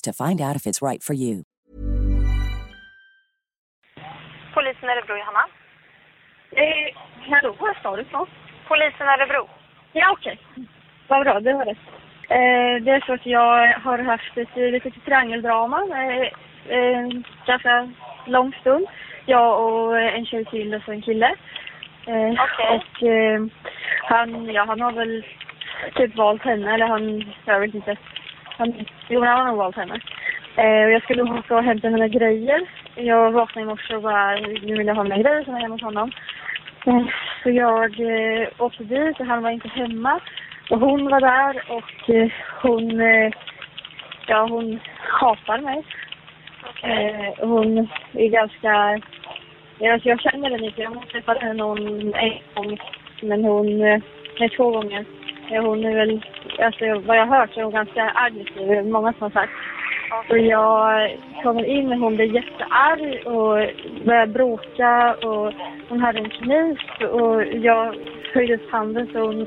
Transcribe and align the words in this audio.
to 0.00 0.12
find 0.12 0.40
out 0.40 0.56
if 0.56 0.66
it's 0.66 0.82
right 0.82 1.02
for 1.02 1.14
you. 1.14 1.42
Polisen 4.54 4.88
Örebro, 4.88 5.16
Johanna. 5.16 5.44
Eh, 6.56 6.94
hallå, 7.30 7.54
var 7.60 7.78
sa 7.82 7.96
du 7.96 8.02
ifrån? 8.02 8.26
Polisen 8.68 9.08
Örebro. 9.08 9.48
Ja, 9.92 10.10
okej. 10.12 10.38
Vad 11.08 11.24
bra, 11.24 11.40
det 11.40 11.52
var 11.52 11.64
det. 11.64 11.76
Eh, 12.34 12.82
det 12.84 12.90
är 12.90 13.06
så 13.06 13.12
att 13.12 13.26
jag 13.26 13.72
har 13.78 13.98
haft 13.98 14.36
ett 14.36 14.56
litet 14.56 15.04
triangeldrama 15.04 15.80
eh, 15.82 16.28
eh, 16.76 17.08
ganska 17.46 17.92
lång 18.26 18.52
stund. 18.60 18.86
Jag 19.26 19.64
och 19.64 20.00
en 20.00 20.26
tjej 20.26 20.44
till 20.44 20.74
och 20.74 20.82
så 20.82 20.92
en 20.92 21.02
kille. 21.02 21.34
Eh, 22.06 22.32
Okej. 22.44 22.66
Och 22.76 23.02
eh, 23.02 23.40
han, 24.02 24.44
ja, 24.52 24.64
han 24.64 24.80
har 24.80 24.92
väl 24.92 25.24
typ 25.94 26.16
valt 26.16 26.42
henne, 26.42 26.74
eller 26.74 26.86
han, 26.86 27.32
jag 27.44 27.60
vet 27.60 27.74
inte. 27.74 27.96
Han, 28.58 28.74
jo, 29.08 29.24
han 29.24 29.38
har 29.38 29.46
nog 29.46 29.56
valt 29.56 29.76
henne. 29.76 30.00
Eh, 30.56 30.84
och 30.84 30.90
jag 30.90 31.02
skulle 31.02 31.22
åka 31.22 31.56
och 31.56 31.64
hämta 31.64 31.90
mina 31.90 32.08
grejer. 32.08 32.60
Jag 32.94 33.30
vaknade 33.32 33.64
i 33.66 33.68
morse 33.68 33.94
och 33.96 34.02
bara, 34.02 34.34
nu 34.34 34.76
vill 34.76 34.86
jag 34.86 34.94
ha 34.94 35.02
mina 35.02 35.18
grejer 35.18 35.44
som 35.44 35.54
är 35.54 35.60
hemma 35.60 35.74
hos 35.74 35.82
honom. 35.82 36.10
Eh, 36.86 37.02
Så 37.42 37.50
jag 37.50 38.00
eh, 38.00 38.48
åkte 38.58 38.84
dit 38.84 39.20
och 39.20 39.26
han 39.26 39.42
var 39.42 39.50
inte 39.50 39.68
hemma. 39.68 40.20
Och 40.70 40.80
hon 40.80 41.10
var 41.10 41.20
där 41.20 41.62
och 41.68 42.10
eh, 42.10 42.30
hon, 42.62 43.00
eh, 43.00 43.32
ja 44.26 44.46
hon 44.50 44.80
hatar 44.98 45.58
mig. 45.58 45.84
Eh, 46.82 47.46
hon 47.48 47.88
är 48.12 48.28
ganska, 48.28 49.00
ja, 49.78 49.92
alltså 49.92 50.08
jag 50.08 50.20
känner 50.20 50.50
henne 50.50 50.66
inte. 50.66 50.82
Jag 50.82 50.90
har 50.90 51.02
träffat 51.02 51.38
henne 51.42 51.54
någon 51.54 52.14
en 52.14 52.38
gång. 52.54 52.78
Men 53.22 53.44
hon, 53.44 53.82
eh, 53.82 54.00
nej 54.40 54.48
två 54.48 54.70
gånger. 54.70 55.04
Ja, 55.50 55.60
hon 55.60 55.84
är 55.84 55.94
väl, 55.94 56.24
alltså 56.58 56.84
vad 57.06 57.16
jag 57.16 57.26
har 57.26 57.38
hört 57.38 57.54
så 57.54 57.60
är 57.60 57.64
hon 57.64 57.72
ganska 57.72 58.12
aggressiv. 58.14 58.68
Det 58.68 58.76
är 58.76 58.82
många 58.82 59.12
som 59.12 59.22
har 59.22 59.30
sagt. 59.30 59.52
Och 60.30 60.38
jag 60.38 61.16
kommer 61.42 61.64
in 61.64 61.92
och 61.92 61.98
hon 61.98 62.16
blir 62.16 62.34
jättearg 62.34 63.26
och 63.26 63.54
börjar 64.06 64.26
bråka 64.26 65.14
och 65.14 65.52
hon 65.88 66.00
hade 66.00 66.18
en 66.18 66.30
kniv 66.30 66.76
och 67.10 67.44
jag 67.44 67.94
höjde 68.34 68.54
upp 68.54 68.70
handen 68.70 69.08
så 69.12 69.18
hon 69.18 69.46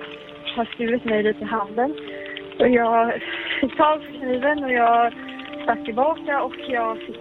har 0.56 0.66
skurit 0.66 1.06
mig 1.06 1.24
lite 1.24 1.44
i 1.44 1.48
handen. 1.48 1.96
Och 2.59 2.70
jag 2.70 3.22
fick 3.62 3.78
tag 3.78 4.00
på 4.00 4.18
kniven 4.20 4.64
och 4.64 4.72
jag 4.72 5.14
stack 5.64 5.86
tillbaka 5.86 6.44
och 6.44 6.56
jag 6.70 6.98
fick 6.98 7.18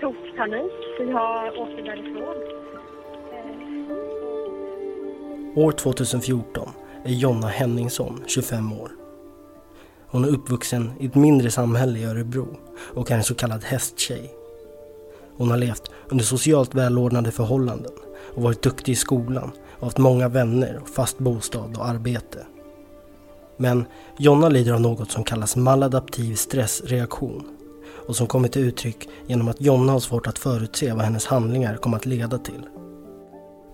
tokpanik 0.00 0.72
så 0.96 1.04
jag 1.04 1.58
åkte 1.58 1.82
därifrån. 1.82 2.36
År 5.56 5.72
2014 5.72 6.79
är 7.04 7.12
Jonna 7.12 7.48
Henningsson 7.48 8.22
25 8.26 8.72
år. 8.72 8.90
Hon 10.06 10.24
är 10.24 10.28
uppvuxen 10.28 10.92
i 11.00 11.06
ett 11.06 11.14
mindre 11.14 11.50
samhälle 11.50 11.98
i 11.98 12.04
Örebro 12.04 12.56
och 12.94 13.10
är 13.10 13.16
en 13.16 13.24
så 13.24 13.34
kallad 13.34 13.64
hästtjej. 13.64 14.34
Hon 15.36 15.50
har 15.50 15.56
levt 15.56 15.90
under 16.08 16.24
socialt 16.24 16.74
välordnade 16.74 17.30
förhållanden 17.30 17.92
och 18.34 18.42
varit 18.42 18.62
duktig 18.62 18.92
i 18.92 18.96
skolan 18.96 19.50
och 19.78 19.86
haft 19.86 19.98
många 19.98 20.28
vänner 20.28 20.78
och 20.82 20.88
fast 20.88 21.18
bostad 21.18 21.76
och 21.76 21.88
arbete. 21.88 22.46
Men 23.56 23.84
Jonna 24.18 24.48
lider 24.48 24.72
av 24.72 24.80
något 24.80 25.10
som 25.10 25.24
kallas 25.24 25.56
maladaptiv 25.56 26.34
stressreaktion 26.34 27.48
och 28.06 28.16
som 28.16 28.26
kommer 28.26 28.48
till 28.48 28.62
uttryck 28.62 29.08
genom 29.26 29.48
att 29.48 29.60
Jonna 29.60 29.92
har 29.92 30.00
svårt 30.00 30.26
att 30.26 30.38
förutse 30.38 30.92
vad 30.92 31.04
hennes 31.04 31.26
handlingar 31.26 31.76
kommer 31.76 31.96
att 31.96 32.06
leda 32.06 32.38
till. 32.38 32.79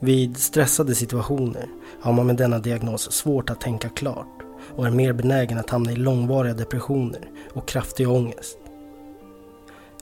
Vid 0.01 0.37
stressade 0.37 0.95
situationer 0.95 1.69
har 2.01 2.13
man 2.13 2.27
med 2.27 2.37
denna 2.37 2.59
diagnos 2.59 3.13
svårt 3.13 3.51
att 3.51 3.61
tänka 3.61 3.89
klart 3.89 4.43
och 4.77 4.87
är 4.87 4.91
mer 4.91 5.13
benägen 5.13 5.59
att 5.59 5.71
hamna 5.71 5.93
i 5.93 5.97
långvariga 5.97 6.55
depressioner 6.55 7.31
och 7.53 7.69
kraftig 7.69 8.09
ångest. 8.09 8.59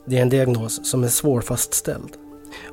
Det 0.05 0.17
är 0.17 0.21
en 0.21 0.29
diagnos 0.29 0.89
som 0.91 1.03
är 1.03 1.07
svårfastställd 1.07 2.17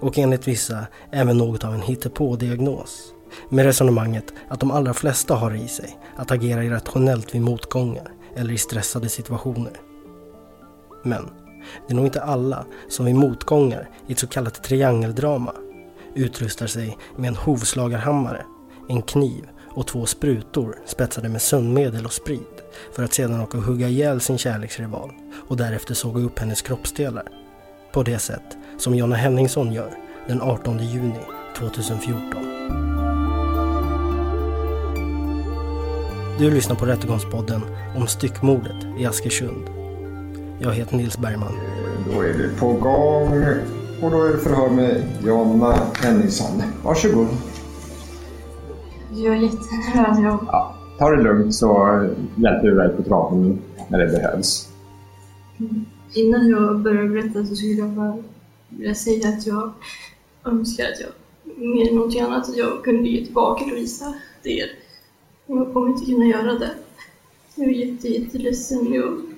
och 0.00 0.18
enligt 0.18 0.48
vissa 0.48 0.86
även 1.10 1.38
något 1.38 1.64
av 1.64 1.74
en 1.74 1.82
hittepå-diagnos 1.82 3.12
med 3.48 3.64
resonemanget 3.64 4.32
att 4.48 4.60
de 4.60 4.70
allra 4.70 4.94
flesta 4.94 5.34
har 5.34 5.54
i 5.54 5.68
sig 5.68 5.98
att 6.16 6.30
agera 6.30 6.64
irrationellt 6.64 7.34
vid 7.34 7.42
motgångar 7.42 8.12
eller 8.36 8.52
i 8.52 8.58
stressade 8.58 9.08
situationer. 9.08 9.80
Men 11.02 11.30
det 11.86 11.92
är 11.92 11.96
nog 11.96 12.06
inte 12.06 12.22
alla 12.22 12.64
som 12.88 13.06
vid 13.06 13.14
motgångar 13.14 13.88
i 14.06 14.12
ett 14.12 14.18
så 14.18 14.26
kallat 14.26 14.64
triangeldrama 14.64 15.52
utrustar 16.14 16.66
sig 16.66 16.98
med 17.16 17.28
en 17.28 17.36
hovslagarhammare, 17.36 18.44
en 18.88 19.02
kniv 19.02 19.48
och 19.74 19.86
två 19.86 20.06
sprutor 20.06 20.78
spetsade 20.86 21.28
med 21.28 21.42
sömnmedel 21.42 22.04
och 22.04 22.12
sprit 22.12 22.62
för 22.92 23.04
att 23.04 23.14
sedan 23.14 23.40
åka 23.40 23.58
och 23.58 23.64
hugga 23.64 23.88
ihjäl 23.88 24.20
sin 24.20 24.38
kärleksrival 24.38 25.12
och 25.48 25.56
därefter 25.56 25.94
såga 25.94 26.22
upp 26.22 26.38
hennes 26.38 26.62
kroppsdelar. 26.62 27.24
På 27.92 28.02
det 28.02 28.18
sätt 28.18 28.56
som 28.78 28.94
Jonna 28.94 29.16
Henningsson 29.16 29.72
gör 29.72 29.90
den 30.28 30.42
18 30.42 30.78
juni 30.78 31.20
2014. 31.58 32.22
Du 36.38 36.50
lyssnar 36.50 36.76
på 36.76 36.86
Rättegångspodden 36.86 37.62
om 37.96 38.06
styckmordet 38.06 38.76
i 38.98 39.06
Askersund. 39.06 39.68
Jag 40.60 40.72
heter 40.72 40.96
Nils 40.96 41.18
Bergman. 41.18 41.54
Då 42.12 42.20
är 42.20 42.32
vi 42.32 42.48
på 42.60 42.72
gång 42.72 43.44
och 44.02 44.10
då 44.10 44.22
är 44.22 44.32
det 44.32 44.38
förhör 44.38 44.70
med 44.70 45.04
Jonna 45.24 45.72
Henningsson. 45.94 46.62
Varsågod. 46.84 47.26
Jag 49.14 49.36
är 49.36 49.40
jättenervös. 49.40 50.18
Jag... 50.18 50.38
Ja, 50.46 50.74
ta 50.98 51.10
det 51.10 51.22
lugnt 51.22 51.54
så 51.54 51.68
hjälper 52.36 52.70
vi 52.70 52.76
dig 52.76 52.96
på 52.96 53.02
traven 53.02 53.58
när 53.88 53.98
det 53.98 54.06
behövs. 54.06 54.68
Innan 56.14 56.48
jag 56.48 56.80
börjar 56.80 57.08
berätta 57.08 57.46
så 57.46 57.56
skulle 57.56 57.72
jag 57.72 57.88
bara 57.88 58.16
vilja 58.68 58.94
säga 58.94 59.28
att 59.28 59.46
jag 59.46 59.72
önskar 60.44 60.84
att 60.84 61.00
jag 61.00 61.10
mer 61.56 61.88
än 61.88 61.94
någonting 61.94 62.20
annat 62.20 62.48
att 62.48 62.56
jag 62.56 62.84
kunde 62.84 63.08
ge 63.08 63.24
tillbaka 63.24 63.64
Louisa 63.64 64.14
det 64.42 64.50
er. 64.50 64.70
Men 65.46 65.58
jag 65.58 65.72
kommer 65.72 65.88
inte 65.88 66.06
kunna 66.06 66.24
göra 66.24 66.52
det. 66.58 66.70
Jag 67.54 67.68
är 67.68 67.72
jätte, 67.72 68.08
jätteledsen. 68.08 68.92
Jag 68.92 69.31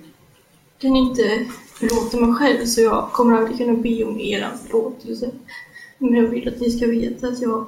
kan 0.77 0.95
inte 0.95 1.45
förlåta 1.73 2.19
mig 2.19 2.35
själv 2.35 2.65
så 2.65 2.81
jag 2.81 3.11
kommer 3.11 3.37
aldrig 3.37 3.57
kunna 3.57 3.73
be 3.73 4.03
om 4.03 4.19
er 4.19 4.51
förlåtelse. 4.63 5.31
Men 5.97 6.13
jag 6.13 6.27
vill 6.27 6.47
att 6.47 6.59
ni 6.59 6.71
ska 6.71 6.87
veta 6.87 7.27
att 7.27 7.41
jag 7.41 7.65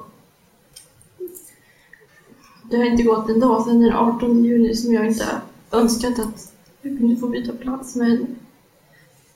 det 2.70 2.76
har 2.76 2.84
inte 2.84 3.02
gått 3.02 3.28
en 3.28 3.40
dag 3.40 3.64
sedan 3.64 3.80
den 3.80 3.92
18 3.92 4.44
juni 4.44 4.74
som 4.76 4.92
jag 4.92 5.06
inte 5.06 5.40
önskat 5.72 6.18
att 6.18 6.52
jag 6.82 6.98
kunde 6.98 7.16
få 7.16 7.28
byta 7.28 7.52
plats 7.52 7.96
med 7.96 8.08
henne. 8.08 8.26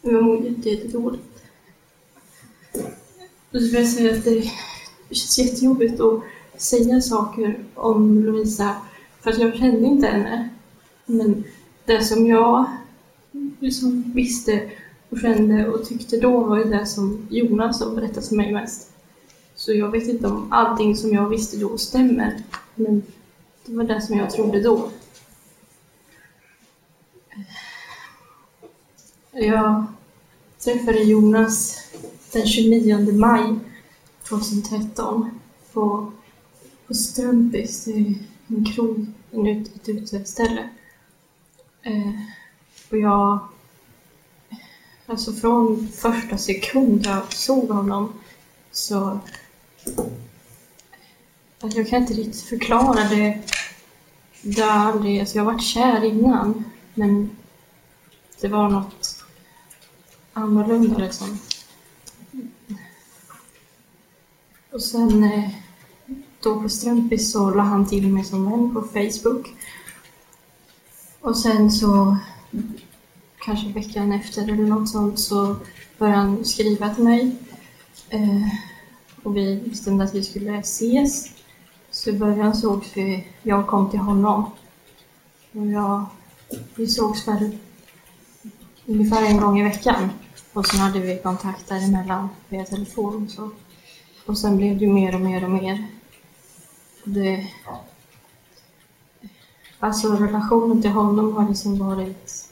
Men 0.03 0.15
jag 0.15 0.25
mår 0.25 0.45
jättedåligt. 0.47 1.23
Och 3.53 3.59
så 3.59 3.59
vill 3.59 3.75
jag 3.75 3.89
säga 3.89 4.13
att 4.13 4.25
det 4.25 4.43
känns 5.11 5.39
jättejobbigt 5.39 6.01
att 6.01 6.23
säga 6.57 7.01
saker 7.01 7.65
om 7.75 8.25
Lovisa 8.25 8.77
för 9.21 9.31
att 9.31 9.39
jag 9.39 9.57
kände 9.57 9.87
inte 9.87 10.07
henne. 10.07 10.49
Men 11.07 11.45
det 11.85 12.05
som 12.05 12.27
jag 12.27 12.65
liksom 13.63 14.13
visste 14.15 14.71
och 15.09 15.19
kände 15.21 15.69
och 15.69 15.85
tyckte 15.89 16.21
då 16.21 16.45
var 16.45 16.59
ju 16.59 16.65
det 16.65 16.87
som 16.87 17.27
Jonas 17.31 17.81
har 17.81 17.95
berättat 17.95 18.27
för 18.29 18.37
mig 18.37 18.53
mest. 18.53 18.93
Så 19.55 19.73
jag 19.73 19.91
vet 19.91 20.09
inte 20.09 20.27
om 20.27 20.53
allting 20.53 20.97
som 20.97 21.13
jag 21.13 21.29
visste 21.29 21.57
då 21.57 21.79
stämmer. 21.79 22.43
Men 22.75 23.03
det 23.67 23.75
var 23.75 23.85
det 23.85 24.01
som 24.01 24.19
jag 24.19 24.31
trodde 24.31 24.61
då. 24.61 24.91
Jag 29.33 29.85
träffade 30.59 31.03
Jonas 31.03 31.79
den 32.33 32.47
29 32.47 33.13
maj 33.13 33.59
2013 34.29 35.41
på, 35.73 36.13
på 36.87 36.95
Strömpis, 36.95 37.85
det 37.85 37.93
är 37.93 38.15
en 38.47 38.65
krog, 38.65 39.07
ett 39.33 39.89
uteställe. 39.89 40.69
Eh, 41.83 42.13
och 42.91 42.99
jag, 42.99 43.39
alltså 45.13 45.33
från 45.33 45.89
första 45.89 46.39
sekund 46.39 47.07
jag 47.07 47.33
såg 47.33 47.69
honom 47.69 48.13
så 48.71 49.21
alltså 51.61 51.79
jag 51.79 51.89
kan 51.89 52.03
inte 52.03 52.15
riktigt 52.15 52.43
förklara 52.43 53.09
det. 53.09 53.43
Det 54.43 54.61
har 54.63 54.93
aldrig, 54.93 55.21
alltså 55.21 55.37
jag 55.37 55.45
har 55.45 55.53
varit 55.53 55.65
kär 55.65 56.05
innan, 56.05 56.65
men 56.95 57.31
det 58.41 58.49
var 58.49 58.71
något 58.71 59.25
annorlunda 60.33 60.99
liksom. 60.99 61.39
Och 64.71 64.83
sen 64.83 65.25
eh, 65.25 65.51
då 66.41 66.63
på 66.63 66.69
Strömpis 66.69 67.33
så 67.33 67.51
la 67.51 67.63
han 67.63 67.89
till 67.89 68.09
mig 68.09 68.25
som 68.25 68.51
vän 68.51 68.75
på 68.75 68.83
Facebook. 68.83 69.49
Och 71.21 71.39
sen 71.39 71.71
så, 71.71 72.17
kanske 73.45 73.69
veckan 73.69 74.13
efter 74.13 74.43
eller 74.43 74.55
något 74.55 74.89
sånt, 74.89 75.19
så 75.19 75.57
började 75.99 76.19
han 76.19 76.45
skriva 76.45 76.95
till 76.95 77.05
mig. 77.05 77.37
Eh, 78.09 78.49
och 79.23 79.37
vi 79.37 79.57
bestämde 79.57 80.05
att 80.05 80.15
vi 80.15 80.23
skulle 80.23 80.59
ses. 80.59 81.31
Så 81.91 82.11
i 82.11 82.13
början 82.13 82.57
sågs 82.57 82.97
vi, 82.97 83.27
jag 83.43 83.67
kom 83.67 83.91
till 83.91 83.99
honom. 83.99 84.51
Och 85.53 85.67
jag, 85.67 86.07
vi 86.75 86.87
sågs 86.87 87.29
väl 87.29 87.59
ungefär 88.87 89.23
en 89.23 89.41
gång 89.41 89.61
i 89.61 89.63
veckan. 89.63 90.11
Och 90.53 90.67
sen 90.67 90.81
hade 90.81 90.99
vi 91.01 91.19
kontakt 91.23 91.69
däremellan 91.69 92.29
via 92.49 92.65
telefon 92.65 93.25
och 93.25 93.31
så. 93.31 93.51
Och 94.27 94.39
sen 94.39 94.57
blev 94.57 94.79
det 94.79 94.87
mer 94.87 95.15
och 95.15 95.21
mer 95.21 95.45
och 95.45 95.51
mer. 95.51 95.87
Det, 97.05 97.47
alltså 99.79 100.09
relationen 100.09 100.83
till 100.83 100.91
honom 100.91 101.37
har 101.37 101.49
liksom 101.49 101.79
varit... 101.79 102.52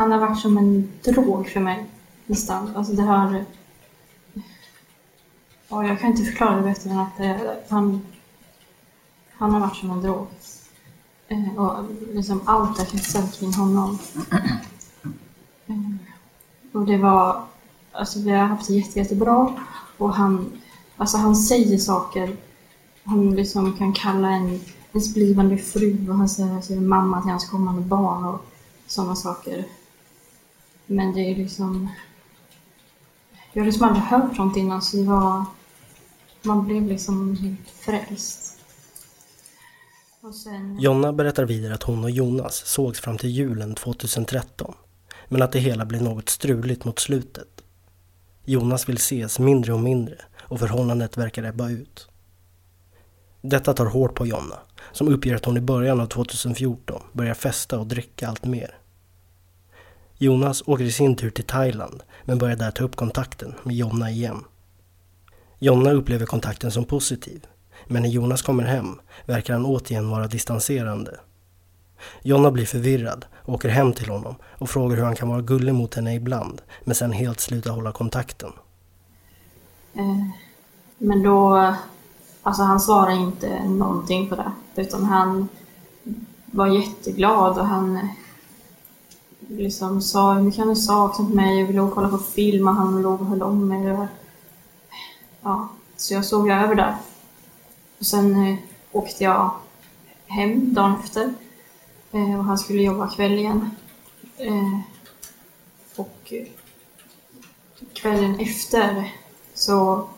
Han 0.00 0.12
har 0.12 0.18
varit 0.18 0.38
som 0.38 0.58
en 0.58 0.92
drog 1.04 1.48
för 1.48 1.60
mig 1.60 1.86
nästan. 2.26 2.76
Alltså 2.76 2.92
det 2.92 3.02
har... 3.02 3.44
Ja, 5.68 5.86
jag 5.86 6.00
kan 6.00 6.10
inte 6.10 6.24
förklara 6.24 6.56
det 6.56 6.62
bättre 6.62 6.90
än 6.90 6.98
att 6.98 7.16
det, 7.16 7.56
han, 7.68 8.00
han 9.32 9.50
har 9.52 9.60
varit 9.60 9.76
som 9.76 9.90
en 9.90 10.02
drog. 10.02 10.26
Eh, 11.28 11.56
och 11.56 11.84
liksom 12.12 12.40
allt 12.44 12.78
har 12.78 12.84
kretsat 12.84 13.38
kring 13.38 13.54
honom. 13.54 13.98
Eh, 15.66 15.76
och 16.72 16.86
det 16.86 16.96
var... 16.96 17.44
Alltså 17.92 18.20
vi 18.20 18.30
har 18.30 18.46
haft 18.46 18.68
det 18.68 18.74
jätte, 18.74 18.98
jättebra. 18.98 19.54
Och 19.98 20.14
han, 20.14 20.52
alltså 20.96 21.16
han 21.16 21.36
säger 21.36 21.78
saker. 21.78 22.36
Han 23.04 23.30
liksom 23.30 23.72
kan 23.72 23.92
kalla 23.92 24.30
en 24.30 24.60
ens 24.92 25.14
blivande 25.14 25.58
fru 25.58 26.10
och 26.10 26.16
han 26.16 26.28
säger, 26.28 26.60
säger 26.60 26.80
mamma 26.80 27.22
till 27.22 27.30
hans 27.30 27.50
kommande 27.50 27.82
barn 27.82 28.24
och 28.24 28.46
sådana 28.86 29.16
saker. 29.16 29.64
Men 30.90 31.12
det 31.12 31.20
är 31.20 31.36
liksom... 31.36 31.90
Jag 33.52 33.62
har 33.62 33.66
liksom 33.66 33.86
aldrig 33.86 34.04
hört 34.04 34.36
sånt 34.36 34.56
innan 34.56 34.82
så 34.82 34.96
det 34.96 35.02
var... 35.02 35.44
Man 36.42 36.66
blev 36.66 36.86
liksom 36.86 37.36
helt 37.36 37.70
frälst. 37.70 38.58
Och 40.20 40.34
sen... 40.34 40.78
Jonna 40.80 41.12
berättar 41.12 41.44
vidare 41.44 41.74
att 41.74 41.82
hon 41.82 42.04
och 42.04 42.10
Jonas 42.10 42.54
sågs 42.54 43.00
fram 43.00 43.18
till 43.18 43.30
julen 43.30 43.74
2013. 43.74 44.74
Men 45.28 45.42
att 45.42 45.52
det 45.52 45.58
hela 45.58 45.84
blev 45.84 46.02
något 46.02 46.28
struligt 46.28 46.84
mot 46.84 46.98
slutet. 46.98 47.64
Jonas 48.44 48.88
vill 48.88 48.96
ses 48.96 49.38
mindre 49.38 49.72
och 49.72 49.80
mindre 49.80 50.16
och 50.38 50.58
förhållandet 50.58 51.16
verkar 51.16 51.42
ebba 51.44 51.70
ut. 51.70 52.08
Detta 53.42 53.72
tar 53.72 53.86
hårt 53.86 54.14
på 54.14 54.26
Jonna, 54.26 54.58
som 54.92 55.08
uppger 55.08 55.34
att 55.34 55.44
hon 55.44 55.56
i 55.56 55.60
början 55.60 56.00
av 56.00 56.06
2014 56.06 57.02
börjar 57.12 57.34
festa 57.34 57.78
och 57.78 57.86
dricka 57.86 58.28
allt 58.28 58.44
mer. 58.44 58.79
Jonas 60.22 60.62
åker 60.66 60.84
i 60.84 60.92
sin 60.92 61.16
tur 61.16 61.30
till 61.30 61.44
Thailand 61.44 62.02
men 62.24 62.38
börjar 62.38 62.56
där 62.56 62.70
ta 62.70 62.84
upp 62.84 62.96
kontakten 62.96 63.54
med 63.62 63.76
Jonna 63.76 64.10
igen. 64.10 64.44
Jonna 65.58 65.90
upplever 65.90 66.26
kontakten 66.26 66.70
som 66.70 66.84
positiv, 66.84 67.46
men 67.86 68.02
när 68.02 68.08
Jonas 68.08 68.42
kommer 68.42 68.64
hem 68.64 69.00
verkar 69.26 69.54
han 69.54 69.66
återigen 69.66 70.10
vara 70.10 70.26
distanserande. 70.26 71.20
Jonna 72.22 72.50
blir 72.50 72.66
förvirrad 72.66 73.26
och 73.34 73.54
åker 73.54 73.68
hem 73.68 73.92
till 73.92 74.08
honom 74.08 74.34
och 74.42 74.70
frågar 74.70 74.96
hur 74.96 75.04
han 75.04 75.16
kan 75.16 75.28
vara 75.28 75.40
gullig 75.40 75.74
mot 75.74 75.94
henne 75.94 76.14
ibland 76.14 76.62
men 76.84 76.94
sen 76.94 77.12
helt 77.12 77.40
sluta 77.40 77.70
hålla 77.70 77.92
kontakten. 77.92 78.52
Eh, 79.94 80.24
men 80.98 81.22
då, 81.22 81.74
alltså 82.42 82.62
han 82.62 82.80
svarade 82.80 83.16
inte 83.16 83.64
någonting 83.64 84.28
på 84.28 84.36
det. 84.36 84.52
Utan 84.82 85.04
han 85.04 85.48
var 86.46 86.66
jätteglad 86.66 87.58
och 87.58 87.66
han 87.66 88.08
liksom 89.56 90.02
sa 90.02 90.32
hur 90.32 90.42
mycket 90.42 90.64
han 90.64 90.76
saknat 90.76 91.28
mig, 91.28 91.60
jag 91.60 91.66
ville 91.66 91.90
kolla 91.94 92.08
på 92.08 92.18
film 92.18 92.68
och 92.68 92.74
han 92.74 93.02
låg 93.02 93.20
och 93.20 93.26
höll 93.26 93.42
om 93.42 93.68
mig. 93.68 94.08
Ja, 95.42 95.68
så 95.96 96.14
jag 96.14 96.24
sov 96.24 96.50
över 96.50 96.74
där. 96.74 96.96
Och 97.98 98.06
sen 98.06 98.46
eh, 98.46 98.58
åkte 98.92 99.24
jag 99.24 99.50
hem 100.26 100.74
dagen 100.74 100.94
efter 101.04 101.34
eh, 102.12 102.38
och 102.38 102.44
han 102.44 102.58
skulle 102.58 102.82
jobba 102.82 103.08
kväll 103.08 103.32
igen. 103.32 103.70
Eh, 104.36 104.80
och 105.96 106.32
eh, 106.32 106.46
kvällen 107.92 108.40
efter 108.40 109.12
så 109.54 110.08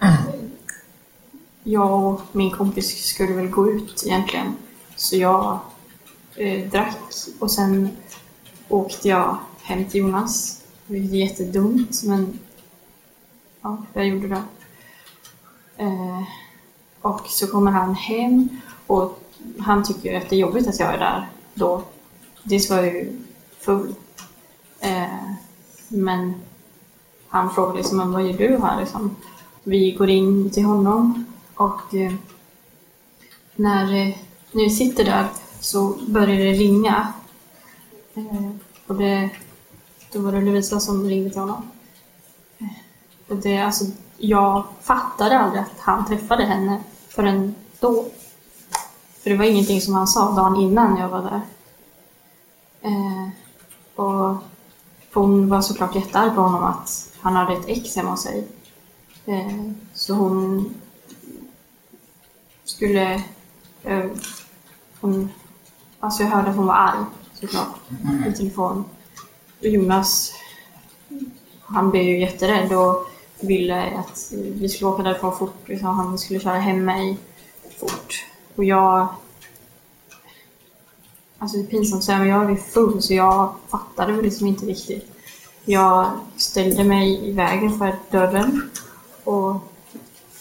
jag 1.62 2.04
och 2.04 2.20
min 2.32 2.50
kompis 2.50 3.04
skulle 3.04 3.32
väl 3.32 3.48
gå 3.48 3.70
ut 3.70 4.02
egentligen. 4.06 4.56
Så 4.96 5.16
jag 5.16 5.58
eh, 6.34 6.70
drack 6.70 6.96
och 7.38 7.50
sen 7.50 7.96
åkte 8.68 9.08
jag 9.08 9.36
hem 9.62 9.84
till 9.84 10.00
Jonas. 10.00 10.62
Det 10.86 10.96
är 10.96 11.00
jättedumt 11.00 12.02
men 12.04 12.38
ja, 13.60 13.82
jag 13.92 14.06
gjorde 14.06 14.28
det. 14.28 14.42
Eh, 15.76 16.22
och 17.00 17.26
så 17.26 17.46
kommer 17.46 17.70
han 17.70 17.94
hem 17.94 18.48
och 18.86 19.20
han 19.58 19.84
tycker 19.84 20.10
ju 20.10 20.16
att 20.16 20.30
det 20.30 20.36
är 20.36 20.40
jobbigt 20.40 20.68
att 20.68 20.80
jag 20.80 20.94
är 20.94 20.98
där 20.98 21.28
då. 21.54 21.82
Dels 22.42 22.70
var 22.70 22.76
jag 22.76 22.86
ju 22.86 23.18
full. 23.60 23.94
Eh, 24.80 25.32
men 25.88 26.34
han 27.28 27.50
frågar 27.50 27.74
liksom, 27.74 28.12
vad 28.12 28.22
gör 28.26 28.38
du 28.38 28.58
här 28.58 28.80
liksom? 28.80 29.16
Vi 29.62 29.90
går 29.90 30.10
in 30.10 30.50
till 30.50 30.64
honom 30.64 31.24
och 31.54 31.94
eh, 31.94 32.12
när, 33.56 33.82
eh, 33.82 34.14
när 34.52 34.64
vi 34.64 34.70
sitter 34.70 35.04
där 35.04 35.26
så 35.60 35.96
börjar 36.06 36.38
det 36.38 36.52
ringa. 36.52 37.12
Eh, 38.16 38.50
och 38.86 38.94
det, 38.94 39.30
då 40.12 40.20
var 40.20 40.32
det 40.32 40.40
Lovisa 40.40 40.80
som 40.80 41.04
ringde 41.04 41.30
till 41.30 41.40
honom. 41.40 41.70
Och 43.28 43.36
det, 43.36 43.58
alltså, 43.58 43.84
jag 44.16 44.64
fattade 44.80 45.38
aldrig 45.38 45.62
att 45.62 45.80
han 45.80 46.06
träffade 46.06 46.44
henne 46.44 46.80
förrän 47.08 47.54
då. 47.80 48.04
För 49.22 49.30
det 49.30 49.36
var 49.36 49.44
ingenting 49.44 49.80
som 49.80 49.94
han 49.94 50.06
sa 50.06 50.32
dagen 50.32 50.56
innan 50.56 50.96
jag 50.96 51.08
var 51.08 51.22
där. 51.22 51.40
Eh, 52.80 53.28
och 53.96 54.36
hon 55.14 55.48
var 55.48 55.60
såklart 55.60 55.94
jättearg 55.94 56.34
på 56.34 56.40
honom 56.40 56.64
att 56.64 57.12
han 57.20 57.36
hade 57.36 57.52
ett 57.52 57.68
ex 57.68 57.96
hemma 57.96 58.10
hos 58.10 58.22
sig. 58.22 58.46
Eh, 59.24 59.70
så 59.94 60.14
hon 60.14 60.74
skulle... 62.64 63.22
Eh, 63.82 64.04
hon, 65.00 65.30
alltså 66.00 66.22
jag 66.22 66.30
hörde 66.30 66.50
att 66.50 66.56
hon 66.56 66.66
var 66.66 66.74
arg 66.74 67.04
såklart 67.40 67.76
i 68.28 68.32
telefon. 68.32 68.84
Och 69.58 69.66
Jonas, 69.66 70.32
han 71.60 71.90
blev 71.90 72.02
ju 72.02 72.20
jätterädd 72.20 72.72
och 72.72 73.06
ville 73.40 73.98
att 73.98 74.32
vi 74.32 74.68
skulle 74.68 74.90
åka 74.90 75.02
därifrån 75.02 75.38
fort. 75.38 75.68
Liksom, 75.68 75.88
han 75.88 76.18
skulle 76.18 76.40
köra 76.40 76.58
hem 76.58 76.84
mig 76.84 77.18
fort. 77.80 78.24
Och 78.56 78.64
jag... 78.64 79.08
Alltså 81.38 81.56
det 81.56 81.62
är 81.62 81.66
pinsamt 81.66 81.98
att 81.98 82.04
säga, 82.04 82.18
men 82.18 82.28
jag 82.28 82.50
är 82.50 82.56
full 82.56 83.02
så 83.02 83.14
jag 83.14 83.54
fattade 83.68 84.12
väl 84.12 84.24
liksom 84.24 84.46
inte 84.46 84.66
riktigt. 84.66 85.12
Jag 85.64 86.10
ställde 86.36 86.84
mig 86.84 87.28
i 87.28 87.32
vägen 87.32 87.78
för 87.78 87.96
dörren 88.10 88.70
och 89.24 89.56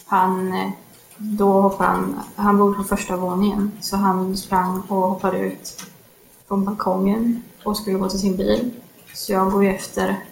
han... 0.06 0.72
Då 1.18 1.62
hoppade 1.62 1.90
han... 1.90 2.20
Han 2.36 2.58
bor 2.58 2.74
på 2.74 2.84
första 2.84 3.18
våningen 3.18 3.72
så 3.82 3.98
han 3.98 4.38
sprang 4.38 4.82
och 4.82 5.10
hoppade 5.10 5.40
ut 5.40 5.86
från 6.48 6.66
balkongen 6.66 7.44
och 7.64 7.78
skulle 7.78 7.98
gå 7.98 8.10
till 8.10 8.20
sin 8.20 8.38
bil. 8.38 8.72
Så 9.14 9.32
jag 9.32 9.52
går 9.52 9.64
ju 9.64 9.70
efter. 9.70 10.26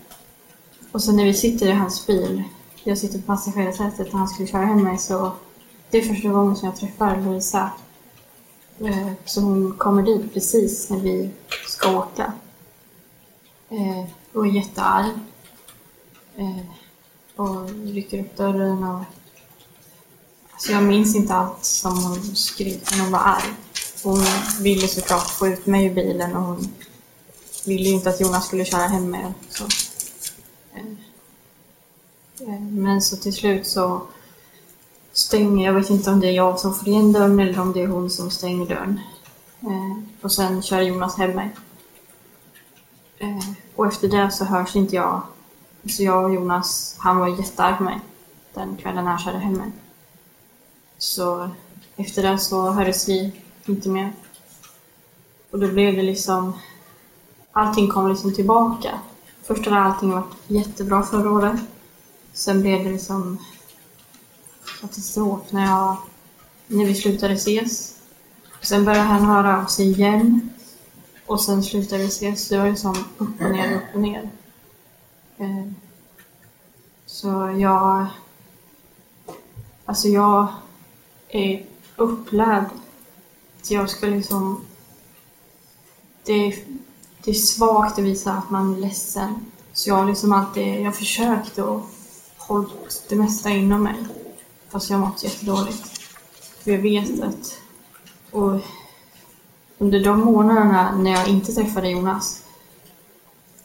Och 0.91 1.03
sen 1.03 1.15
när 1.15 1.25
vi 1.25 1.34
sitter 1.34 1.67
i 1.67 1.72
hans 1.72 2.08
bil 2.08 2.43
jag 2.84 2.98
sitter 2.98 3.20
på 3.20 3.25
passagerarsätet 3.25 4.13
och 4.13 4.20
han 4.20 4.27
skulle 4.27 4.48
köra 4.48 4.65
hem 4.65 4.84
mig 4.84 4.98
så 4.98 5.32
det 5.89 5.98
är 5.98 6.01
första 6.01 6.29
gången 6.29 6.55
som 6.55 6.65
jag 6.65 6.75
träffar 6.75 7.22
Lovisa. 7.22 7.72
Eh, 8.79 9.12
så 9.25 9.41
hon 9.41 9.74
kommer 9.77 10.03
dit 10.03 10.34
precis 10.34 10.89
när 10.89 11.00
vi 11.00 11.29
ska 11.67 11.98
åka. 11.98 12.34
Eh, 13.70 14.05
och 14.34 14.48
är 14.48 14.51
jättearg. 14.51 15.12
Eh, 16.36 16.65
och 17.36 17.70
rycker 17.70 18.22
upp 18.22 18.38
dörren 18.38 18.84
och... 18.84 19.01
Alltså 20.51 20.72
jag 20.72 20.84
minns 20.84 21.15
inte 21.15 21.34
allt 21.34 21.65
som 21.65 22.03
hon 22.03 22.36
skrek 22.36 22.91
när 22.91 23.03
hon 23.03 23.12
var 23.12 23.20
arg. 23.20 23.53
Hon 24.03 24.25
ville 24.60 24.88
såklart 24.88 25.29
få 25.29 25.48
ut 25.48 25.65
mig 25.65 25.86
ur 25.86 25.93
bilen 25.93 26.36
och 26.36 26.43
hon 26.43 26.74
ville 27.65 27.89
inte 27.89 28.10
att 28.10 28.22
Jonas 28.22 28.48
skulle 28.48 28.65
köra 28.65 28.88
hem 28.88 29.12
med. 29.12 29.33
Så. 29.50 29.63
Eh, 30.74 30.86
eh, 32.39 32.62
men 32.62 33.01
så 33.01 33.17
till 33.17 33.33
slut 33.33 33.67
så 33.67 34.01
stänger, 35.12 35.65
jag 35.65 35.74
vet 35.74 35.89
inte 35.89 36.10
om 36.10 36.19
det 36.19 36.27
är 36.27 36.31
jag 36.31 36.60
som 36.60 36.74
får 36.74 36.88
igen 36.88 37.13
dörren 37.13 37.39
eller 37.39 37.60
om 37.60 37.74
det 37.74 37.81
är 37.81 37.88
hon 37.88 38.10
som 38.10 38.31
stänger 38.31 38.65
dörren. 38.65 39.00
Eh, 39.62 39.98
och 40.22 40.31
sen 40.31 40.62
kör 40.62 40.81
Jonas 40.81 41.17
hem 41.17 41.31
mig. 41.31 41.50
Och 43.75 43.88
efter 43.88 44.07
det 44.07 44.31
så 44.31 44.45
hörs 44.45 44.75
inte 44.75 44.95
jag. 44.95 45.22
Så 45.89 46.03
jag 46.03 46.24
och 46.24 46.33
Jonas, 46.33 46.95
han 47.00 47.17
var 47.17 47.27
jättearg 47.27 47.77
på 47.77 47.83
mig 47.83 48.00
den 48.53 48.77
kvällen 48.77 49.07
han 49.07 49.19
körde 49.19 49.38
hem 49.38 49.53
mig. 49.53 49.72
Så 50.98 51.50
efter 51.95 52.24
det 52.24 52.39
så 52.39 52.72
hördes 52.72 53.10
vi 53.10 53.42
inte 53.65 53.89
mer. 53.89 54.13
Och 55.51 55.60
då 55.60 55.67
blev 55.67 55.96
det 55.96 56.01
liksom, 56.01 56.53
allting 57.51 57.89
kom 57.89 58.10
liksom 58.10 58.34
tillbaka. 58.34 59.00
Först 59.43 59.65
hade 59.65 59.79
allting 59.79 60.12
varit 60.12 60.34
jättebra 60.48 61.03
förra 61.03 61.32
året. 61.32 61.62
Sen 62.34 62.62
blev 62.62 62.84
det 62.84 62.91
liksom 62.91 63.38
katastrof 64.82 65.41
när, 65.50 65.65
jag, 65.65 65.98
när 66.67 66.86
vi 66.86 66.96
slutade 66.96 67.34
ses. 67.34 68.00
Sen 68.62 68.86
började 68.86 69.03
han 69.03 69.25
höra 69.25 69.62
av 69.62 69.65
sig 69.65 69.91
igen. 69.91 70.50
Och 71.25 71.41
sen 71.41 71.63
slutade 71.63 72.01
vi 72.01 72.08
ses. 72.08 72.50
Det 72.50 72.58
var 72.58 72.70
liksom 72.70 72.96
upp 73.17 73.41
och 73.41 73.51
ner, 73.51 73.75
upp 73.75 73.96
och 73.96 74.01
ner. 74.01 74.29
Eh, 75.38 75.72
så 77.05 77.55
jag... 77.58 78.05
Alltså 79.86 80.08
jag 80.08 80.48
är 81.29 81.65
upplärd. 81.96 82.65
Så 83.63 83.74
jag 83.74 83.89
ska 83.89 84.08
liksom... 84.08 84.62
Det 86.25 86.34
är, 86.34 86.55
det 87.24 87.32
är 87.32 87.36
svagt 87.36 88.00
att 88.00 88.05
visa 88.05 88.32
att 88.34 88.50
man 88.50 88.74
är 88.75 88.79
ledsen. 88.79 89.46
Så 89.74 89.89
jag 89.89 89.96
har 89.96 90.05
liksom 90.05 90.34
alltid... 90.34 90.82
Jag 90.82 90.96
försökt 90.96 91.60
att 91.60 91.82
hålla 92.38 92.70
det 93.10 93.15
mesta 93.15 93.50
inom 93.50 93.84
mig. 93.84 93.96
Fast 94.70 94.89
jag 94.89 94.98
har 94.98 95.05
mått 95.05 95.24
jättedåligt. 95.24 96.01
För 96.63 96.72
jag 96.72 96.79
vet 96.79 97.22
att... 97.22 97.60
Och 98.32 98.60
under 99.77 100.03
de 100.03 100.20
månaderna 100.20 100.96
när 100.96 101.12
jag 101.12 101.27
inte 101.27 101.53
träffade 101.53 101.89
Jonas. 101.89 102.43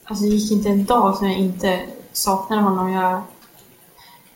Alltså 0.05 0.25
det 0.25 0.31
gick 0.31 0.52
inte 0.52 0.69
en 0.69 0.85
dag 0.85 1.17
som 1.17 1.26
jag 1.26 1.38
inte 1.38 1.87
saknade 2.12 2.62
honom. 2.62 2.90
Jag, 2.90 3.23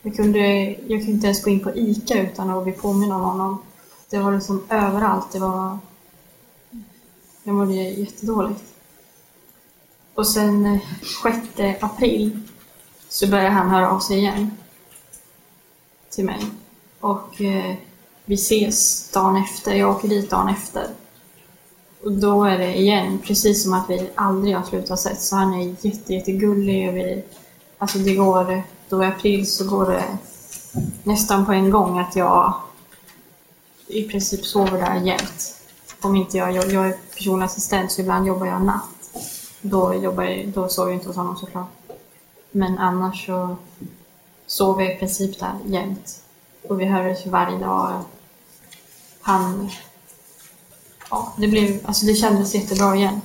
jag, 0.01 0.15
kunde, 0.15 0.39
jag 0.65 0.87
kunde 0.87 1.11
inte 1.11 1.27
ens 1.27 1.43
gå 1.43 1.49
in 1.49 1.59
på 1.59 1.75
ICA 1.75 2.21
utan 2.21 2.49
att 2.49 2.63
bli 2.63 2.73
påminn 2.73 3.11
om 3.11 3.21
honom. 3.21 3.61
Det 4.13 4.19
var 4.19 4.31
liksom 4.31 4.63
överallt. 4.69 5.31
Det 5.31 5.39
var... 5.39 5.77
Jag 7.43 7.55
mådde 7.55 7.73
jättedåligt. 7.73 8.63
Och 10.13 10.27
sen 10.27 10.65
eh, 10.65 10.81
6 11.55 11.83
april 11.83 12.39
så 13.09 13.27
började 13.27 13.49
han 13.49 13.69
höra 13.69 13.91
av 13.91 13.99
sig 13.99 14.17
igen. 14.17 14.51
Till 16.09 16.25
mig. 16.25 16.45
Och 16.99 17.41
eh, 17.41 17.75
vi 18.25 18.35
ses 18.35 19.11
dagen 19.11 19.35
efter. 19.35 19.73
Jag 19.73 19.89
åker 19.89 20.07
dit 20.07 20.29
dagen 20.29 20.49
efter. 20.49 20.87
Och 22.03 22.11
då 22.11 22.43
är 22.43 22.57
det 22.57 22.77
igen, 22.77 23.19
precis 23.23 23.63
som 23.63 23.73
att 23.73 23.89
vi 23.89 24.09
aldrig 24.15 24.55
har 24.55 24.63
slutat 24.63 24.99
sett. 24.99 25.21
Så 25.21 25.35
han 25.35 25.53
är 25.53 25.75
jätte, 25.85 26.13
jättegullig 26.13 26.89
och 26.89 26.95
vi... 26.95 27.23
Alltså 27.77 27.97
det 27.97 28.15
går... 28.15 28.63
Då 28.89 29.03
i 29.03 29.07
april 29.07 29.47
så 29.47 29.69
går 29.69 29.85
det 29.85 30.17
nästan 31.03 31.45
på 31.45 31.51
en 31.51 31.69
gång 31.69 31.99
att 31.99 32.15
jag 32.15 32.53
i 33.93 34.07
princip 34.09 34.45
sover 34.45 34.79
där 34.79 34.95
jämt. 34.95 35.61
Om 36.01 36.15
inte 36.15 36.37
jag, 36.37 36.51
jag, 36.51 36.71
jag 36.71 36.87
är 36.87 36.97
personlig 37.15 37.45
assistent 37.45 37.91
så 37.91 38.01
ibland 38.01 38.27
jobbar 38.27 38.45
jag 38.45 38.61
natt. 38.61 38.89
Då, 39.61 39.93
jobbar 39.93 40.23
jag, 40.23 40.47
då 40.47 40.69
sover 40.69 40.91
jag 40.91 40.97
inte 40.97 41.07
hos 41.07 41.17
honom 41.17 41.37
såklart. 41.37 41.69
Men 42.51 42.77
annars 42.77 43.25
så 43.25 43.55
sover 44.47 44.83
jag 44.83 44.95
i 44.95 44.99
princip 44.99 45.39
där 45.39 45.53
jämt. 45.65 46.21
Och 46.61 46.81
vi 46.81 46.85
hördes 46.85 47.25
varje 47.25 47.57
dag. 47.57 48.01
Han... 49.21 49.69
Ja, 51.09 51.33
det 51.37 51.47
blev... 51.47 51.79
Alltså 51.85 52.05
det 52.05 52.15
kändes 52.15 52.55
jättebra 52.55 52.95
igen. 52.95 53.21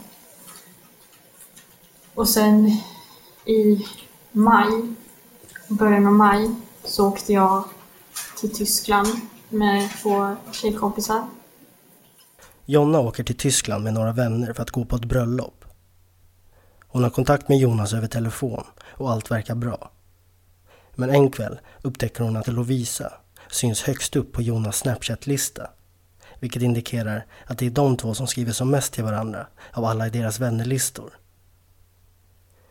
Och 2.14 2.28
sen 2.28 2.76
i 3.44 3.86
maj, 4.32 4.94
början 5.68 6.06
av 6.06 6.12
maj, 6.12 6.50
så 6.84 7.08
åkte 7.08 7.32
jag 7.32 7.64
till 8.36 8.54
Tyskland 8.54 9.08
med 9.48 9.90
två 10.02 10.36
tjejkompisar. 10.52 11.28
Jonna 12.64 13.00
åker 13.00 13.24
till 13.24 13.36
Tyskland 13.36 13.84
med 13.84 13.94
några 13.94 14.12
vänner 14.12 14.52
för 14.52 14.62
att 14.62 14.70
gå 14.70 14.84
på 14.84 14.96
ett 14.96 15.04
bröllop. 15.04 15.64
Hon 16.88 17.02
har 17.02 17.10
kontakt 17.10 17.48
med 17.48 17.58
Jonas 17.58 17.92
över 17.92 18.06
telefon 18.06 18.64
och 18.80 19.10
allt 19.10 19.30
verkar 19.30 19.54
bra. 19.54 19.90
Men 20.94 21.10
en 21.10 21.30
kväll 21.30 21.60
upptäcker 21.82 22.24
hon 22.24 22.36
att 22.36 22.48
Lovisa 22.48 23.12
syns 23.50 23.82
högst 23.82 24.16
upp 24.16 24.32
på 24.32 24.42
Jonas 24.42 24.78
Snapchat-lista. 24.78 25.70
Vilket 26.40 26.62
indikerar 26.62 27.26
att 27.46 27.58
det 27.58 27.66
är 27.66 27.70
de 27.70 27.96
två 27.96 28.14
som 28.14 28.26
skriver 28.26 28.52
som 28.52 28.70
mest 28.70 28.92
till 28.92 29.04
varandra 29.04 29.46
av 29.72 29.84
alla 29.84 30.06
i 30.06 30.10
deras 30.10 30.40
vännerlistor. 30.40 31.10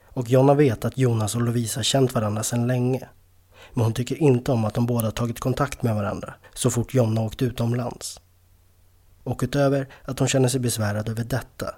Och 0.03 0.29
Jonna 0.29 0.53
vet 0.53 0.86
att 0.86 0.98
Jonas 0.98 1.36
och 1.36 1.41
Lovisa 1.41 1.84
känt 1.84 2.13
varandra 2.13 2.43
sedan 2.43 2.67
länge. 2.67 3.07
Men 3.74 3.84
hon 3.84 3.94
tycker 3.94 4.16
inte 4.16 4.52
om 4.52 4.66
att 4.66 4.74
de 4.74 4.86
båda 4.86 5.12
tagit 5.12 5.40
kontakt 5.40 5.84
med 5.84 5.96
varandra 5.96 6.34
så 6.54 6.72
fort 6.72 6.94
Jonna 6.94 7.22
åkt 7.22 7.42
utomlands. 7.42 8.20
Och 9.24 9.40
utöver 9.44 9.88
att 10.04 10.20
hon 10.20 10.28
känner 10.28 10.50
sig 10.50 10.60
besvärad 10.60 11.10
över 11.10 11.24
detta 11.24 11.76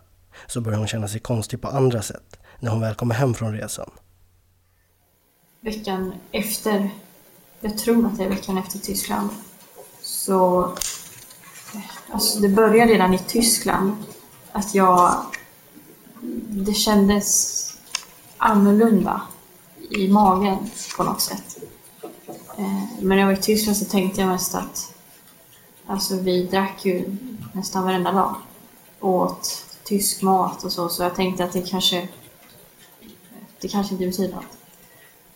så 0.48 0.62
börjar 0.62 0.78
hon 0.78 0.88
känna 0.88 1.08
sig 1.08 1.20
konstig 1.20 1.62
på 1.62 1.68
andra 1.68 2.02
sätt 2.02 2.40
när 2.60 2.72
hon 2.72 2.82
väl 2.82 2.96
kommer 2.96 3.16
hem 3.16 3.34
från 3.34 3.54
resan. 3.58 3.90
Veckan 5.62 6.14
efter, 6.32 6.90
jag 7.60 7.78
tror 7.78 8.06
att 8.06 8.18
det 8.18 8.24
är 8.24 8.30
veckan 8.30 8.58
efter 8.58 8.80
Tyskland, 8.80 9.30
så... 10.02 10.64
Eh, 11.76 12.14
alltså 12.14 12.40
det 12.40 12.50
började 12.50 12.94
redan 12.94 13.14
i 13.14 13.20
Tyskland 13.20 13.96
att 14.52 14.76
jag... 14.76 15.26
Det 16.50 16.74
kändes 16.74 17.60
annorlunda 18.38 19.22
i 19.90 20.08
magen 20.08 20.58
på 20.98 21.04
något 21.04 21.22
sätt. 21.22 21.58
Eh, 22.60 22.84
men 23.00 23.08
när 23.08 23.18
jag 23.18 23.26
var 23.26 23.34
i 23.34 23.38
Tyskland 23.38 23.78
så 23.78 23.86
tänkte 23.86 24.22
jag 24.22 24.28
mest 24.28 24.56
att 24.56 24.94
alltså 25.86 26.16
vi 26.16 26.44
drack 26.44 26.86
ju 26.86 27.18
nästan 27.54 27.84
varenda 27.84 28.12
dag. 28.12 28.36
Och 29.00 29.14
åt 29.14 29.66
tysk 29.84 30.22
mat 30.22 30.64
och 30.64 30.72
så, 30.72 30.90
så 30.90 31.04
jag 31.04 31.16
tänkte 31.16 31.44
att 31.44 31.54
det 31.54 31.62
kanske 31.62 32.08
det 33.60 33.68
kanske 33.68 33.94
inte 33.94 34.06
betyder 34.06 34.36
något. 34.36 34.58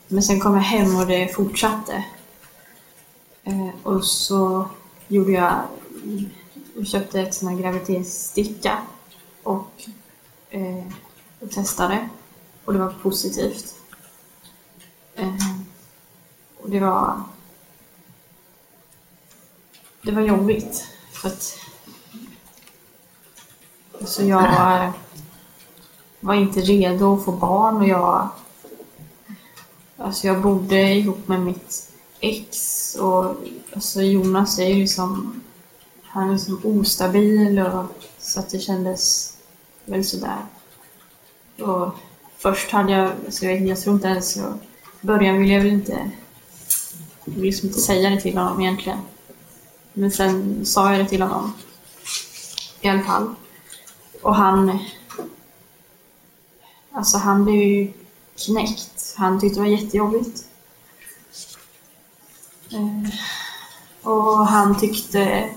Men 0.08 0.24
sen 0.24 0.40
kom 0.40 0.56
jag 0.56 0.62
hem 0.62 0.96
och 0.96 1.08
det 1.08 1.36
fortsatte. 1.36 2.04
Eh, 3.44 3.70
och 3.84 4.06
så 4.06 4.70
gjorde 5.08 5.32
jag, 5.32 5.62
jag 6.76 6.88
köpte 6.88 7.22
ett 7.22 7.34
sån 7.34 7.48
här 7.48 7.58
graviditetssticka 7.58 8.78
och, 9.44 9.90
eh, 10.50 10.86
och 11.40 11.52
testade. 11.52 12.10
Och 12.66 12.74
det 12.74 12.80
var 12.80 12.96
positivt. 13.02 13.76
Och 16.64 16.70
det 16.70 16.80
var... 16.80 17.24
Det 20.02 20.12
var 20.12 20.22
jobbigt. 20.22 20.88
För 21.12 21.28
att... 21.28 21.60
Så 24.06 24.24
jag 24.24 24.42
var, 24.42 24.92
var 26.20 26.34
inte 26.34 26.60
redo 26.60 27.14
att 27.14 27.26
få 27.26 27.32
barn 27.32 27.76
och 27.76 27.88
jag... 27.88 28.28
Alltså 29.98 30.28
jag 30.28 30.42
bodde 30.42 30.94
ihop 30.94 31.28
med 31.28 31.40
mitt 31.40 31.92
ex 32.20 32.96
och 32.96 33.36
alltså 33.74 34.02
Jonas 34.02 34.60
är 34.60 34.68
ju 34.68 34.76
liksom... 34.76 35.42
Han 36.04 36.28
är 36.30 36.34
liksom 36.34 36.62
ostabil 36.64 37.60
och 37.60 37.86
så 38.20 38.40
att 38.40 38.50
det 38.50 38.60
kändes 38.60 39.34
väl 39.86 40.06
sådär. 40.06 40.46
Och 41.60 41.90
först 42.38 42.72
hade 42.72 42.92
jag, 42.92 43.12
alltså 43.26 43.46
jag, 43.46 43.68
jag 43.68 43.82
tror 43.82 43.96
inte 43.96 44.08
ens 44.08 44.38
jag, 44.38 44.54
i 45.02 45.06
början 45.06 45.38
ville 45.38 45.54
jag 45.54 45.62
väl 45.62 45.72
inte, 45.72 46.12
jag 47.26 47.34
ville 47.34 47.46
liksom 47.46 47.68
inte 47.68 47.80
säga 47.80 48.10
det 48.10 48.22
till 48.22 48.38
honom 48.38 48.62
egentligen. 48.62 49.00
Men 49.94 50.12
sen 50.12 50.66
sa 50.66 50.92
jag 50.92 51.00
det 51.06 51.10
till 51.10 51.22
honom. 51.22 51.54
I 52.82 52.90
alla 52.90 53.04
fall. 53.04 53.36
Och 54.22 54.36
han, 54.36 54.80
alltså 56.92 57.18
han 57.18 57.44
blev 57.44 57.62
ju 57.62 57.94
knäckt. 58.46 59.14
Han 59.18 59.40
tyckte 59.40 59.60
det 59.60 59.62
var 59.62 59.82
jättejobbigt. 59.82 60.48
Eh, 62.72 63.10
och 64.02 64.48
han 64.48 64.80
tyckte 64.80 65.50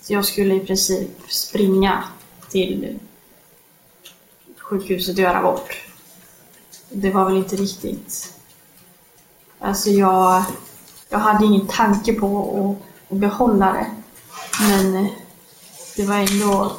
att 0.00 0.10
jag 0.10 0.24
skulle 0.24 0.54
i 0.54 0.60
princip 0.60 1.10
springa 1.28 2.04
till 2.50 2.98
sjukhuset 4.56 5.14
och 5.14 5.22
göra 5.22 5.38
abort. 5.38 5.86
Det 6.90 7.10
var 7.10 7.24
väl 7.24 7.36
inte 7.36 7.56
riktigt... 7.56 8.37
Alltså 9.60 9.90
jag, 9.90 10.44
jag 11.08 11.18
hade 11.18 11.44
ingen 11.46 11.66
tanke 11.66 12.12
på 12.12 12.26
att, 13.08 13.12
att 13.12 13.18
behålla 13.18 13.72
det. 13.72 13.86
Men 14.60 14.96
eh, 14.96 15.10
det 15.96 16.04
var 16.04 16.14
ändå... 16.14 16.72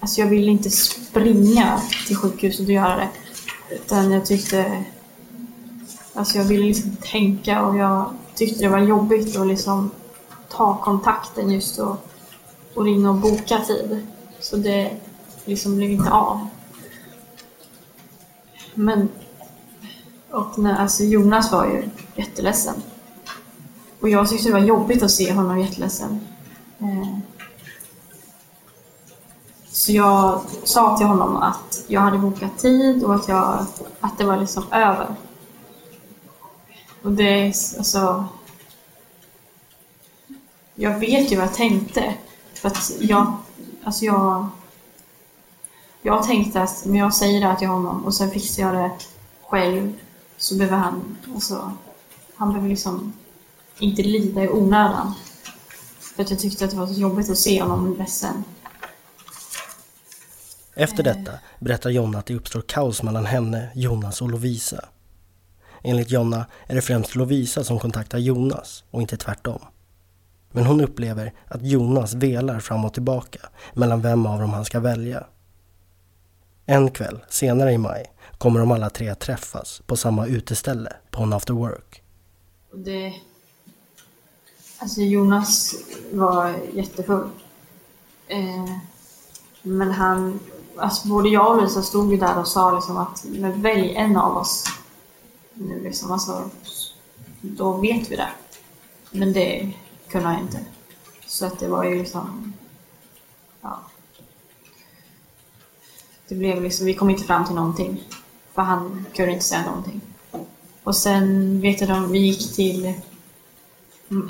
Alltså 0.00 0.20
jag 0.20 0.28
ville 0.28 0.50
inte 0.50 0.70
springa 0.70 1.80
till 2.06 2.16
sjukhuset 2.16 2.66
och 2.66 2.72
göra 2.72 2.96
det. 2.96 3.08
Utan 3.74 4.12
jag 4.12 4.26
tyckte... 4.26 4.84
Alltså 6.14 6.38
jag 6.38 6.44
ville 6.44 6.66
liksom 6.66 6.96
tänka 6.96 7.62
och 7.62 7.76
jag 7.76 8.10
tyckte 8.34 8.64
det 8.64 8.68
var 8.68 8.78
jobbigt 8.78 9.36
att 9.36 9.46
liksom 9.46 9.90
ta 10.48 10.76
kontakten 10.76 11.50
just 11.50 11.78
och, 11.78 11.96
och 12.74 12.84
ringa 12.84 13.10
och 13.10 13.16
boka 13.16 13.58
tid. 13.58 14.06
Så 14.40 14.56
det 14.56 14.96
liksom 15.44 15.76
blev 15.76 15.90
inte 15.90 16.10
av. 16.10 16.48
Men... 18.74 19.08
Och 20.30 20.58
när, 20.58 20.76
alltså 20.76 21.04
Jonas 21.04 21.52
var 21.52 21.66
ju 21.66 21.88
jätteledsen. 22.14 22.74
Och 24.00 24.08
jag 24.08 24.28
tyckte 24.28 24.48
det 24.48 24.52
var 24.52 24.60
jobbigt 24.60 25.02
att 25.02 25.10
se 25.10 25.32
honom 25.32 25.58
jätteledsen. 25.58 26.20
Eh, 26.78 27.18
så 29.70 29.92
jag 29.92 30.40
sa 30.64 30.96
till 30.96 31.06
honom 31.06 31.36
att 31.36 31.84
jag 31.86 32.00
hade 32.00 32.18
bokat 32.18 32.58
tid 32.58 33.04
och 33.04 33.14
att, 33.14 33.28
jag, 33.28 33.66
att 34.00 34.18
det 34.18 34.24
var 34.24 34.36
liksom 34.36 34.64
över. 34.72 35.14
Och 37.02 37.12
det 37.12 37.24
är 37.24 37.46
alltså... 37.46 38.24
Jag 40.74 40.98
vet 40.98 41.32
ju 41.32 41.36
vad 41.36 41.46
jag 41.46 41.54
tänkte. 41.54 42.14
För 42.54 42.68
att 42.68 42.92
jag... 43.00 43.32
Alltså 43.84 44.04
jag... 44.04 44.46
Jag 46.02 46.22
tänkte 46.22 46.62
att 46.62 46.84
men 46.84 46.94
jag 46.94 47.14
säger 47.14 47.40
det 47.40 47.46
här 47.46 47.56
till 47.56 47.68
honom 47.68 48.04
och 48.04 48.14
sen 48.14 48.30
fixar 48.30 48.62
jag 48.62 48.74
det 48.74 48.90
själv 49.48 49.92
så 50.38 50.54
behöver 50.54 50.76
han... 50.76 51.16
Alltså, 51.34 51.72
han 52.36 52.48
behöver 52.48 52.68
liksom 52.68 53.12
inte 53.78 54.02
lida 54.02 54.44
i 54.44 54.48
onödan. 54.48 55.14
För 55.98 56.22
att 56.22 56.30
jag 56.30 56.38
tyckte 56.38 56.64
att 56.64 56.70
det 56.70 56.76
var 56.76 56.86
så 56.86 57.00
jobbigt 57.00 57.30
att 57.30 57.38
se 57.38 57.62
honom 57.62 57.96
ledsen. 57.98 58.44
Efter 60.74 61.02
detta 61.02 61.32
berättar 61.58 61.90
Jonna 61.90 62.18
att 62.18 62.26
det 62.26 62.34
uppstår 62.34 62.60
kaos 62.60 63.02
mellan 63.02 63.26
henne, 63.26 63.70
Jonas 63.74 64.22
och 64.22 64.30
Lovisa. 64.30 64.84
Enligt 65.82 66.10
Jonna 66.10 66.46
är 66.66 66.74
det 66.74 66.82
främst 66.82 67.14
Lovisa 67.14 67.64
som 67.64 67.78
kontaktar 67.78 68.18
Jonas 68.18 68.84
och 68.90 69.02
inte 69.02 69.16
tvärtom. 69.16 69.60
Men 70.50 70.66
hon 70.66 70.80
upplever 70.80 71.32
att 71.48 71.62
Jonas 71.62 72.14
velar 72.14 72.60
fram 72.60 72.84
och 72.84 72.94
tillbaka 72.94 73.48
mellan 73.74 74.02
vem 74.02 74.26
av 74.26 74.40
dem 74.40 74.50
han 74.50 74.64
ska 74.64 74.80
välja. 74.80 75.26
En 76.66 76.90
kväll 76.90 77.18
senare 77.28 77.72
i 77.72 77.78
maj 77.78 78.12
kommer 78.38 78.60
de 78.60 78.70
alla 78.70 78.90
tre 78.90 79.08
att 79.08 79.20
träffas 79.20 79.82
på 79.86 79.96
samma 79.96 80.26
uteställe 80.26 80.92
på 81.10 81.22
en 81.22 81.32
after 81.32 81.54
work. 81.54 82.02
Det... 82.74 83.14
Alltså 84.78 85.00
Jonas 85.00 85.74
var 86.12 86.54
jättefull. 86.72 87.28
Eh, 88.26 88.64
men 89.62 89.90
han... 89.90 90.40
Alltså 90.76 91.08
både 91.08 91.28
jag 91.28 91.56
och 91.56 91.62
Lisa 91.62 91.82
stod 91.82 92.10
ju 92.12 92.16
där 92.16 92.38
och 92.38 92.48
sa 92.48 92.74
liksom 92.74 92.96
att 92.96 93.24
men 93.24 93.62
välj 93.62 93.94
en 93.94 94.16
av 94.16 94.36
oss. 94.36 94.64
Nu 95.54 95.80
liksom, 95.82 96.12
alltså, 96.12 96.50
då 97.40 97.72
vet 97.72 98.10
vi 98.10 98.16
det. 98.16 98.28
Men 99.10 99.32
det 99.32 99.72
kunde 100.08 100.28
han 100.28 100.40
inte. 100.40 100.60
Så 101.26 101.46
att 101.46 101.58
det 101.58 101.68
var 101.68 101.84
ju 101.84 101.98
liksom... 101.98 102.52
Ja. 103.60 103.80
Det 106.28 106.34
blev 106.34 106.62
liksom, 106.62 106.86
vi 106.86 106.94
kom 106.94 107.10
inte 107.10 107.24
fram 107.24 107.46
till 107.46 107.54
någonting. 107.54 108.04
För 108.58 108.62
han 108.62 109.06
kunde 109.14 109.32
inte 109.32 109.44
säga 109.44 109.64
någonting. 109.64 110.00
Och 110.84 110.96
sen 110.96 111.60
vet 111.60 111.80
jag 111.80 112.06
vi 112.06 112.18
gick 112.18 112.54
till 112.54 112.94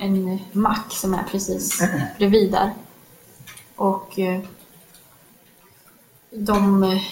en 0.00 0.38
mack 0.52 0.92
som 0.92 1.14
är 1.14 1.22
precis 1.22 1.82
bredvid 2.18 2.52
där. 2.52 2.74
Och 3.76 4.18
eh, 4.18 4.40
de 6.30 6.84
eh, 6.84 7.02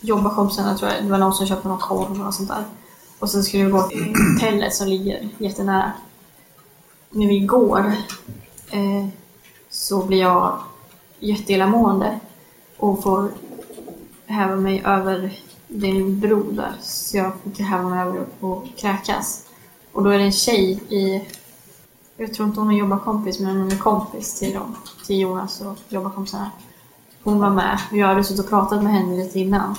jobbarkompisarna 0.00 0.78
tror 0.78 0.90
jag, 0.90 1.04
det 1.04 1.10
var 1.10 1.18
någon 1.18 1.34
som 1.34 1.46
köpte 1.46 1.68
någon 1.68 1.78
korv 1.78 2.26
och 2.26 2.34
sånt 2.34 2.48
där. 2.48 2.64
Och 3.18 3.30
sen 3.30 3.44
skulle 3.44 3.64
vi 3.64 3.70
gå 3.70 3.82
till 3.82 4.14
hotellet 4.32 4.74
som 4.74 4.88
ligger 4.88 5.28
jättenära. 5.38 5.92
När 7.10 7.26
vi 7.26 7.38
går 7.40 7.92
eh, 8.70 9.08
så 9.70 10.02
blir 10.02 10.20
jag 10.20 10.58
jätteillamående 11.18 12.20
och 12.76 13.02
får 13.02 13.30
häva 14.26 14.56
mig 14.56 14.82
över 14.84 15.40
det 15.68 15.86
är 15.86 15.94
en 15.94 16.20
bro 16.20 16.50
där, 16.50 16.72
så 16.80 17.16
jag 17.16 17.32
fick 17.44 17.60
häva 17.60 17.88
mig 17.88 18.00
över 18.00 18.26
och 18.40 18.64
kräkas. 18.76 19.44
Och 19.92 20.04
då 20.04 20.10
är 20.10 20.18
det 20.18 20.24
en 20.24 20.32
tjej 20.32 20.70
i, 20.88 21.28
jag 22.16 22.34
tror 22.34 22.48
inte 22.48 22.60
hon 22.60 22.70
är 22.70 22.78
jobbarkompis, 22.78 23.40
men 23.40 23.56
hon 23.56 23.72
är 23.72 23.78
kompis 23.78 24.38
till 24.38 24.54
dem, 24.54 24.76
till 25.06 25.20
Jonas 25.20 25.60
och 25.60 25.76
jobbarkompisarna. 25.88 26.50
Hon 27.22 27.40
var 27.40 27.50
med 27.50 27.78
och 27.90 27.96
jag 27.96 28.06
hade 28.06 28.24
suttit 28.24 28.44
och 28.44 28.50
pratat 28.50 28.82
med 28.82 28.92
henne 28.92 29.16
lite 29.16 29.40
innan. 29.40 29.76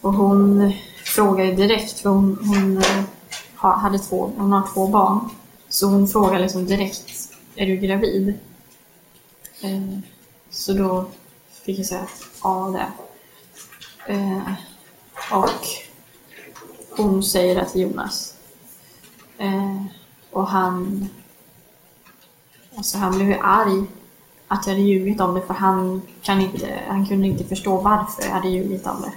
Och 0.00 0.12
hon 0.12 0.72
frågade 1.04 1.52
direkt, 1.52 2.00
för 2.00 2.10
hon, 2.10 2.38
hon 2.40 2.78
eh, 2.78 3.78
hade 3.78 3.98
två, 3.98 4.32
hon 4.36 4.52
har 4.52 4.68
två 4.74 4.86
barn. 4.88 5.28
Så 5.68 5.86
hon 5.86 6.08
frågade 6.08 6.38
liksom 6.38 6.66
direkt, 6.66 7.30
är 7.56 7.66
du 7.66 7.76
gravid? 7.76 8.34
Eh, 9.60 9.98
så 10.50 10.72
då 10.72 11.04
fick 11.64 11.78
jag 11.78 11.86
säga 11.86 12.00
att 12.00 12.26
ja, 12.42 12.70
det 12.72 12.78
är 12.78 13.09
Eh, 14.06 14.52
och 15.32 15.66
hon 16.90 17.22
säger 17.22 17.54
det 17.54 17.68
till 17.68 17.80
Jonas. 17.80 18.34
Eh, 19.38 19.84
och 20.30 20.46
han... 20.46 21.08
Alltså 22.76 22.98
han 22.98 23.16
blev 23.16 23.28
ju 23.28 23.38
arg 23.38 23.86
att 24.48 24.66
jag 24.66 24.74
hade 24.74 24.84
ljugit 24.86 25.20
om 25.20 25.34
det 25.34 25.42
för 25.42 25.54
han, 25.54 26.02
kan 26.22 26.40
inte, 26.40 26.80
han 26.88 27.06
kunde 27.06 27.26
inte 27.26 27.44
förstå 27.44 27.80
varför 27.80 28.22
jag 28.22 28.30
hade 28.30 28.48
ljugit 28.48 28.86
om 28.86 29.02
det. 29.02 29.12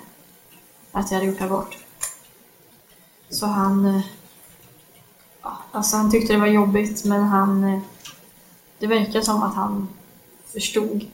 Att 0.91 1.11
jag 1.11 1.17
hade 1.17 1.31
gjort 1.31 1.41
abort. 1.41 1.77
Så 3.29 3.45
han... 3.45 3.85
Eh, 3.85 4.01
ja, 5.41 5.57
alltså 5.71 5.97
han 5.97 6.11
tyckte 6.11 6.33
det 6.33 6.39
var 6.39 6.47
jobbigt 6.47 7.05
men 7.05 7.23
han... 7.23 7.63
Eh, 7.63 7.79
det 8.79 8.87
verkar 8.87 9.21
som 9.21 9.43
att 9.43 9.55
han 9.55 9.87
förstod. 10.53 11.05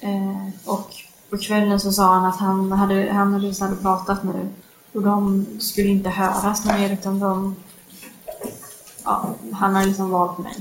Eh, 0.00 0.48
och 0.64 0.94
på 1.30 1.38
kvällen 1.38 1.80
så 1.80 1.92
sa 1.92 2.14
han 2.14 2.24
att 2.24 2.36
han, 2.36 2.72
hade, 2.72 3.12
han 3.12 3.34
och 3.34 3.40
Lisa 3.40 3.64
hade 3.64 3.76
pratat 3.76 4.24
nu 4.24 4.48
och 4.92 5.02
de 5.02 5.46
skulle 5.60 5.88
inte 5.88 6.10
höras 6.10 6.64
mer 6.64 6.92
utan 6.92 7.18
de... 7.18 7.56
Ja, 9.04 9.34
han 9.52 9.74
har 9.74 9.86
liksom 9.86 10.10
valt 10.10 10.38
mig. 10.38 10.54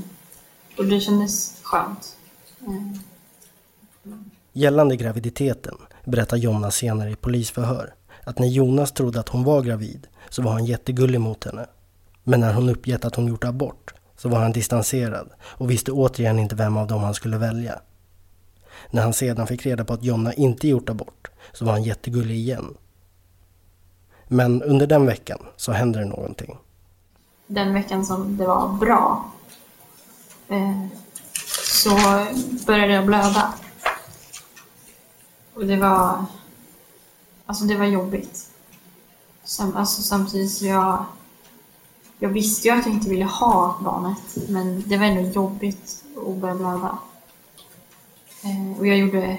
Och 0.78 0.86
det 0.86 1.00
kändes 1.00 1.60
skönt. 1.64 2.16
Mm. 2.68 3.00
Gällande 4.54 4.96
graviditeten 4.96 5.76
berättar 6.06 6.38
Jonna 6.38 6.72
senare 6.72 7.12
i 7.12 7.16
polisförhör 7.16 7.94
att 8.24 8.40
när 8.40 8.48
Jonas 8.48 8.92
trodde 8.92 9.20
att 9.20 9.30
hon 9.30 9.44
var 9.44 9.62
gravid 9.62 10.08
så 10.30 10.42
var 10.42 10.52
han 10.52 10.66
jättegullig 10.66 11.22
mot 11.22 11.44
henne. 11.44 11.66
Men 12.24 12.40
när 12.40 12.54
hon 12.54 12.70
uppgett 12.70 13.06
att 13.06 13.16
hon 13.16 13.28
gjort 13.28 13.44
abort 13.44 13.94
så 14.18 14.30
var 14.30 14.40
han 14.40 14.52
distanserad 14.52 15.30
och 15.42 15.72
visste 15.72 15.92
återigen 15.92 16.40
inte 16.40 16.56
vem 16.56 16.78
av 16.78 16.88
dem 16.88 17.04
han 17.04 17.14
skulle 17.14 17.38
välja. 17.38 17.82
När 18.92 19.02
han 19.02 19.14
sedan 19.14 19.48
fick 19.48 19.66
reda 19.66 19.86
på 19.86 19.94
att 19.94 20.04
Jonna 20.04 20.34
inte 20.34 20.68
gjort 20.68 20.90
abort 20.90 21.28
så 21.54 21.66
var 21.66 21.72
han 21.72 21.84
jättegullig 21.84 22.36
igen. 22.36 22.78
Men 24.28 24.64
under 24.64 24.88
den 24.88 25.06
veckan 25.06 25.40
så 25.56 25.72
hände 25.72 26.00
det 26.00 26.06
någonting. 26.06 26.58
Den 27.48 27.74
veckan 27.74 28.06
som 28.06 28.38
det 28.38 28.48
var 28.48 28.68
bra 28.74 29.32
eh, 30.48 30.86
så 31.64 31.96
började 32.66 32.94
jag 32.94 33.06
blöda. 33.06 33.54
Och 35.54 35.66
det 35.66 35.78
var... 35.78 36.26
Alltså 37.46 37.66
det 37.66 37.76
var 37.76 37.86
jobbigt. 37.86 38.50
Sam, 39.44 39.76
alltså 39.76 40.02
samtidigt 40.02 40.52
så 40.52 40.66
jag... 40.66 41.06
Jag 42.20 42.30
visste 42.30 42.68
ju 42.68 42.74
att 42.74 42.86
jag 42.86 42.96
inte 42.96 43.10
ville 43.10 43.26
ha 43.26 43.80
barnet, 43.84 44.50
men 44.50 44.84
det 44.88 44.98
var 44.98 45.06
ändå 45.06 45.22
jobbigt 45.22 46.04
att 46.28 46.38
börja 46.38 46.56
blöda. 46.56 46.98
Eh, 48.42 48.80
och 48.80 48.88
jag 48.88 48.98
gjorde 48.98 49.38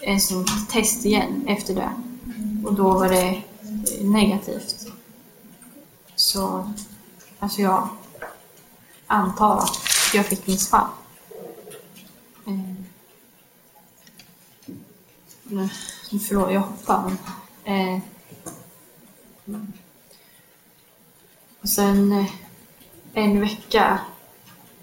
en 0.00 0.20
sån 0.20 0.46
test 0.70 1.04
igen 1.04 1.44
efter 1.46 1.74
det. 1.74 1.92
Och 2.64 2.74
då 2.74 2.92
var 2.92 3.08
det 3.08 3.42
negativt. 4.00 4.86
Så 6.16 6.72
alltså 7.38 7.62
jag 7.62 7.88
antar 9.06 9.58
att 9.58 9.78
jag 10.14 10.26
fick 10.26 10.46
missfall. 10.46 10.86
Eh, 12.46 12.74
förlåt, 16.28 16.52
jag 16.52 16.60
hoppar. 16.60 17.12
Eh, 17.64 17.98
och 21.62 21.68
sen 21.68 22.12
eh, 22.12 22.30
en 23.12 23.40
vecka 23.40 24.00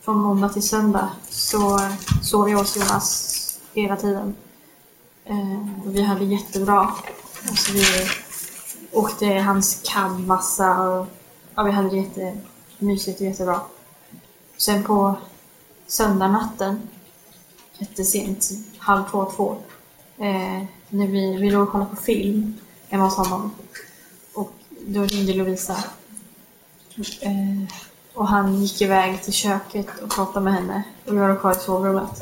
från 0.02 0.18
måndag 0.18 0.50
till 0.50 0.68
söndag 0.68 1.12
så 1.30 1.80
sov 2.24 2.50
jag 2.50 2.58
hos 2.58 2.78
Jonas 2.78 3.45
hela 3.82 3.96
tiden. 3.96 4.36
Eh, 5.26 5.86
och 5.86 5.96
vi 5.96 6.02
hade 6.02 6.26
jättebra. 6.26 6.92
Alltså 7.50 7.74
vi 7.74 7.86
åkte 8.92 9.26
hans 9.26 9.82
cab 9.84 10.20
massa 10.20 10.82
och 10.82 11.08
ja, 11.56 11.64
vi 11.64 11.72
hade 11.72 11.90
det 11.90 11.98
jättemysigt 11.98 13.20
och 13.20 13.26
jättebra. 13.26 13.62
Sen 14.58 14.84
på 14.84 15.16
söndagnatten, 15.88 16.82
jättesent, 17.78 18.50
halv 18.78 19.04
två, 19.12 19.32
två, 19.36 19.58
eh, 20.18 20.64
när 20.90 21.08
vi, 21.08 21.38
vi 21.38 21.52
låg 21.52 21.64
och 21.64 21.72
kollade 21.72 21.90
på 21.90 21.96
film 21.96 22.54
hemma 22.90 23.04
hos 23.04 23.18
honom. 23.18 23.52
Och 24.34 24.52
då 24.88 25.04
ringde 25.04 25.34
Lovisa. 25.34 25.84
Eh, 27.22 27.76
och 28.14 28.28
han 28.28 28.62
gick 28.62 28.82
iväg 28.82 29.24
till 29.24 29.34
köket 29.34 29.88
och 30.04 30.10
pratade 30.10 30.44
med 30.44 30.54
henne. 30.54 30.84
Och 31.06 31.16
jag 31.16 31.28
var 31.28 31.36
kvar 31.36 31.52
i 31.52 31.56
sovrummet. 31.56 32.22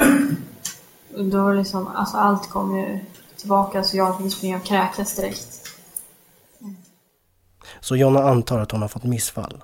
Då 1.18 1.52
liksom, 1.52 1.88
alltså 1.88 2.18
allt 2.18 2.50
kom 2.50 2.78
ju 2.78 3.00
tillbaka 3.38 3.84
så 3.84 3.98
jag 3.98 4.08
liksom 4.08 4.24
fick 4.24 4.38
springa 4.38 4.58
och 4.58 4.64
kräkas 4.64 5.16
direkt. 5.16 5.70
Så 7.80 7.96
Jonna 7.96 8.24
antar 8.24 8.60
att 8.60 8.72
hon 8.72 8.82
har 8.82 8.88
fått 8.88 9.04
missfall. 9.04 9.64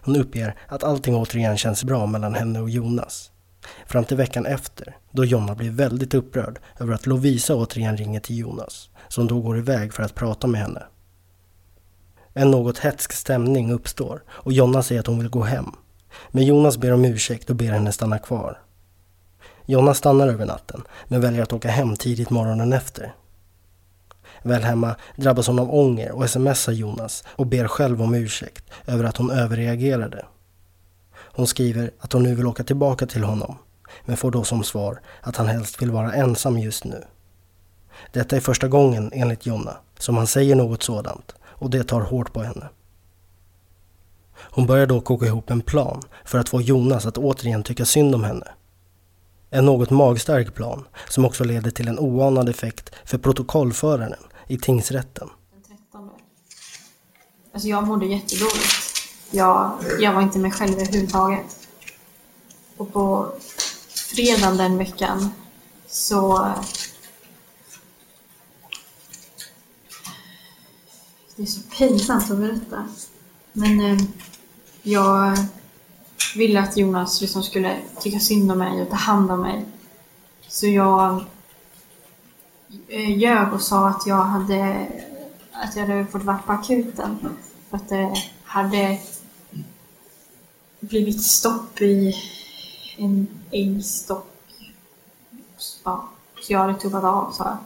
Hon 0.00 0.16
uppger 0.16 0.56
att 0.68 0.84
allting 0.84 1.14
återigen 1.14 1.56
känns 1.56 1.84
bra 1.84 2.06
mellan 2.06 2.34
henne 2.34 2.60
och 2.60 2.70
Jonas. 2.70 3.30
Fram 3.86 4.04
till 4.04 4.16
veckan 4.16 4.46
efter, 4.46 4.96
då 5.10 5.24
Jonna 5.24 5.54
blir 5.54 5.70
väldigt 5.70 6.14
upprörd 6.14 6.58
över 6.78 6.94
att 6.94 7.06
Lovisa 7.06 7.54
återigen 7.54 7.96
ringer 7.96 8.20
till 8.20 8.38
Jonas, 8.38 8.90
som 9.08 9.26
då 9.26 9.40
går 9.40 9.58
iväg 9.58 9.94
för 9.94 10.02
att 10.02 10.14
prata 10.14 10.46
med 10.46 10.60
henne. 10.60 10.82
En 12.32 12.50
något 12.50 12.78
hetsk 12.78 13.12
stämning 13.12 13.72
uppstår 13.72 14.22
och 14.28 14.52
Jonna 14.52 14.82
säger 14.82 15.00
att 15.00 15.06
hon 15.06 15.18
vill 15.18 15.28
gå 15.28 15.42
hem. 15.42 15.70
Men 16.30 16.44
Jonas 16.44 16.78
ber 16.78 16.92
om 16.92 17.04
ursäkt 17.04 17.50
och 17.50 17.56
ber 17.56 17.72
henne 17.72 17.92
stanna 17.92 18.18
kvar. 18.18 18.63
Jonna 19.66 19.94
stannar 19.94 20.28
över 20.28 20.46
natten, 20.46 20.82
men 21.08 21.20
väljer 21.20 21.42
att 21.42 21.52
åka 21.52 21.68
hem 21.68 21.96
tidigt 21.96 22.30
morgonen 22.30 22.72
efter. 22.72 23.14
Väl 24.42 24.62
hemma 24.62 24.96
drabbas 25.16 25.46
hon 25.46 25.58
av 25.58 25.74
ånger 25.74 26.12
och 26.12 26.30
smsar 26.30 26.72
Jonas 26.72 27.24
och 27.28 27.46
ber 27.46 27.68
själv 27.68 28.02
om 28.02 28.14
ursäkt 28.14 28.64
över 28.86 29.04
att 29.04 29.16
hon 29.16 29.30
överreagerade. 29.30 30.26
Hon 31.14 31.46
skriver 31.46 31.90
att 31.98 32.12
hon 32.12 32.22
nu 32.22 32.34
vill 32.34 32.46
åka 32.46 32.64
tillbaka 32.64 33.06
till 33.06 33.24
honom, 33.24 33.58
men 34.04 34.16
får 34.16 34.30
då 34.30 34.44
som 34.44 34.64
svar 34.64 35.00
att 35.20 35.36
han 35.36 35.46
helst 35.46 35.82
vill 35.82 35.90
vara 35.90 36.12
ensam 36.12 36.58
just 36.58 36.84
nu. 36.84 37.04
Detta 38.12 38.36
är 38.36 38.40
första 38.40 38.68
gången, 38.68 39.10
enligt 39.14 39.46
Jonna, 39.46 39.76
som 39.98 40.16
han 40.16 40.26
säger 40.26 40.56
något 40.56 40.82
sådant 40.82 41.34
och 41.44 41.70
det 41.70 41.84
tar 41.84 42.00
hårt 42.00 42.32
på 42.32 42.42
henne. 42.42 42.68
Hon 44.36 44.66
börjar 44.66 44.86
då 44.86 45.00
koka 45.00 45.26
ihop 45.26 45.50
en 45.50 45.60
plan 45.60 46.02
för 46.24 46.38
att 46.38 46.48
få 46.48 46.60
Jonas 46.60 47.06
att 47.06 47.18
återigen 47.18 47.62
tycka 47.62 47.84
synd 47.84 48.14
om 48.14 48.24
henne. 48.24 48.46
En 49.54 49.64
något 49.64 49.90
magstark 49.90 50.54
plan 50.54 50.84
som 51.08 51.24
också 51.24 51.44
leder 51.44 51.70
till 51.70 51.88
en 51.88 51.98
oanad 51.98 52.48
effekt 52.48 52.90
för 53.04 53.18
protokollföraren 53.18 54.24
i 54.48 54.58
tingsrätten. 54.58 55.30
Alltså 57.52 57.68
jag 57.68 57.86
mådde 57.86 58.06
jättedåligt. 58.06 58.66
Jag, 59.30 59.72
jag 60.00 60.12
var 60.12 60.22
inte 60.22 60.38
mig 60.38 60.50
själv 60.50 60.72
överhuvudtaget. 60.72 61.68
Och 62.76 62.92
på 62.92 63.32
fredagen 64.14 64.56
den 64.56 64.78
veckan 64.78 65.30
så... 65.86 66.48
Det 71.36 71.42
är 71.42 71.46
så 71.46 71.60
pinsamt 71.78 72.30
att 72.30 72.38
berätta. 72.38 72.88
Men 73.52 73.80
eh, 73.80 74.02
jag 74.82 75.38
ville 76.36 76.60
att 76.60 76.76
Jonas 76.76 77.20
liksom 77.20 77.42
skulle 77.42 77.76
tycka 78.00 78.18
synd 78.18 78.52
om 78.52 78.58
mig 78.58 78.82
och 78.82 78.90
ta 78.90 78.96
hand 78.96 79.30
om 79.30 79.40
mig. 79.40 79.64
Så 80.48 80.66
jag 80.66 81.24
eh, 82.88 83.18
ljög 83.18 83.52
och 83.52 83.60
sa 83.60 83.88
att 83.88 84.06
jag 84.06 84.24
hade, 84.24 84.88
att 85.52 85.76
jag 85.76 85.86
hade 85.86 86.06
fått 86.06 86.22
vara 86.22 86.38
på 86.38 86.52
akuten. 86.52 87.36
För 87.70 87.76
att 87.76 87.88
det 87.88 88.14
hade 88.44 88.98
blivit 90.80 91.22
stopp 91.22 91.80
i 91.80 92.14
en 92.96 93.28
äggstock. 93.50 94.26
Ja, 95.84 96.08
så 96.40 96.52
jag 96.52 96.58
hade 96.58 96.74
tuppat 96.74 97.04
av, 97.04 97.32
sa 97.32 97.44
jag. 97.44 97.58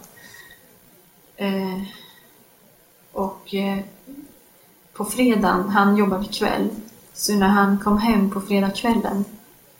Eh, 1.47 1.83
och 3.13 3.55
eh, 3.55 3.79
på 4.93 5.05
fredagen, 5.05 5.69
han 5.69 5.97
jobbade 5.97 6.25
kväll, 6.25 6.71
så 7.19 7.37
när 7.37 7.49
han 7.49 7.79
kom 7.79 7.99
hem 7.99 8.31
på 8.31 8.41
fredagskvällen 8.41 9.25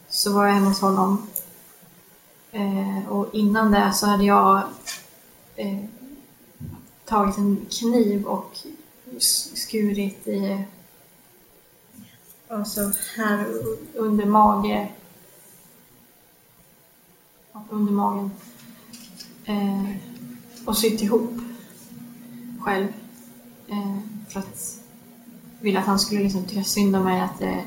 så 0.09 0.33
var 0.33 0.47
jag 0.47 0.55
hemma 0.55 0.69
hos 0.69 0.81
honom. 0.81 1.27
Eh, 2.53 3.09
och 3.09 3.35
innan 3.35 3.71
det 3.71 3.93
så 3.93 4.07
hade 4.07 4.25
jag 4.25 4.63
eh, 5.57 5.85
tagit 7.05 7.39
en 7.39 7.67
kniv 7.71 8.25
och 8.25 8.59
skurit 9.55 10.27
i 10.27 10.65
alltså 12.49 12.93
här 13.17 13.47
under 13.95 14.27
mage 14.27 14.89
under 17.71 17.93
magen 17.93 18.31
eh, 19.45 19.91
och 20.65 20.79
sytt 20.79 21.03
ihop 21.03 21.33
själv 22.61 22.89
eh, 23.69 23.99
för 24.29 24.41
att 24.41 24.78
ville 25.61 25.79
att 25.79 25.87
han 25.87 25.99
skulle 25.99 26.23
liksom 26.23 26.45
tycka 26.45 26.65
synd 26.65 26.97
om 26.97 27.05
mig 27.05 27.21
att, 27.21 27.43
eh, 27.43 27.59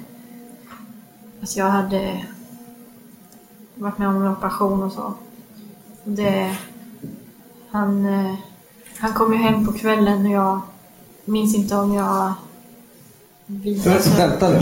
att 1.42 1.56
jag 1.56 1.66
hade 1.66 2.26
varit 3.76 3.98
med 3.98 4.08
om 4.08 4.16
en 4.16 4.32
operation 4.32 4.84
och 4.84 4.92
så. 4.92 5.14
Det, 6.04 6.58
han, 7.70 8.06
eh, 8.06 8.36
han 8.98 9.14
kom 9.14 9.34
ju 9.34 9.40
hem 9.40 9.66
på 9.66 9.74
kvällen 9.74 10.26
och 10.26 10.32
jag 10.32 10.62
minns 11.26 11.56
inte 11.56 11.76
om 11.76 11.94
jag 11.94 12.34
Vänta, 13.46 14.10
vänta 14.18 14.50
nu. 14.50 14.60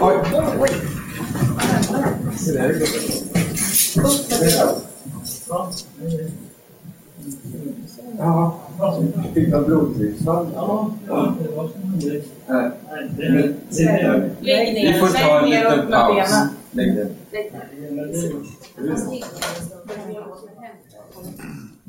Oj. 0.00 0.16
Ja, 8.18 8.60
fick 9.34 9.48
blodtrycksfall? 9.66 10.46
Ja, 10.54 10.90
det 11.42 11.56
var 11.56 11.68
som 11.68 11.98
Vi 14.80 14.98
får 15.00 15.08
ta 15.08 15.38
en 15.38 15.50
liten 15.50 15.90
paus. 15.90 16.30
Lägg 16.70 16.96
den. 16.96 17.16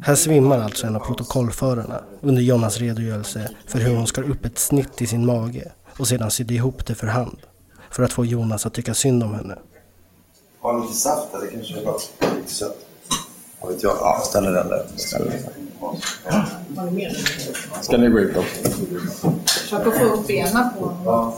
Här 0.03 0.15
svimmar 0.15 0.59
alltså 0.59 0.87
en 0.87 0.95
av 0.95 0.99
protokollförarna 0.99 2.03
under 2.21 2.41
Jonas 2.41 2.77
redogörelse 2.77 3.49
för 3.67 3.79
hur 3.79 3.95
hon 3.95 4.07
skar 4.07 4.23
upp 4.23 4.45
ett 4.45 4.57
snitt 4.59 5.01
i 5.01 5.07
sin 5.07 5.25
mage 5.25 5.71
och 5.99 6.07
sedan 6.07 6.31
sydde 6.31 6.53
ihop 6.53 6.85
det 6.85 6.95
för 6.95 7.07
hand 7.07 7.37
för 7.89 8.03
att 8.03 8.13
få 8.13 8.25
Jonas 8.25 8.65
att 8.65 8.73
tycka 8.73 8.93
synd 8.93 9.23
om 9.23 9.33
henne. 9.33 9.57
Har 10.59 10.81
lite 10.81 10.93
saft 10.93 11.31
där, 11.31 11.39
det 11.39 11.47
kanske 11.47 11.79
är 11.79 11.85
gott. 11.85 12.11
Lite 12.37 12.51
sött. 12.53 12.90
Vad 13.61 13.71
vet 13.71 13.83
jag? 13.83 13.97
Ja, 13.99 14.21
ställer 14.25 14.51
den 14.51 14.67
där. 14.67 14.85
Ställer 14.95 15.25
den 15.25 16.95
där. 16.95 17.17
Ska 17.81 17.97
ni 17.97 18.09
gå 18.09 18.19
ut 18.19 18.35
då? 18.35 18.41
Försök 19.45 19.87
att 19.87 19.97
få 19.97 20.05
upp 20.05 20.27
benen 20.27 20.69
på 20.79 20.85
honom. 20.85 21.33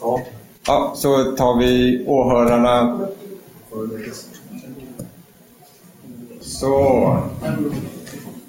Ja. 0.00 0.20
Ja, 0.66 0.92
så 0.96 1.24
tar 1.36 1.58
vi 1.58 2.04
åhörarna. 2.06 3.00
Så. 6.40 7.22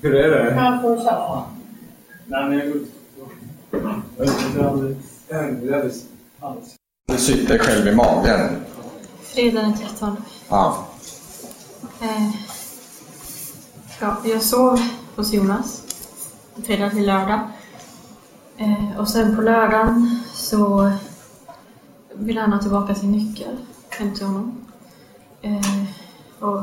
Hur 0.02 0.16
är 0.16 0.30
det? 0.30 0.54
Han 0.54 0.82
får 0.82 0.98
köra. 0.98 1.44
Du 7.08 7.18
sitter 7.18 7.58
själv 7.58 7.88
i 7.88 7.96
magen. 7.96 8.50
Fredag 9.22 9.62
den 9.62 9.78
13. 9.78 10.18
Ja. 10.50 10.87
Eh, 12.02 12.30
ja, 14.00 14.18
jag 14.24 14.44
sov 14.44 14.80
hos 15.16 15.34
Jonas 15.34 15.84
fredag 16.66 16.90
till 16.90 17.06
lördag. 17.06 17.40
Eh, 18.58 19.00
och 19.00 19.10
sen 19.10 19.36
på 19.36 19.42
lördagen 19.42 20.20
så 20.34 20.92
ville 22.14 22.42
han 22.42 22.54
ha 22.54 22.60
tillbaka 22.60 22.96
sin 22.96 23.12
nyckel 23.12 23.58
hem 23.90 24.16
till 24.16 24.26
honom. 24.26 24.66
Eh, 25.42 25.84
och 26.40 26.62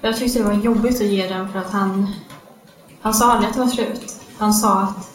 jag 0.00 0.16
tyckte 0.16 0.38
det 0.38 0.44
var 0.44 0.52
jobbigt 0.52 1.00
att 1.00 1.06
ge 1.06 1.28
den 1.28 1.52
för 1.52 1.58
att 1.58 1.70
han, 1.70 2.12
han 3.00 3.14
sa 3.14 3.32
aldrig 3.32 3.48
att 3.48 3.54
det 3.54 3.60
var 3.60 3.68
slut. 3.68 4.20
Han 4.38 4.54
sa 4.54 4.80
att 4.80 5.10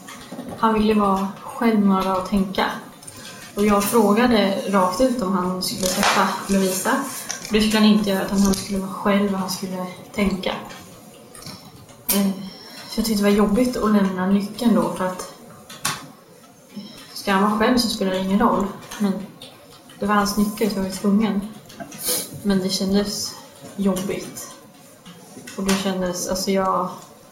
han 0.59 0.73
ville 0.73 0.93
vara 0.93 1.27
själv 1.41 1.91
och 1.91 2.29
tänka. 2.29 2.65
Och 3.55 3.65
jag 3.65 3.83
frågade 3.83 4.61
rakt 4.69 5.01
ut 5.01 5.21
om 5.21 5.33
han 5.33 5.63
skulle 5.63 5.88
träffa 5.88 6.27
Lovisa. 6.53 6.91
Det 7.49 7.62
skulle 7.62 7.79
han 7.79 7.88
inte 7.88 8.10
göra, 8.10 8.25
utan 8.25 8.39
han 8.39 8.53
skulle 8.53 8.79
vara 8.79 8.93
själv 8.93 9.34
och 9.34 9.39
han 9.39 9.49
skulle 9.49 9.86
tänka. 10.13 10.55
Eh, 12.08 12.29
så 12.89 12.99
jag 12.99 13.05
tyckte 13.05 13.23
det 13.23 13.29
var 13.29 13.38
jobbigt 13.38 13.77
att 13.77 13.91
lämna 13.91 14.27
nyckeln 14.27 14.75
då 14.75 14.93
för 14.93 15.05
att 15.05 15.34
ska 17.13 17.31
han 17.31 17.43
vara 17.43 17.60
själv 17.60 17.77
så 17.77 17.89
spelar 17.89 18.12
det 18.12 18.19
ingen 18.19 18.39
roll. 18.39 18.65
Men 18.99 19.13
det 19.99 20.05
var 20.05 20.15
hans 20.15 20.38
nyckel 20.38 20.71
så 20.71 20.77
jag 20.77 20.84
var 20.84 20.89
tvungen. 20.89 21.41
Men 22.43 22.60
det 22.60 22.69
kändes 22.69 23.36
jobbigt. 23.75 24.51
Och 25.58 25.63
det 25.63 25.75
kändes, 25.75 26.29
alltså 26.29 26.51
jag, 26.51 26.89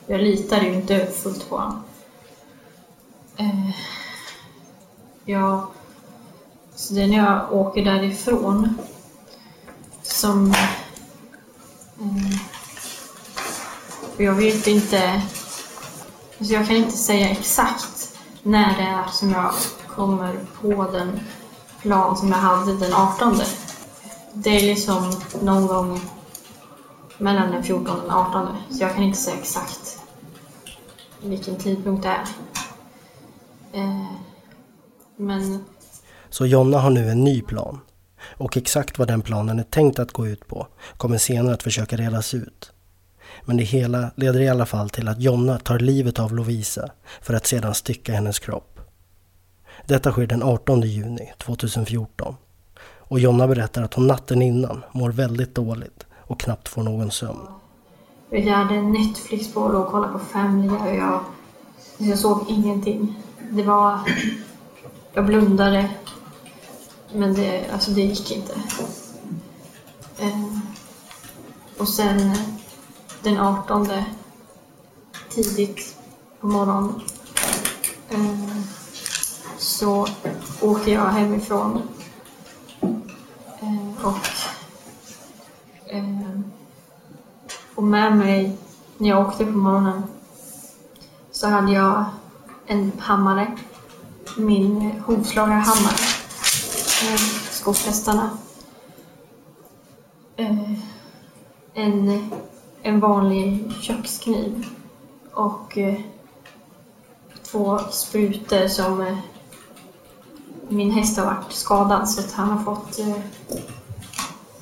jag 0.07 0.21
litade 0.21 0.65
ju 0.65 0.73
inte 0.73 1.05
fullt 1.05 1.49
på 1.49 1.57
honom. 1.57 1.83
Eh, 3.37 3.69
jag, 5.25 5.67
så 6.75 6.93
det 6.93 7.01
är 7.01 7.07
när 7.07 7.17
jag 7.17 7.53
åker 7.53 7.85
därifrån 7.85 8.77
som... 10.23 10.51
Eh, 11.99 12.37
jag 14.17 14.33
vet 14.33 14.67
inte... 14.67 15.21
Alltså 16.39 16.53
jag 16.53 16.67
kan 16.67 16.75
inte 16.75 16.97
säga 16.97 17.29
exakt 17.29 18.17
när 18.43 18.77
det 18.77 18.83
är 18.83 19.07
som 19.11 19.31
jag 19.31 19.53
kommer 19.87 20.39
på 20.61 20.91
den 20.91 21.19
plan 21.81 22.17
som 22.17 22.29
jag 22.29 22.37
hade 22.37 22.77
den 22.77 22.93
18. 22.93 23.41
Det 24.33 24.49
är 24.49 24.61
liksom 24.61 25.11
någon 25.41 25.67
gång 25.67 26.01
mellan 27.17 27.51
den 27.51 27.63
14 27.63 27.95
och 27.95 28.01
den 28.01 28.11
18. 28.11 28.47
Så 28.69 28.83
jag 28.83 28.95
kan 28.95 29.03
inte 29.03 29.19
säga 29.19 29.37
exakt 29.37 29.99
vilken 31.21 31.55
tidpunkt 31.55 32.03
det 32.03 32.09
är. 32.09 32.25
Eh, 33.73 34.11
men 35.15 35.65
Så 36.29 36.45
Jonna 36.45 36.79
har 36.79 36.89
nu 36.89 37.09
en 37.09 37.23
ny 37.23 37.41
plan. 37.41 37.79
Och 38.25 38.57
exakt 38.57 38.99
vad 38.99 39.07
den 39.07 39.21
planen 39.21 39.59
är 39.59 39.63
tänkt 39.63 39.99
att 39.99 40.11
gå 40.11 40.27
ut 40.27 40.47
på 40.47 40.67
kommer 40.97 41.17
senare 41.17 41.53
att 41.53 41.63
försöka 41.63 41.97
redas 41.97 42.33
ut. 42.33 42.71
Men 43.45 43.57
det 43.57 43.63
hela 43.63 44.11
leder 44.15 44.39
i 44.39 44.49
alla 44.49 44.65
fall 44.65 44.89
till 44.89 45.07
att 45.07 45.21
Jonna 45.21 45.57
tar 45.57 45.79
livet 45.79 46.19
av 46.19 46.33
Lovisa 46.35 46.89
för 47.21 47.33
att 47.33 47.47
sedan 47.47 47.73
stycka 47.73 48.13
hennes 48.13 48.39
kropp. 48.39 48.79
Detta 49.85 50.11
sker 50.11 50.27
den 50.27 50.43
18 50.43 50.81
juni 50.81 51.31
2014. 51.37 52.35
Och 52.97 53.19
Jonna 53.19 53.47
berättar 53.47 53.83
att 53.83 53.93
hon 53.93 54.07
natten 54.07 54.41
innan 54.41 54.83
mår 54.91 55.11
väldigt 55.11 55.55
dåligt 55.55 56.05
och 56.19 56.39
knappt 56.39 56.67
får 56.67 56.83
någon 56.83 57.11
sömn. 57.11 57.47
Jag 58.29 58.53
hade 58.53 58.81
Netflix 58.81 59.53
på 59.53 59.61
och 59.61 59.87
kollade 59.87 60.13
på 60.13 60.19
Family 60.19 60.69
och 60.69 60.95
jag, 60.95 61.23
jag 61.97 62.19
såg 62.19 62.45
ingenting. 62.49 63.15
Det 63.49 63.63
var... 63.63 63.99
Jag 65.13 65.25
blundade. 65.25 65.89
Men 67.15 67.33
det, 67.33 67.69
alltså 67.73 67.91
det 67.91 68.01
gick 68.01 68.31
inte. 68.31 68.53
Eh, 70.17 70.57
och 71.77 71.89
sen 71.89 72.35
den 73.23 73.39
18 73.39 73.87
tidigt 75.29 75.97
på 76.39 76.47
morgonen 76.47 77.01
eh, 78.09 78.55
så 79.57 80.07
åkte 80.61 80.91
jag 80.91 81.05
hemifrån. 81.05 81.81
Eh, 83.59 84.05
och 84.05 84.27
eh, 85.85 86.39
och 87.75 87.83
med 87.83 88.17
mig 88.17 88.57
när 88.97 89.09
jag 89.09 89.27
åkte 89.27 89.45
på 89.45 89.51
morgonen 89.51 90.03
så 91.31 91.47
hade 91.47 91.71
jag 91.71 92.05
en 92.65 92.91
hammare, 92.99 93.57
min 94.37 95.01
hovslagarhammare, 95.05 96.12
Eh, 97.03 97.19
eh, 100.35 100.73
en, 101.73 102.29
en 102.81 102.99
vanlig 102.99 103.71
kökskniv 103.81 104.65
och 105.33 105.77
eh, 105.77 105.99
två 107.43 107.79
sprutor 107.91 108.67
som 108.67 109.01
eh, 109.01 109.17
min 110.69 110.91
häst 110.91 111.17
har 111.17 111.25
varit 111.25 111.51
skadad 111.51 112.09
så 112.09 112.21
att 112.21 112.31
han 112.31 112.49
har 112.49 112.63
fått 112.63 112.99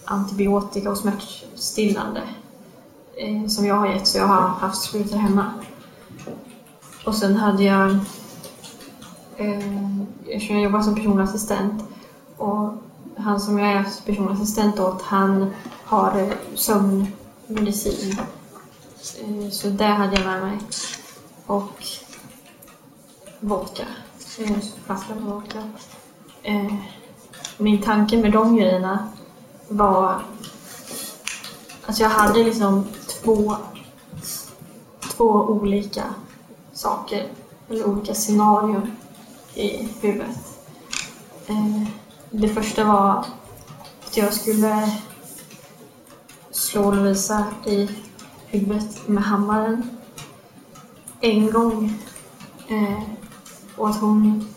antibiotika 0.05 0.91
och 0.91 0.97
smärtstillande 0.97 2.21
som 3.47 3.65
jag 3.65 3.75
har 3.75 3.87
gett 3.87 4.07
så 4.07 4.17
jag 4.17 4.27
har 4.27 4.47
haft 4.47 4.81
sprutor 4.81 5.17
hemma. 5.17 5.53
Och 7.05 7.15
sen 7.15 7.35
hade 7.35 7.63
jag, 7.63 7.99
eftersom 10.27 10.55
jag 10.55 10.63
jobbar 10.63 10.81
som 10.81 10.95
personlig 10.95 11.23
assistent 11.23 11.90
och 12.41 12.73
han 13.17 13.39
som 13.39 13.59
jag 13.59 13.71
är 13.71 13.83
personlig 14.05 14.33
assistent 14.33 14.79
åt 14.79 15.01
han 15.01 15.53
har 15.85 16.33
sömnmedicin. 16.55 18.17
Eh, 19.21 19.49
så 19.49 19.67
det 19.67 19.85
hade 19.85 20.15
jag 20.15 20.25
med 20.25 20.41
mig. 20.41 20.57
Och 21.45 21.83
vodka. 23.39 23.83
Eh, 24.39 24.57
flaska 24.85 25.15
med 25.15 25.23
vodka. 25.23 25.69
Eh, 26.43 26.73
min 27.57 27.81
tanke 27.81 28.17
med 28.17 28.31
de 28.31 28.55
grejerna 28.55 29.09
var... 29.67 30.21
Alltså 31.85 32.03
jag 32.03 32.09
hade 32.09 32.43
liksom 32.43 32.87
två, 33.07 33.55
två 35.01 35.25
olika 35.25 36.03
saker, 36.73 37.27
eller 37.69 37.85
olika 37.85 38.13
scenarion 38.13 38.91
i 39.53 39.87
huvudet. 40.01 40.37
Det 42.33 42.47
första 42.47 42.83
var 42.83 43.25
att 44.07 44.17
jag 44.17 44.33
skulle 44.33 44.91
slå 46.51 46.91
Lovisa 46.91 47.45
i 47.65 47.89
huvudet 48.47 49.07
med 49.07 49.23
hammaren 49.23 49.89
en 51.21 51.51
gång 51.51 51.93
eh, 52.67 53.03
och 53.77 53.89
att 53.89 54.01
hon 54.01 54.47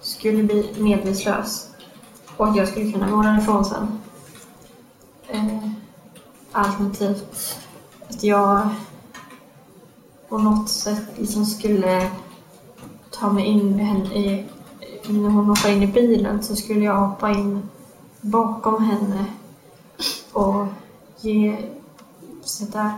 skulle 0.00 0.42
bli 0.42 0.74
medvetslös 0.78 1.70
och 2.36 2.48
att 2.48 2.56
jag 2.56 2.68
skulle 2.68 2.92
kunna 2.92 3.10
gå 3.10 3.22
därifrån 3.22 3.64
sen. 3.64 4.00
Eh, 5.28 5.70
alternativt 6.52 7.60
att 8.08 8.22
jag 8.22 8.68
på 10.28 10.38
något 10.38 10.68
sätt 10.68 11.02
liksom 11.16 11.46
skulle 11.46 12.10
ta 13.10 13.32
mig 13.32 13.44
in 13.44 13.76
med 13.76 13.86
henne 13.86 14.14
i, 14.14 14.46
när 15.12 15.30
hon 15.30 15.44
hoppade 15.44 15.74
in 15.74 15.82
i 15.82 15.86
bilen 15.86 16.42
så 16.42 16.56
skulle 16.56 16.84
jag 16.84 16.96
hoppa 16.96 17.30
in 17.30 17.62
bakom 18.20 18.84
henne 18.84 19.24
och 20.32 20.66
ge 21.20 21.56
sådär. 22.44 22.90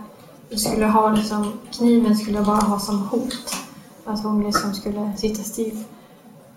jag 0.48 0.61
skulle 0.61 0.87
ha 0.87 1.11
liksom, 1.11 1.53
kniven 1.70 2.16
skulle 2.16 2.37
jag 2.37 2.46
bara 2.46 2.57
ha 2.61 2.79
som 2.79 2.98
hot. 2.98 3.57
Att 4.05 4.22
hon 4.22 4.44
liksom 4.44 4.75
skulle 4.75 5.12
sitta 5.16 5.42
still. 5.42 5.85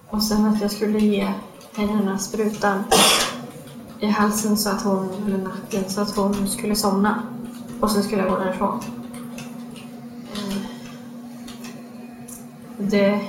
Och 0.09 0.23
sen 0.23 0.45
att 0.45 0.61
jag 0.61 0.71
skulle 0.71 0.99
ge 0.99 1.33
henne 1.75 1.93
den 1.93 2.07
här 2.07 2.17
sprutan 2.17 2.83
i 3.99 4.05
halsen 4.05 4.57
så 4.57 4.69
att 4.69 4.81
hon, 4.81 5.09
eller 5.25 5.37
nacken, 5.37 5.89
så 5.89 6.01
att 6.01 6.15
hon 6.15 6.47
skulle 6.47 6.75
somna. 6.75 7.23
Och 7.79 7.91
sen 7.91 8.03
skulle 8.03 8.21
jag 8.21 8.31
gå 8.31 8.39
därifrån. 8.39 8.79
Mm. 10.35 10.63
Det... 12.89 13.21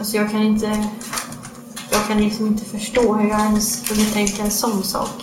Alltså 0.00 0.16
jag 0.16 0.30
kan 0.30 0.42
inte... 0.42 0.88
Jag 1.90 2.06
kan 2.06 2.18
liksom 2.18 2.46
inte 2.46 2.64
förstå 2.64 3.14
hur 3.14 3.28
jag 3.28 3.40
ens 3.40 3.88
kunde 3.88 4.04
tänka 4.04 4.42
en 4.42 4.50
sån 4.50 4.82
sak. 4.82 5.22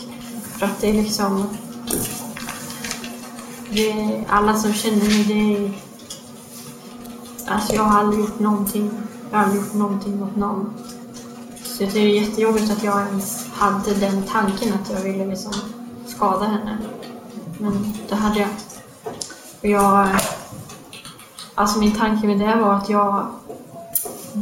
För 0.58 0.66
att 0.66 0.82
det 0.82 0.90
är 0.90 0.94
liksom... 0.94 1.48
Det 3.70 3.92
är, 3.92 4.26
alla 4.30 4.58
som 4.58 4.74
känner 4.74 4.98
mig, 4.98 5.24
det 5.24 5.56
är... 5.56 5.72
Alltså 7.48 7.74
jag 7.74 7.84
har 7.84 8.00
aldrig 8.00 8.20
gjort 8.20 8.40
någonting. 8.40 8.92
Jag 9.32 9.38
har 9.38 9.46
aldrig 9.46 9.64
gjort 9.64 9.74
någonting 9.74 10.20
mot 10.20 10.36
någon. 10.36 10.74
Så 11.64 11.84
jag 11.84 11.92
tycker 11.92 12.08
det 12.08 12.18
är 12.18 12.22
jättejobbigt 12.22 12.72
att 12.72 12.84
jag 12.84 13.08
ens 13.08 13.48
hade 13.54 13.94
den 13.94 14.24
tanken 14.24 14.74
att 14.74 14.90
jag 14.90 15.02
ville 15.02 15.26
liksom 15.26 15.54
skada 16.08 16.46
henne. 16.46 16.78
Men 17.60 17.94
det 18.10 18.16
hade 18.16 18.40
jag. 18.40 18.50
Och 19.62 19.68
jag... 19.68 20.08
Alltså 21.56 21.80
min 21.80 21.96
tanke 21.96 22.28
med 22.28 22.40
det 22.40 22.56
var 22.56 22.74
att 22.74 22.90
jag 22.90 23.28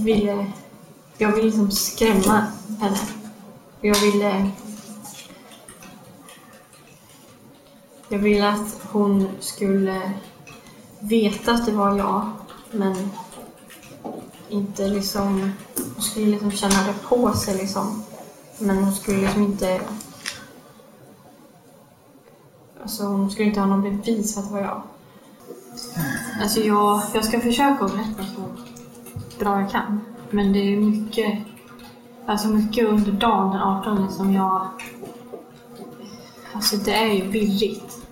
ville... 0.04 0.52
Jag 1.18 1.32
ville 1.32 1.46
liksom 1.46 1.72
skrämma 1.72 2.46
henne. 2.80 2.98
Jag 3.82 4.02
ville... 4.02 4.30
Eh, 4.30 4.48
jag 8.10 8.20
ville 8.20 8.50
att 8.50 8.80
hon 8.92 9.28
skulle 9.40 10.12
veta 11.00 11.52
att 11.52 11.66
det 11.66 11.72
var 11.72 11.98
jag, 11.98 12.32
men 12.72 13.12
inte 14.50 14.88
liksom... 14.88 15.52
Hon 15.96 16.04
skulle 16.04 16.26
liksom 16.26 16.52
känna 16.52 16.88
det 16.88 16.94
på 17.08 17.34
sig 17.34 17.58
liksom. 17.58 18.04
Men 18.60 18.78
hon 18.78 18.94
skulle 18.94 19.22
liksom 19.22 19.44
inte... 19.44 19.82
Alltså 22.82 23.04
hon 23.04 23.32
skulle 23.32 23.48
inte 23.48 23.60
ha 23.60 23.68
någon 23.68 23.82
bevis 23.82 24.34
för 24.34 24.42
att 24.42 24.48
det 24.48 24.54
var 24.54 24.62
jag. 24.62 24.82
Alltså 26.42 26.60
jag, 26.60 27.02
jag 27.14 27.26
ska 27.26 27.40
försöka 27.40 27.86
att 27.86 27.92
berätta 27.92 28.24
så 28.36 28.75
bra 29.40 29.62
jag 29.62 29.72
kan. 29.72 30.02
Men 30.30 30.54
det 30.54 30.60
är 30.60 30.78
mycket, 30.78 31.40
alltså 32.26 32.48
mycket 32.48 32.88
under 32.88 33.12
dagen 33.12 33.52
den 33.52 33.62
18 33.62 34.12
som 34.12 34.34
jag... 34.34 34.68
Alltså 36.54 36.78
det 36.78 36.94
är 36.94 37.14
ju 37.14 37.22
virrigt. 37.22 38.08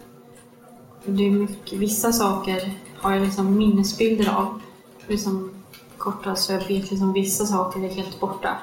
Det 1.06 1.24
är 1.28 1.32
mycket, 1.32 1.80
vissa 1.80 2.14
saker 2.14 2.74
har 2.96 3.12
jag 3.12 3.22
liksom 3.22 3.58
minnesbilder 3.58 4.30
av. 4.36 4.62
Liksom 5.08 5.52
korta 5.98 6.36
så 6.36 6.54
jag 6.54 6.60
vet 6.60 6.92
liksom 6.92 7.14
vissa 7.14 7.46
saker 7.46 7.84
är 7.84 7.90
helt 7.90 8.20
borta. 8.20 8.58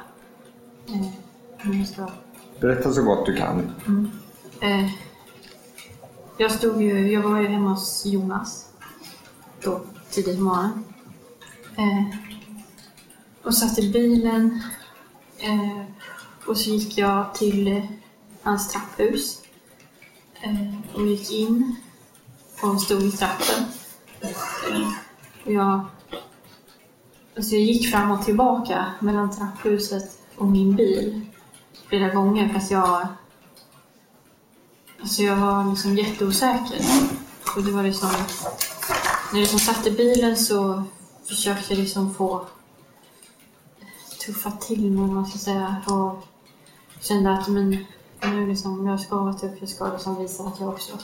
Eh, 0.89 1.85
ska 1.85 2.09
Berätta 2.61 2.93
så 2.93 3.03
gott 3.03 3.27
du 3.27 3.37
kan. 3.37 3.71
Eh, 4.61 4.91
jag 6.37 6.53
stod 6.53 6.83
ju, 6.83 7.13
jag 7.13 7.23
var 7.23 7.41
ju 7.41 7.47
hemma 7.47 7.71
hos 7.71 8.07
Jonas 8.07 8.69
då 9.63 9.81
tidigt 10.11 10.39
på 10.39 10.45
morgonen. 10.45 10.85
Eh, 11.77 12.30
och 13.43 13.55
satt 13.55 13.79
i 13.79 13.91
bilen 13.91 14.63
eh, 15.39 15.85
och 16.47 16.59
så 16.59 16.71
gick 16.71 16.99
jag 16.99 17.35
till 17.35 17.69
eh, 17.69 17.85
hans 18.43 18.73
trapphus 18.73 19.43
eh, 20.41 20.95
och 20.95 21.07
gick 21.07 21.31
in 21.31 21.77
och 22.63 22.83
stod 22.83 23.03
i 23.03 23.11
trappen. 23.11 23.65
Eh, 24.21 24.89
och 25.45 25.53
jag, 25.53 25.87
alltså 27.37 27.55
jag 27.55 27.63
gick 27.63 27.91
fram 27.91 28.11
och 28.11 28.25
tillbaka 28.25 28.95
mellan 29.01 29.31
trapphuset 29.31 30.19
och 30.37 30.47
min 30.47 30.77
bil 30.77 31.27
flera 31.89 32.15
gånger 32.15 32.49
för 32.49 32.57
att 32.57 32.71
jag 32.71 33.09
Alltså 35.03 35.23
jag 35.23 35.37
var 35.37 35.71
liksom 35.71 35.97
jätteosäker. 35.97 36.81
Och 37.57 37.63
det 37.63 37.73
var 37.73 37.83
liksom... 37.83 38.09
När 39.33 39.39
jag 39.39 39.41
liksom 39.41 39.59
satt 39.59 39.87
i 39.87 39.91
bilen 39.91 40.37
så 40.37 40.85
försökte 41.29 41.73
jag 41.73 41.81
liksom 41.81 42.15
få 42.15 42.47
tuffa 44.27 44.51
till 44.51 44.91
mig, 44.91 45.11
man 45.11 45.27
ska 45.27 45.39
säga. 45.39 45.77
Och 45.87 46.25
kände 47.01 47.33
att 47.33 47.49
men, 47.49 47.87
nu 48.23 48.47
liksom, 48.47 48.87
jag 48.87 49.01
ska 49.01 49.17
vara 49.17 49.35
tuff, 49.35 49.55
jag 49.61 49.69
ska 49.69 49.93
liksom 49.93 50.19
visa 50.19 50.43
att 50.43 50.61
jag 50.61 50.69
också 50.69 50.99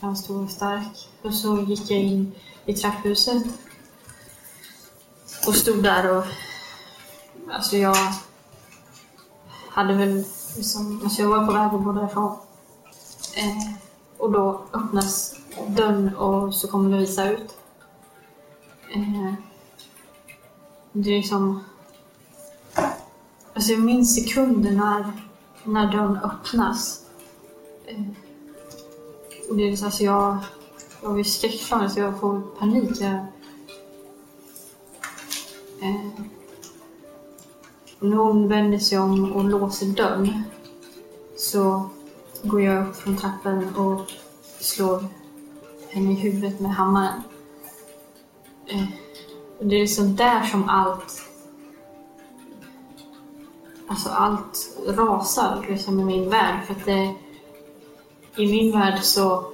kan 0.00 0.16
stå 0.16 0.46
stark. 0.46 1.08
Och 1.22 1.34
så 1.34 1.62
gick 1.62 1.90
jag 1.90 2.00
in 2.00 2.32
i 2.66 2.74
trapphuset 2.74 3.44
och 5.46 5.54
stod 5.54 5.82
där 5.82 6.16
och... 6.16 6.24
Alltså 7.52 7.76
jag 7.76 7.96
hade 9.68 9.94
väl 9.94 10.24
liksom... 10.56 11.00
Alltså 11.04 11.22
jag 11.22 11.28
var 11.28 11.46
på 11.46 11.52
väg 11.52 11.74
att 11.74 11.84
gå 11.84 11.92
därifrån. 11.92 12.36
Eh, 13.34 13.74
och 14.18 14.32
då 14.32 14.64
öppnas 14.72 15.34
dörren 15.68 16.16
och 16.16 16.54
så 16.54 16.68
kommer 16.68 16.90
Lovisa 16.90 17.30
ut. 17.30 17.56
Eh, 18.94 19.34
det 20.92 21.10
är 21.10 21.16
liksom... 21.16 21.64
Alltså 23.54 23.72
jag 23.72 23.80
minns 23.80 24.14
sekunder 24.14 24.70
när, 24.70 25.12
när 25.64 25.92
dörren 25.92 26.16
öppnas. 26.16 27.06
Eh, 27.86 28.02
och 29.50 29.56
det 29.56 29.62
är 29.62 29.76
så 29.76 29.84
alltså 29.84 30.04
jag, 30.04 30.38
jag 31.02 31.10
var 31.10 31.22
skräckslagen 31.22 31.90
så 31.90 32.00
jag 32.00 32.20
får 32.20 32.40
panik. 32.40 33.00
Jag, 33.00 33.14
eh, 35.80 36.10
när 38.00 38.16
hon 38.16 38.48
vänder 38.48 38.78
sig 38.78 38.98
om 38.98 39.32
och 39.32 39.44
låser 39.44 39.86
dörren 39.86 40.42
så 41.36 41.90
går 42.42 42.62
jag 42.62 42.88
upp 42.88 42.96
från 42.96 43.16
trappan 43.16 43.74
och 43.76 44.12
slår 44.60 45.04
henne 45.88 46.12
i 46.12 46.14
huvudet 46.14 46.60
med 46.60 46.74
hammaren. 46.74 47.22
Eh, 48.66 48.84
det 49.60 49.74
är 49.76 49.80
liksom 49.80 50.16
där 50.16 50.46
som 50.46 50.68
allt 50.68 51.31
Alltså 53.92 54.08
allt 54.08 54.78
rasar 54.86 55.66
liksom 55.68 56.00
i 56.00 56.04
min 56.04 56.30
värld. 56.30 56.66
För 56.66 56.74
att 56.74 56.84
det, 56.84 57.14
I 58.36 58.46
min 58.46 58.72
värld 58.72 58.98
så, 59.02 59.44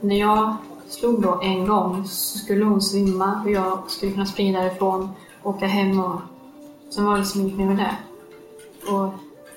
när 0.00 0.16
jag 0.16 0.56
slog 0.88 1.22
då 1.22 1.40
en 1.42 1.66
gång 1.66 2.04
så 2.04 2.38
skulle 2.38 2.64
hon 2.64 2.82
svimma 2.82 3.42
och 3.44 3.50
jag 3.50 3.90
skulle 3.90 4.12
kunna 4.12 4.26
springa 4.26 4.60
därifrån, 4.60 5.08
åka 5.42 5.66
hem 5.66 6.00
och 6.00 6.20
sen 6.90 7.04
var 7.04 7.12
det 7.12 7.18
liksom 7.18 7.40
inget 7.40 7.56
mer 7.56 7.66
med 7.66 7.76
det. 7.76 7.96
Och 8.92 9.12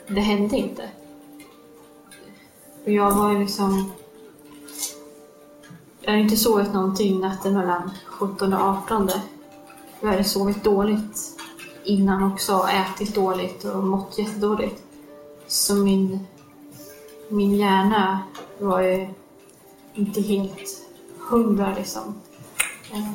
det 0.08 0.22
hände 0.22 0.58
inte. 0.58 0.90
Och 2.86 2.92
jag 2.92 3.12
var 3.12 3.32
ju 3.32 3.40
liksom... 3.40 3.92
Jag 6.02 6.12
hade 6.12 6.24
inte 6.24 6.38
sovit 6.38 6.74
någonting 6.74 7.20
natten 7.20 7.54
mellan 7.54 7.92
17 8.06 8.54
och 8.54 8.62
18. 8.62 9.10
Jag 10.00 10.10
hade 10.10 10.24
sovit 10.24 10.64
dåligt 10.64 11.41
innan 11.84 12.24
också, 12.24 12.68
ätit 12.68 13.16
dåligt 13.16 13.66
och 13.66 13.84
mått 13.84 14.18
jättedåligt. 14.18 14.84
Så 15.48 15.76
min, 15.76 16.20
min 17.30 17.56
hjärna 17.56 18.20
var 18.60 18.82
ju 18.82 19.08
inte 19.94 20.22
helt 20.22 20.82
hundra 21.18 21.76
liksom. 21.76 22.16
Eh. 22.92 23.12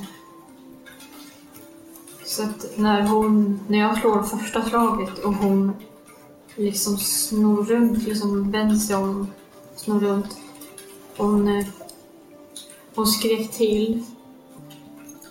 Så 2.25 2.43
att 2.43 2.67
när 2.77 3.03
hon, 3.03 3.61
när 3.69 3.79
jag 3.79 3.99
slår 3.99 4.23
första 4.23 4.63
slaget 4.63 5.19
och 5.19 5.35
hon 5.35 5.73
liksom 6.55 6.99
snor 6.99 7.65
runt, 7.65 8.03
liksom 8.03 8.51
vänder 8.51 8.77
sig 8.77 8.97
om, 8.97 9.27
snor 9.77 10.01
runt. 10.01 10.37
Hon, 11.17 11.49
eh, 11.49 11.67
hon 12.95 13.07
skrek 13.07 13.53
till 13.53 14.05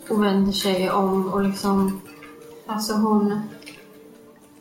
och 0.10 0.24
vänder 0.24 0.52
sig 0.52 0.92
om 0.92 1.34
och 1.34 1.44
liksom, 1.44 2.02
alltså 2.66 2.94
hon 2.94 3.40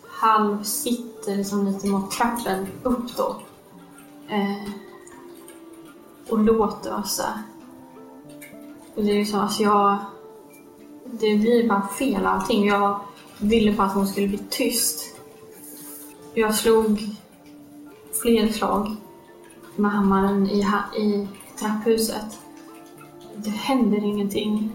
halvsitter 0.08 1.36
liksom 1.36 1.66
lite 1.66 1.86
mot 1.86 2.10
trappen 2.10 2.66
upp 2.82 3.16
då. 3.16 3.36
Eh, 4.28 4.68
och 6.28 6.38
låter 6.38 6.90
ösa. 6.98 7.42
Och 8.94 9.04
det 9.04 9.10
är 9.10 9.14
ju 9.16 9.24
så, 9.24 9.36
alltså 9.40 9.62
jag, 9.62 9.96
det 11.04 11.36
blir 11.36 11.68
bara 11.68 11.88
fel 11.88 12.26
allting. 12.26 12.66
Jag 12.66 13.00
ville 13.38 13.72
bara 13.72 13.86
att 13.86 13.94
hon 13.94 14.06
skulle 14.08 14.28
bli 14.28 14.40
tyst. 14.50 15.16
Jag 16.34 16.54
slog 16.54 16.98
fler 18.22 18.48
slag 18.52 18.96
med 19.76 19.90
hammaren 19.90 20.50
i, 20.50 20.62
ha- 20.62 20.94
i 20.96 21.28
trapphuset. 21.58 22.38
Det 23.36 23.50
händer 23.50 24.04
ingenting. 24.04 24.72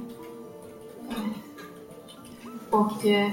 Och 2.71 3.05
eh, 3.05 3.29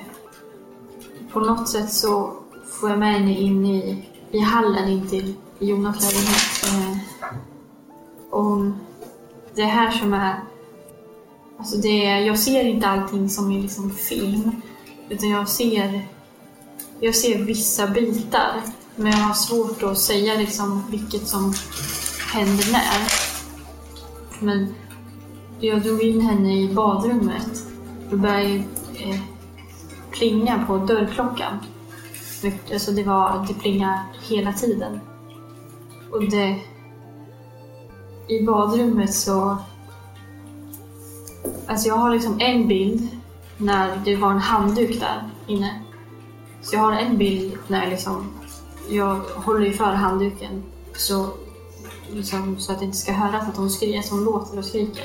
på 1.33 1.41
något 1.41 1.69
sätt 1.69 1.93
så 1.93 2.33
får 2.65 2.91
jag 2.91 2.99
med 2.99 3.13
henne 3.13 3.39
in 3.39 3.67
i, 3.67 4.05
i 4.31 4.39
hallen 4.39 4.89
in 4.89 5.09
till 5.09 5.35
Jonas 5.59 6.13
lägenhet. 6.13 6.65
Eh, 6.65 7.07
det 9.57 9.63
är 9.63 9.67
här 9.67 9.91
som 9.91 10.15
är... 10.15 10.41
Alltså 11.59 11.77
det 11.77 12.07
är, 12.07 12.19
jag 12.19 12.39
ser 12.39 12.65
inte 12.65 12.89
allting 12.89 13.29
som 13.29 13.53
i 13.53 13.63
liksom 13.63 13.91
film. 13.91 14.51
Utan 15.09 15.31
jag 15.31 15.49
ser, 15.49 16.09
jag 17.01 17.15
ser 17.15 17.39
vissa 17.39 17.87
bitar. 17.87 18.63
Men 18.97 19.13
jag 19.13 19.19
har 19.19 19.35
svårt 19.35 19.83
att 19.83 19.99
säga 19.99 20.35
liksom 20.35 20.83
vilket 20.91 21.29
som 21.29 21.55
händer 22.33 22.73
när. 22.73 23.13
Men 24.41 24.75
jag 25.61 25.83
drog 25.83 26.03
in 26.03 26.21
henne 26.21 26.61
i 26.61 26.75
badrummet. 26.75 27.65
Då 28.11 28.17
började 28.17 28.63
eh, 29.01 29.21
plinga 30.11 30.65
på 30.67 30.79
dörrklockan. 30.79 31.59
Alltså 32.73 32.93
det, 32.93 33.03
var, 33.03 33.45
det 33.49 33.55
plingade 33.55 34.01
hela 34.29 34.53
tiden. 34.53 35.01
Och 36.13 36.31
det... 36.31 36.61
I 38.29 38.43
badrummet 38.43 39.15
så... 39.15 39.57
Alltså 41.67 41.89
jag 41.89 41.95
har 41.95 42.11
liksom 42.11 42.41
en 42.41 42.69
bild 42.69 43.09
när 43.57 43.97
det 44.05 44.17
var 44.17 44.31
en 44.31 44.39
handduk 44.39 45.01
där 45.01 45.31
inne. 45.47 45.83
Så 46.63 46.77
jag 46.77 46.81
har 46.81 46.93
en 46.93 47.19
bild 47.19 47.59
när 47.69 47.91
liksom 47.91 48.33
jag 48.89 49.15
håller 49.17 49.67
ju 49.67 49.73
för 49.73 49.85
handduken 49.85 50.63
så, 50.97 51.29
liksom, 52.11 52.59
så 52.59 52.73
att 52.73 52.79
det 52.79 52.85
inte 52.85 52.97
ska 52.97 53.13
höras 53.13 53.49
att 53.49 53.57
hon 53.57 53.71
skriker, 53.71 53.99
att 53.99 54.11
hon 54.11 54.25
låter 54.25 54.59
och 54.59 54.65
skriker. 54.65 55.05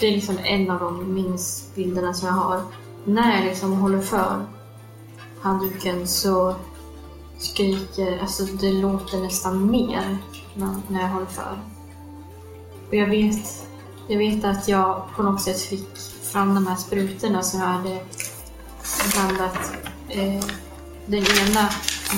Det 0.00 0.06
är 0.06 0.10
liksom 0.10 0.38
en 0.44 0.70
av 0.70 0.80
de 0.80 1.14
minnesbilderna 1.14 2.14
som 2.14 2.28
jag 2.28 2.34
har. 2.34 2.62
När 3.04 3.36
jag 3.36 3.44
liksom 3.44 3.72
håller 3.72 4.00
för 4.00 4.44
handduken 5.40 6.08
så 6.08 6.54
skriker, 7.38 8.18
alltså 8.18 8.44
det 8.44 8.72
låter 8.72 9.20
nästan 9.20 9.70
mer 9.70 10.18
när, 10.88 11.00
jag 11.00 11.08
håller 11.08 11.26
för. 11.26 11.58
Och 12.88 12.94
jag 12.94 13.08
vet, 13.08 13.66
jag 14.08 14.18
vet 14.18 14.44
att 14.44 14.68
jag 14.68 15.02
på 15.16 15.22
något 15.22 15.42
sätt 15.42 15.60
fick 15.60 15.96
fram 16.22 16.54
de 16.54 16.66
här 16.66 16.76
sprutorna 16.76 17.42
som 17.42 17.60
jag 17.60 17.66
hade 17.66 18.04
blandat 19.14 19.72
eh, 20.08 20.44
den 21.06 21.24
ena 21.24 21.68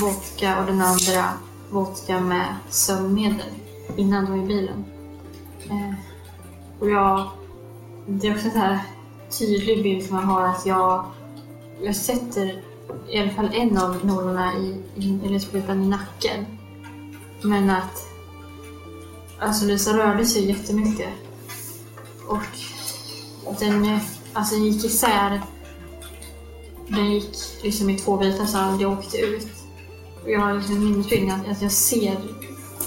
vodka 0.01 0.61
och 0.61 0.67
den 0.67 0.83
andra 0.83 1.29
vodka 1.71 2.21
med 2.21 2.55
sömnmedel 2.69 3.51
innan 3.97 4.27
då 4.27 4.37
i 4.37 4.47
bilen. 4.47 4.85
Eh, 5.71 5.95
och 6.81 6.91
jag, 6.91 7.31
det 8.07 8.29
är 8.29 8.35
också 8.35 8.51
så 8.51 8.59
här 8.59 8.79
tydlig 9.39 9.83
bild 9.83 10.07
som 10.07 10.17
jag 10.17 10.23
har 10.23 10.49
att 10.49 10.67
jag, 10.67 11.07
jag 11.83 11.97
sätter 11.97 12.63
i 13.09 13.19
alla 13.19 13.31
fall 13.31 13.51
en 13.53 13.79
av 13.79 14.07
nålarna 14.07 14.59
i, 14.59 14.83
i, 14.97 15.21
eller 15.27 15.39
sprutan 15.39 15.83
i 15.83 15.87
nacken. 15.87 16.47
Men 17.43 17.71
att 17.71 18.09
alltså 19.39 19.65
Lisa 19.65 19.99
rörde 19.99 20.27
sig 20.27 20.49
jättemycket. 20.49 21.13
Och 22.29 23.55
den, 23.61 23.99
alltså 24.33 24.55
den 24.55 24.65
gick 24.65 24.85
isär. 24.85 25.43
Den 26.89 27.13
gick 27.13 27.37
liksom 27.63 27.91
i 27.91 27.99
två 27.99 28.17
bitar 28.17 28.47
så 28.47 28.59
att 28.59 28.81
jag 28.81 28.93
åkte 28.93 29.19
ut. 29.19 29.49
Och 30.23 30.31
jag 30.31 30.41
har 30.41 30.55
liksom 30.55 31.07
en 31.11 31.31
att, 31.31 31.49
att 31.49 31.63
jag 31.63 31.73
ser 31.73 32.17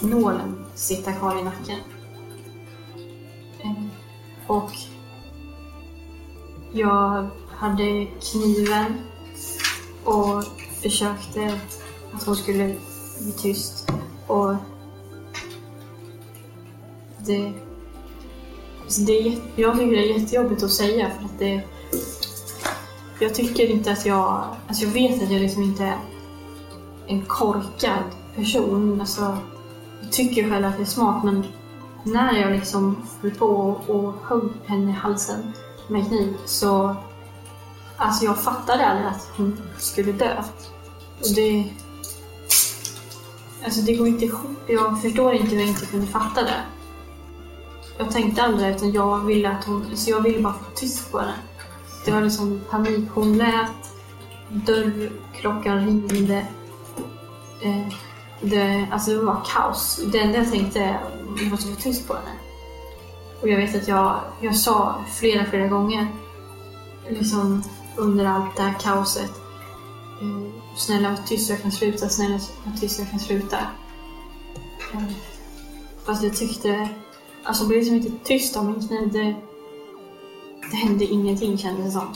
nålen 0.01 0.65
sitta 0.75 1.13
kvar 1.13 1.39
i 1.39 1.43
nacken. 1.43 1.79
Eh, 3.63 3.83
och 4.47 4.71
jag 6.71 7.29
hade 7.49 8.05
kniven 8.05 8.97
och 10.03 10.43
försökte 10.81 11.59
att 12.13 12.25
hon 12.25 12.35
skulle 12.35 12.75
bli 13.21 13.31
tyst. 13.31 13.91
Och 14.27 14.55
det, 17.25 17.53
alltså 18.83 19.01
det 19.01 19.27
är, 19.27 19.39
jag 19.55 19.77
tycker 19.77 19.91
det 19.91 20.13
är 20.13 20.19
jättejobbigt 20.19 20.63
att 20.63 20.71
säga 20.71 21.11
för 21.19 21.25
att 21.25 21.39
det 21.39 21.63
jag 23.19 23.35
tycker 23.35 23.67
inte 23.67 23.91
att 23.91 24.05
jag, 24.05 24.43
alltså 24.67 24.85
jag 24.85 24.91
vet 24.91 25.23
att 25.23 25.31
jag 25.31 25.41
liksom 25.41 25.63
inte 25.63 25.83
är 25.83 25.97
en 27.07 27.25
korkad 27.25 28.03
person. 28.35 29.01
Alltså, 29.01 29.37
jag 30.01 30.11
tycker 30.11 30.49
själv 30.49 30.65
att 30.65 30.73
jag 30.73 30.81
är 30.81 30.85
smart 30.85 31.23
men 31.23 31.43
när 32.03 32.41
jag 32.41 32.51
liksom 32.51 33.07
höll 33.21 33.31
på 33.31 33.45
och 33.87 34.13
högg 34.23 34.49
henne 34.65 34.91
i 34.91 34.93
halsen 34.93 35.53
med 35.87 36.07
kniv 36.07 36.37
så 36.45 36.95
alltså 37.97 38.25
jag 38.25 38.43
fattade 38.43 38.87
aldrig 38.87 39.07
att 39.07 39.29
hon 39.37 39.61
skulle 39.77 40.11
dö. 40.11 40.43
Och 41.19 41.35
det, 41.35 41.73
alltså 43.65 43.81
det 43.81 43.95
går 43.95 44.07
inte 44.07 44.25
ihop. 44.25 44.57
Jag 44.67 45.01
förstår 45.01 45.33
inte 45.33 45.55
hur 45.55 45.59
jag 45.59 45.69
inte 45.69 45.85
kunde 45.85 46.07
fatta 46.07 46.41
det. 46.41 46.61
Jag 47.97 48.11
tänkte 48.11 48.43
aldrig 48.43 48.75
utan 48.75 48.91
jag 48.91 49.25
ville 49.25 49.49
att 49.49 49.65
hon, 49.65 49.97
så 49.97 50.09
jag 50.09 50.21
ville 50.21 50.41
bara 50.41 50.53
få 50.53 50.65
tyst 50.75 51.11
på 51.11 51.19
henne. 51.19 51.33
Det 52.05 52.11
var 52.11 52.21
liksom 52.21 52.61
panik. 52.69 53.09
Hon 53.13 53.37
lät, 53.37 53.71
dörrklockan 54.49 55.85
ringde. 55.85 56.47
Eh, 57.61 57.93
det, 58.41 58.87
alltså 58.91 59.11
det 59.11 59.23
var 59.23 59.45
kaos. 59.45 59.99
Det 60.11 60.19
enda 60.19 60.37
jag 60.37 60.51
tänkte 60.51 60.79
var 60.79 61.33
att 61.33 61.41
jag 61.41 61.51
måste 61.51 61.67
få 61.67 61.81
tyst 61.81 62.07
på 62.07 62.13
henne. 62.13 62.29
Och 63.41 63.49
jag 63.49 63.57
vet 63.57 63.75
att 63.75 63.87
jag, 63.87 64.19
jag 64.41 64.55
sa 64.55 64.95
flera, 65.19 65.45
flera 65.45 65.67
gånger 65.67 66.07
liksom 67.09 67.63
under 67.95 68.25
allt 68.25 68.55
det 68.55 68.61
här 68.61 68.79
kaoset. 68.79 69.31
Eh, 70.21 70.77
snälla 70.77 71.09
var 71.09 71.17
tyst 71.17 71.47
så 71.47 71.53
jag 71.53 71.61
kan 71.61 71.71
sluta, 71.71 72.09
snälla 72.09 72.39
var 72.65 72.77
tyst 72.79 72.95
så 72.95 73.01
jag 73.01 73.09
kan 73.09 73.19
sluta. 73.19 73.57
Eh, 74.93 75.03
fast 76.05 76.23
jag 76.23 76.35
tyckte, 76.35 76.89
alltså 77.43 77.67
blev 77.67 77.79
liksom 77.79 77.95
inte 77.95 78.25
tyst 78.25 78.55
om 78.57 78.71
min 78.71 78.87
kniv. 78.87 79.11
Det, 79.11 79.35
det 80.71 80.77
hände 80.77 81.05
ingenting 81.05 81.57
kändes 81.57 81.85
det 81.85 81.91
som. 81.91 82.15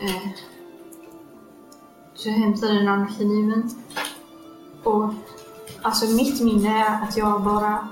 Eh, 0.00 0.28
så 2.14 2.28
jag 2.28 2.34
hämtade 2.34 2.74
den 2.74 2.88
andra 2.88 3.14
kniven. 3.14 3.70
Och 4.82 5.12
alltså 5.82 6.06
mitt 6.06 6.40
minne 6.40 6.84
är 6.84 7.02
att 7.02 7.16
jag 7.16 7.42
bara 7.42 7.88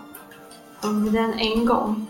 högg 0.81 1.13
den 1.13 1.33
en 1.33 1.67
gång. 1.67 2.07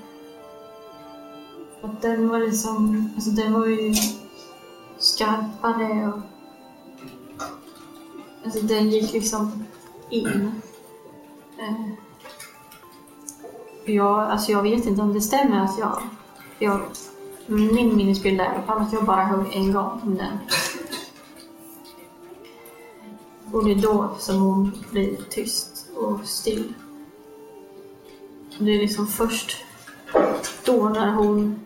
Och 1.82 1.90
den 2.00 2.28
var 2.28 2.38
liksom, 2.38 3.10
alltså 3.14 3.30
den 3.30 3.52
var 3.52 3.66
ju 3.66 3.94
skarpare 4.98 6.12
och 6.12 6.20
alltså 8.44 8.60
den 8.60 8.90
gick 8.90 9.12
liksom 9.12 9.64
in. 10.10 10.52
Eh, 11.58 11.88
jag, 13.84 14.20
alltså 14.20 14.52
jag 14.52 14.62
vet 14.62 14.86
inte 14.86 15.02
om 15.02 15.14
det 15.14 15.20
stämmer 15.20 15.64
att 15.64 15.78
jag, 15.78 16.02
jag 16.58 16.80
min 17.46 17.96
minnesbild 17.96 18.40
är 18.40 18.44
i 18.44 18.48
alla 18.48 18.62
fall 18.62 18.82
att 18.82 18.92
jag 18.92 19.04
bara 19.04 19.24
högg 19.24 19.46
en 19.52 19.72
gång 19.72 20.00
om 20.02 20.14
den. 20.14 20.38
Och 23.52 23.64
det 23.64 23.70
är 23.72 23.82
då 23.82 24.16
som 24.18 24.40
hon 24.40 24.72
blir 24.90 25.16
tyst 25.30 25.86
och 25.96 26.20
still. 26.24 26.74
Det 28.58 28.70
är 28.70 28.78
liksom 28.78 29.06
först 29.06 29.56
då 30.64 30.88
när 30.88 31.12
hon, 31.12 31.60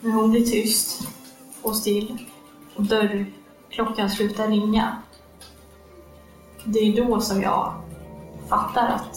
när 0.00 0.10
hon 0.10 0.30
blir 0.30 0.46
tyst 0.46 1.08
och 1.62 1.76
still 1.76 2.18
och 2.74 2.84
dörrklockan 2.84 4.10
slutar 4.10 4.48
ringa. 4.48 5.02
Det 6.64 6.78
är 6.78 7.06
då 7.06 7.20
som 7.20 7.42
jag 7.42 7.82
fattar 8.48 8.88
att, 8.88 9.16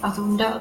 att 0.00 0.16
hon 0.16 0.36
dör. 0.36 0.60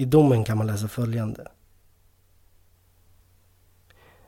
I 0.00 0.04
domen 0.04 0.44
kan 0.44 0.58
man 0.58 0.66
läsa 0.66 0.88
följande. 0.88 1.57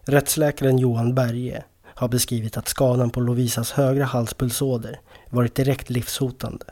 Rättsläkaren 0.03 0.79
Johan 0.79 1.15
Berge 1.15 1.65
har 1.85 2.09
beskrivit 2.09 2.57
att 2.57 2.69
skadan 2.69 3.11
på 3.11 3.21
Lovisas 3.21 3.73
högra 3.73 4.05
halspulsåder 4.05 5.01
varit 5.31 5.55
direkt 5.55 5.91
livshotande. 5.91 6.65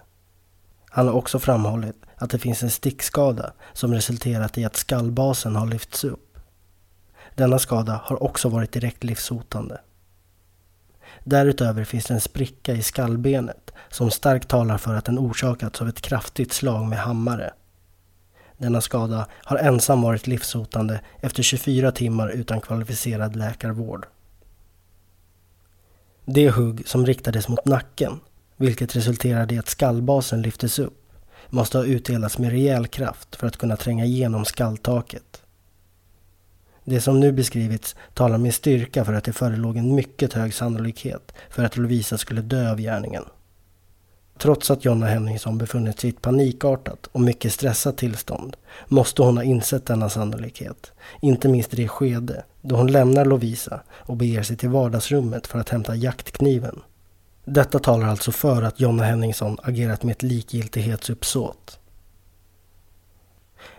Han 0.90 1.06
har 1.06 1.14
också 1.14 1.38
framhållit 1.38 1.96
att 2.16 2.30
det 2.30 2.38
finns 2.38 2.62
en 2.62 2.70
stickskada 2.70 3.52
som 3.72 3.94
resulterat 3.94 4.58
i 4.58 4.64
att 4.64 4.76
skallbasen 4.76 5.56
har 5.56 5.66
lyfts 5.66 6.04
upp. 6.04 6.38
Denna 7.34 7.58
skada 7.58 8.00
har 8.04 8.22
också 8.22 8.48
varit 8.48 8.72
direkt 8.72 9.04
livshotande. 9.04 9.80
Därutöver 11.24 11.84
finns 11.84 12.06
det 12.06 12.14
en 12.14 12.20
spricka 12.20 12.72
i 12.72 12.82
skallbenet 12.82 13.70
som 13.88 14.10
starkt 14.10 14.48
talar 14.48 14.78
för 14.78 14.94
att 14.94 15.04
den 15.04 15.18
orsakats 15.18 15.82
av 15.82 15.88
ett 15.88 16.00
kraftigt 16.00 16.52
slag 16.52 16.86
med 16.86 16.98
hammare. 16.98 17.52
Denna 18.58 18.80
skada 18.80 19.26
har 19.44 19.56
ensam 19.56 20.02
varit 20.02 20.26
livshotande 20.26 21.00
efter 21.20 21.42
24 21.42 21.92
timmar 21.92 22.28
utan 22.28 22.60
kvalificerad 22.60 23.36
läkarvård. 23.36 24.06
Det 26.24 26.50
hugg 26.50 26.88
som 26.88 27.06
riktades 27.06 27.48
mot 27.48 27.64
nacken, 27.64 28.20
vilket 28.56 28.96
resulterade 28.96 29.54
i 29.54 29.58
att 29.58 29.68
skallbasen 29.68 30.42
lyftes 30.42 30.78
upp, 30.78 31.12
måste 31.48 31.78
ha 31.78 31.84
utdelats 31.84 32.38
med 32.38 32.50
rejäl 32.50 32.86
kraft 32.86 33.36
för 33.36 33.46
att 33.46 33.56
kunna 33.56 33.76
tränga 33.76 34.04
igenom 34.04 34.44
skalltaket. 34.44 35.42
Det 36.84 37.00
som 37.00 37.20
nu 37.20 37.32
beskrivits 37.32 37.96
talar 38.14 38.38
med 38.38 38.54
styrka 38.54 39.04
för 39.04 39.12
att 39.12 39.24
det 39.24 39.32
förelåg 39.32 39.76
en 39.76 39.94
mycket 39.94 40.32
hög 40.32 40.54
sannolikhet 40.54 41.32
för 41.50 41.64
att 41.64 41.76
Lovisa 41.76 42.18
skulle 42.18 42.42
dö 42.42 42.70
av 42.70 42.80
gärningen. 42.80 43.24
Trots 44.38 44.70
att 44.70 44.84
Jonna 44.84 45.06
Henningsson 45.06 45.58
befunnit 45.58 46.00
sig 46.00 46.10
i 46.10 46.12
ett 46.12 46.22
panikartat 46.22 47.06
och 47.12 47.20
mycket 47.20 47.52
stressat 47.52 47.96
tillstånd 47.96 48.56
måste 48.88 49.22
hon 49.22 49.36
ha 49.36 49.44
insett 49.44 49.86
denna 49.86 50.10
sannolikhet. 50.10 50.92
Inte 51.20 51.48
minst 51.48 51.74
i 51.74 51.76
det 51.76 51.88
skede 51.88 52.44
då 52.60 52.76
hon 52.76 52.92
lämnar 52.92 53.24
Lovisa 53.24 53.80
och 53.90 54.16
beger 54.16 54.42
sig 54.42 54.56
till 54.56 54.68
vardagsrummet 54.68 55.46
för 55.46 55.58
att 55.58 55.68
hämta 55.68 55.94
jaktkniven. 55.94 56.80
Detta 57.44 57.78
talar 57.78 58.08
alltså 58.08 58.32
för 58.32 58.62
att 58.62 58.80
Jonna 58.80 59.02
Henningsson 59.02 59.56
agerat 59.62 60.02
med 60.02 60.12
ett 60.12 60.22
likgiltighetsuppsåt. 60.22 61.78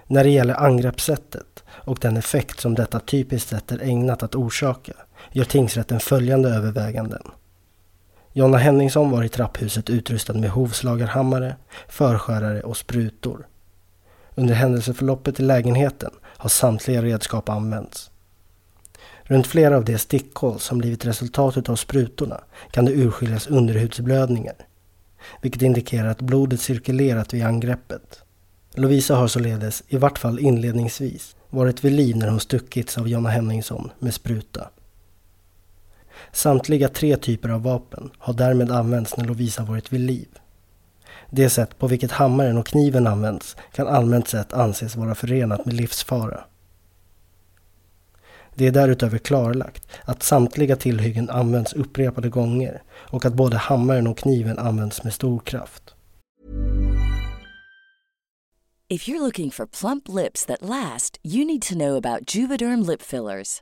När 0.08 0.24
det 0.24 0.30
gäller 0.30 0.54
angreppssättet 0.54 1.64
och 1.70 2.00
den 2.02 2.18
effekt 2.18 2.60
som 2.60 2.76
detta 2.76 3.00
typiskt 3.00 3.50
sett 3.50 3.72
är 3.72 3.82
ägnat 3.82 4.24
att 4.24 4.36
orsaka 4.36 4.94
gör 5.32 5.46
tingsrätten 5.46 6.00
följande 6.00 6.50
överväganden. 6.50 7.24
Jonna 8.34 8.58
Henningsson 8.58 9.12
var 9.12 9.24
i 9.24 9.30
trapphuset 9.30 9.90
utrustad 9.90 10.34
med 10.34 10.50
hovslagarhammare, 10.50 11.56
förskärare 11.88 12.62
och 12.62 12.78
sprutor. 12.78 13.48
Under 14.36 14.54
händelseförloppet 14.54 15.40
i 15.40 15.44
lägenheten 15.44 16.12
har 16.24 16.50
samtliga 16.50 17.02
redskap 17.02 17.50
använts. 17.50 18.12
Runt 19.24 19.48
flera 19.48 19.78
av 19.78 19.86
de 19.86 19.98
stickhål 19.98 20.60
som 20.60 20.78
blivit 20.78 21.06
resultatet 21.06 21.70
av 21.70 21.76
sprutorna 21.76 22.42
kan 22.72 22.86
det 22.86 22.92
urskiljas 22.92 23.48
underhudsblödningar, 23.48 24.56
vilket 25.42 25.62
indikerar 25.62 26.08
att 26.08 26.22
blodet 26.22 26.62
cirkulerat 26.62 27.34
vid 27.34 27.46
angreppet. 27.46 28.24
Lovisa 28.74 29.16
har 29.16 29.28
således, 29.28 29.84
i 29.88 29.98
vart 29.98 30.18
fall 30.18 30.40
inledningsvis, 30.40 31.36
varit 31.50 31.84
vid 31.84 31.94
liv 31.94 32.18
när 32.18 32.28
hon 32.28 32.40
stuckits 32.40 32.98
av 32.98 33.08
Jonna 33.08 33.30
Henningsson 33.30 33.92
med 34.00 34.14
spruta. 34.14 34.70
Samtliga 36.32 36.90
tre 36.90 37.18
typer 37.18 37.50
av 37.50 37.64
vapen 37.64 38.12
har 38.18 38.34
därmed 38.34 38.72
använts 38.72 39.18
när 39.18 39.26
Lovisa 39.26 39.64
varit 39.64 39.94
vid 39.94 40.02
liv. 40.02 40.28
Det 41.30 41.50
sätt 41.50 41.80
på 41.80 41.88
vilket 41.88 42.12
hammaren 42.12 42.58
och 42.58 42.68
kniven 42.68 43.08
används 43.08 43.56
kan 43.72 43.88
allmänt 43.88 44.28
sett 44.28 44.54
anses 44.54 44.96
vara 44.96 45.16
förenat 45.16 45.66
med 45.66 45.74
livsfara. 45.74 46.44
Det 48.56 48.68
är 48.68 48.72
därutöver 48.72 49.18
klarlagt 49.18 49.88
att 50.06 50.24
samtliga 50.24 50.76
tillhyggen 50.76 51.30
används 51.30 51.74
upprepade 51.74 52.30
gånger 52.30 52.82
och 52.90 53.26
att 53.26 53.34
både 53.34 53.58
hammaren 53.58 54.08
och 54.08 54.18
kniven 54.18 54.60
används 54.60 55.04
med 55.04 55.14
stor 55.14 55.40
kraft. 55.40 55.96
If 58.92 59.08
you're 59.08 59.20
looking 59.20 59.52
for 59.52 59.66
plump 59.66 60.08
lips 60.08 60.46
that 60.46 60.62
last, 60.62 61.20
you 61.24 61.46
need 61.46 61.62
to 61.62 61.76
know 61.76 61.96
about 61.96 62.36
Juvederm 62.36 62.82
lip 62.88 63.02
fillers. 63.02 63.62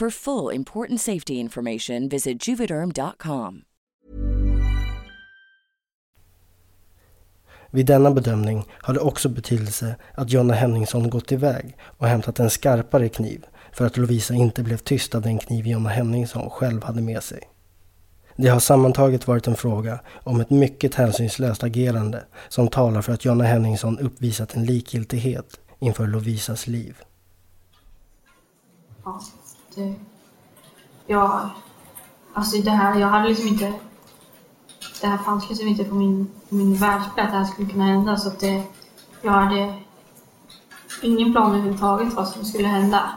For 0.00 0.10
full 0.10 0.54
important 0.54 1.00
safety 1.00 1.32
information, 1.32 2.08
visit 2.08 2.48
juvederm.com. 2.48 3.62
Vid 7.70 7.86
denna 7.86 8.10
bedömning 8.10 8.64
har 8.70 8.94
det 8.94 9.00
också 9.00 9.28
betydelse 9.28 9.96
att 10.14 10.30
Jonna 10.30 10.54
Henningsson 10.54 11.10
gått 11.10 11.32
iväg 11.32 11.76
och 11.82 12.06
hämtat 12.06 12.40
en 12.40 12.50
skarpare 12.50 13.08
kniv 13.08 13.46
för 13.72 13.86
att 13.86 13.96
Lovisa 13.96 14.34
inte 14.34 14.62
blev 14.62 14.76
tyst 14.76 15.14
av 15.14 15.22
den 15.22 15.38
kniv 15.38 15.66
Jonna 15.66 15.88
Henningsson 15.88 16.50
själv 16.50 16.82
hade 16.82 17.02
med 17.02 17.22
sig. 17.22 17.40
Det 18.36 18.48
har 18.48 18.60
sammantaget 18.60 19.26
varit 19.26 19.46
en 19.46 19.56
fråga 19.56 20.00
om 20.14 20.40
ett 20.40 20.50
mycket 20.50 20.94
hänsynslöst 20.94 21.64
agerande 21.64 22.24
som 22.48 22.68
talar 22.68 23.02
för 23.02 23.12
att 23.12 23.24
Jonna 23.24 23.44
Henningsson 23.44 23.98
uppvisat 23.98 24.54
en 24.54 24.64
likgiltighet 24.64 25.60
inför 25.78 26.06
Lovisas 26.06 26.66
liv. 26.66 26.96
Ja, 29.04 29.20
Eh, 29.76 29.92
jag... 31.06 31.50
Alltså 32.32 32.56
det 32.56 32.70
här, 32.70 32.98
jag 32.98 33.08
hade 33.08 33.28
liksom 33.28 33.48
inte... 33.48 33.74
Det 35.00 35.06
här 35.06 35.18
fanns 35.18 35.48
liksom 35.48 35.68
inte 35.68 35.84
på 35.84 35.94
min, 35.94 36.30
min 36.48 36.74
världsbild 36.74 37.26
att 37.26 37.32
det 37.32 37.38
här 37.38 37.44
skulle 37.44 37.68
kunna 37.68 37.84
hända 37.84 38.16
så 38.16 38.28
att 38.28 38.40
det... 38.40 38.62
Jag 39.22 39.32
hade 39.32 39.74
ingen 41.02 41.32
plan 41.32 41.50
överhuvudtaget 41.50 42.14
vad 42.14 42.28
som 42.28 42.44
skulle 42.44 42.68
hända. 42.68 43.12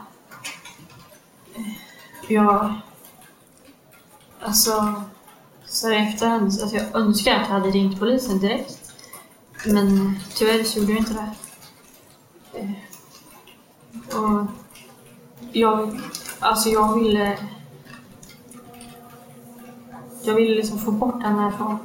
Eh, 1.54 1.72
jag... 2.28 2.74
Alltså... 4.40 5.02
Så 5.66 5.90
i 5.90 5.96
efterhand, 5.96 6.42
alltså 6.44 6.76
jag 6.76 6.94
önskar 6.94 7.34
att 7.34 7.48
jag 7.48 7.54
hade 7.54 7.70
ringt 7.70 7.98
polisen 7.98 8.38
direkt. 8.38 8.92
Men 9.66 10.18
tyvärr 10.34 10.64
så 10.64 10.78
gjorde 10.78 10.92
jag 10.92 11.00
inte 11.00 11.12
det. 12.52 12.74
Och 14.16 14.46
jag, 15.52 16.00
alltså 16.40 16.68
jag 16.68 16.94
ville... 16.94 17.32
Eh, 17.32 17.38
jag 20.22 20.34
ville 20.34 20.54
liksom 20.54 20.78
få 20.78 20.90
bort 20.90 21.22
henne 21.22 21.42
härifrån. 21.42 21.78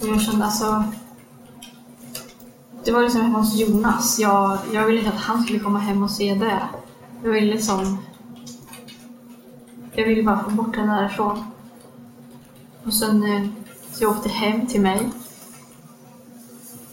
Och 0.00 0.08
jag 0.08 0.20
kände 0.20 0.44
alltså... 0.44 0.84
Det 2.84 2.92
var 2.92 3.02
liksom 3.02 3.20
hemma 3.20 3.38
hos 3.38 3.54
Jonas. 3.54 4.18
Jag, 4.18 4.58
jag 4.72 4.86
ville 4.86 4.98
inte 4.98 5.12
att 5.12 5.20
han 5.20 5.42
skulle 5.42 5.58
komma 5.58 5.78
hem 5.78 6.02
och 6.02 6.10
se 6.10 6.34
det. 6.34 6.62
Jag 7.22 7.30
ville 7.30 7.52
liksom... 7.52 7.98
Jag 9.92 10.06
ville 10.06 10.22
bara 10.22 10.44
få 10.44 10.50
bort 10.50 10.76
henne 10.76 11.00
därifrån. 11.00 11.44
Och 12.84 12.94
sen 12.94 13.22
eh, 13.22 13.48
så 13.92 14.04
jag 14.04 14.10
åkte 14.10 14.28
hem 14.28 14.66
till 14.66 14.80
mig. 14.80 15.10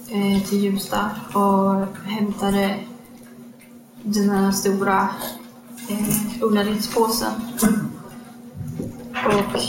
Eh, 0.09 0.43
till 0.43 0.59
Ljusdal. 0.59 1.09
och 1.33 1.97
hämtade 2.05 2.79
den 4.03 4.29
här 4.29 4.51
stora 4.51 5.09
eh, 5.89 6.43
Ullarydspåsen. 6.43 7.31
Och 9.25 9.61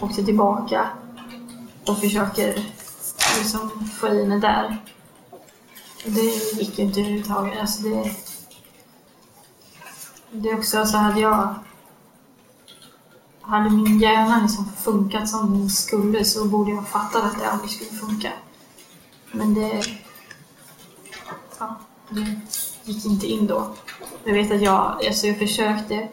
åkte 0.00 0.24
tillbaka 0.24 0.90
och 1.86 1.98
försöker 1.98 2.66
liksom 3.38 3.88
få 4.00 4.08
i 4.08 4.26
mig 4.26 4.40
där. 4.40 4.76
Det 6.04 6.20
gick 6.60 6.78
ju 6.78 6.84
inte 6.84 7.00
överhuvudtaget. 7.00 7.60
Alltså 7.60 7.82
det, 7.82 8.16
det 10.30 10.48
är 10.48 10.58
också 10.58 10.86
så 10.86 10.96
hade 10.96 11.20
jag 11.20 11.54
hade 13.50 13.70
min 13.70 13.98
hjärna 13.98 14.40
liksom 14.42 14.68
funkat 14.76 15.28
som 15.28 15.58
den 15.58 15.70
skulle 15.70 16.24
så 16.24 16.44
borde 16.44 16.70
jag 16.70 16.88
fattat 16.88 17.24
att 17.24 17.38
det 17.38 17.50
aldrig 17.50 17.70
skulle 17.70 17.90
funka. 17.90 18.32
Men 19.32 19.54
det... 19.54 19.82
Ja, 21.58 21.76
det 22.08 22.40
gick 22.84 23.06
inte 23.06 23.26
in 23.26 23.46
då. 23.46 23.74
Jag 24.24 24.32
vet 24.32 24.52
att 24.52 24.62
jag, 24.62 25.06
alltså 25.06 25.26
jag 25.26 25.38
försökte, 25.38 26.08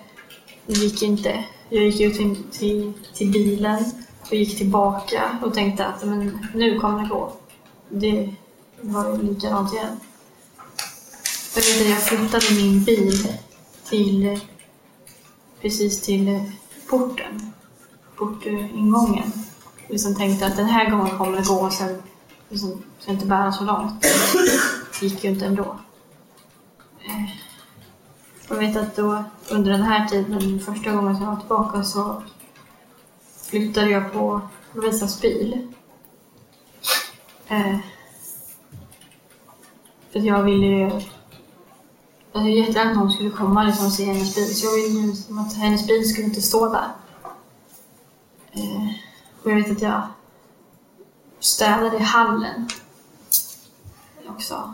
det 0.66 0.74
gick 0.74 1.03
inte. 1.03 1.45
Jag 1.70 1.84
gick 1.84 2.01
ut 2.01 2.18
till, 2.18 2.43
till, 2.51 2.93
till 3.14 3.32
bilen 3.32 3.84
och 4.22 4.34
gick 4.34 4.58
tillbaka 4.58 5.39
och 5.43 5.53
tänkte 5.53 5.86
att 5.86 6.05
men, 6.05 6.47
nu 6.53 6.80
kommer 6.80 7.03
det 7.03 7.10
gå. 7.10 7.34
Det 7.89 8.34
var 8.82 9.18
likadant 9.18 9.74
igen. 9.74 9.99
Jag 11.55 11.62
vet 11.64 11.82
att 11.82 11.89
jag 11.89 12.03
flyttade 12.03 12.45
min 12.55 12.84
bil 12.84 13.28
till 13.89 14.39
precis 15.62 16.01
till 16.01 16.51
porten, 16.89 17.53
portingången. 18.16 19.32
Liksom 19.88 20.16
tänkte 20.16 20.45
att 20.45 20.55
den 20.55 20.66
här 20.66 20.89
gången 20.91 21.18
kommer 21.18 21.38
det 21.38 21.47
gå 21.47 21.55
och 21.55 21.74
sen 21.74 22.03
liksom, 22.49 22.84
ska 22.99 23.12
inte 23.12 23.26
bära 23.26 23.51
så 23.51 23.64
långt. 23.64 24.01
Det 24.99 25.05
gick 25.05 25.24
ju 25.24 25.30
inte 25.30 25.45
ändå. 25.45 25.80
Eh, 27.05 27.46
jag 28.49 28.57
vet 28.57 28.77
att 28.77 28.95
då 28.95 29.23
under 29.49 29.71
den 29.71 29.81
här 29.81 30.07
tiden, 30.07 30.59
första 30.59 30.91
gången 30.91 31.15
som 31.15 31.23
jag 31.25 31.31
var 31.31 31.39
tillbaka 31.39 31.83
så 31.83 32.23
flyttade 33.41 33.89
jag 33.89 34.13
på 34.13 34.41
Lovisas 34.73 35.21
bil. 35.21 35.73
Eh, 37.47 37.77
för 40.11 40.19
att 40.19 40.25
jag 40.25 40.43
ville 40.43 40.65
ju... 40.65 40.85
Alltså, 40.85 41.09
jag 42.31 42.39
hade 42.39 42.51
jättegärna 42.51 42.91
att 42.91 42.97
hon 42.97 43.11
skulle 43.11 43.29
komma 43.29 43.63
liksom, 43.63 43.85
och 43.85 43.91
se 43.91 44.05
hennes 44.05 44.35
bil, 44.35 44.55
så 44.55 44.65
jag 44.65 44.73
ville 44.75 44.99
ju 44.99 45.07
liksom 45.07 45.39
att 45.39 45.53
hennes 45.53 45.87
bil 45.87 46.09
skulle 46.09 46.27
inte 46.27 46.41
stå 46.41 46.73
där. 46.73 46.91
Eh, 48.51 48.87
och 49.43 49.51
jag 49.51 49.55
vet 49.55 49.71
att 49.71 49.81
jag 49.81 50.01
städade 51.39 51.97
i 51.97 52.01
hallen 52.01 52.69
också. 54.27 54.73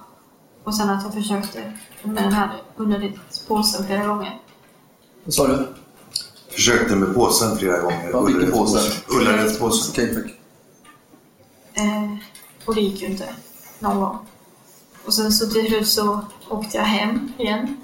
Och 0.64 0.76
sen 0.76 0.90
att 0.90 1.04
jag 1.04 1.14
försökte 1.14 1.74
med 2.04 2.24
den 2.24 2.34
här 2.34 2.62
underlivspåsen 3.48 3.86
flera 3.88 4.08
gånger. 4.08 4.40
Vad 5.24 5.34
sa 5.34 5.48
du? 5.48 5.68
Försökte 6.50 6.96
med 6.96 7.16
påsen 7.16 7.58
flera 7.58 7.82
gånger. 7.82 8.10
Ja, 8.12 8.22
vilken 8.22 8.52
påse? 8.52 9.02
Ullarydspåsen. 9.08 9.92
Okej, 9.92 10.16
tack. 10.16 10.32
Eh, 11.74 12.16
och 12.66 12.76
det 12.76 12.82
gick 12.82 13.02
ju 13.02 13.08
inte 13.08 13.36
någon 13.80 14.00
gång. 14.00 14.18
Och 15.06 15.14
sen 15.14 15.32
så 15.32 15.48
till 15.48 15.68
slut 15.68 15.88
så 15.88 16.22
åkte 16.50 16.78
jag 16.78 16.84
hem 16.84 17.34
igen. 17.38 17.78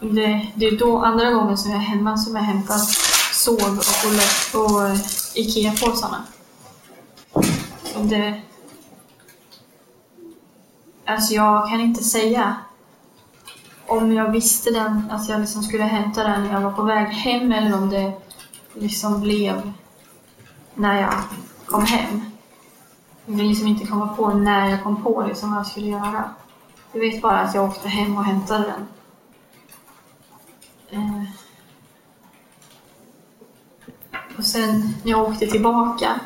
Det, 0.00 0.52
det 0.54 0.66
är 0.66 0.78
då 0.78 0.98
andra 0.98 1.30
gången 1.30 1.58
som 1.58 1.70
jag 1.70 1.80
är 1.80 1.84
hemma 1.84 2.18
som 2.18 2.36
jag 2.36 2.42
hämtar 2.42 2.78
sov 3.32 3.78
och, 3.78 4.60
och, 4.60 4.72
och 4.72 4.88
eh, 4.88 4.96
Ikea-påsarna. 5.34 6.24
Och 7.94 8.04
det... 8.04 8.40
Alltså 11.06 11.34
jag 11.34 11.68
kan 11.68 11.80
inte 11.80 12.04
säga 12.04 12.56
om 13.86 14.12
jag 14.12 14.30
visste 14.30 14.70
den, 14.70 15.10
att 15.10 15.28
jag 15.28 15.40
liksom 15.40 15.62
skulle 15.62 15.84
hämta 15.84 16.22
den 16.22 16.44
när 16.44 16.52
jag 16.52 16.60
var 16.60 16.72
på 16.72 16.82
väg 16.82 17.06
hem 17.06 17.52
eller 17.52 17.76
om 17.76 17.90
det 17.90 18.12
liksom 18.74 19.20
blev 19.20 19.72
när 20.74 21.00
jag 21.00 21.14
kom 21.66 21.84
hem. 21.84 22.20
Jag 23.26 23.34
vill 23.34 23.46
liksom 23.46 23.66
inte 23.66 23.86
komma 23.86 24.08
på 24.08 24.28
när 24.28 24.68
jag 24.68 24.82
kom 24.82 25.02
på 25.02 25.24
liksom 25.28 25.50
vad 25.50 25.58
jag 25.58 25.66
skulle 25.66 25.86
göra. 25.86 26.30
Jag 26.92 27.00
vet 27.00 27.22
bara 27.22 27.40
att 27.40 27.54
jag 27.54 27.64
åkte 27.64 27.88
hem 27.88 28.16
och 28.16 28.24
hämtade 28.24 28.64
den. 28.64 28.86
Eh. 30.90 31.24
Och 34.38 34.44
sen 34.44 34.94
när 35.02 35.10
jag 35.10 35.28
åkte 35.28 35.46
tillbaka 35.46 36.20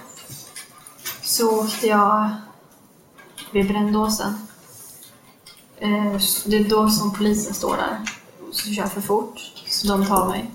så 1.23 1.61
åkte 1.61 1.87
jag 1.87 2.31
vid 3.53 3.69
Brändåsen. 3.69 4.48
Eh, 5.81 6.21
det 6.47 6.57
är 6.57 6.69
då 6.69 6.89
som 6.89 7.15
polisen 7.15 7.55
står 7.55 7.77
där 7.77 7.99
och 8.49 8.55
så 8.55 8.73
kör 8.73 8.87
för 8.87 9.01
fort, 9.01 9.39
så 9.67 9.89
de 9.89 10.07
tar 10.07 10.29
mig. 10.29 10.51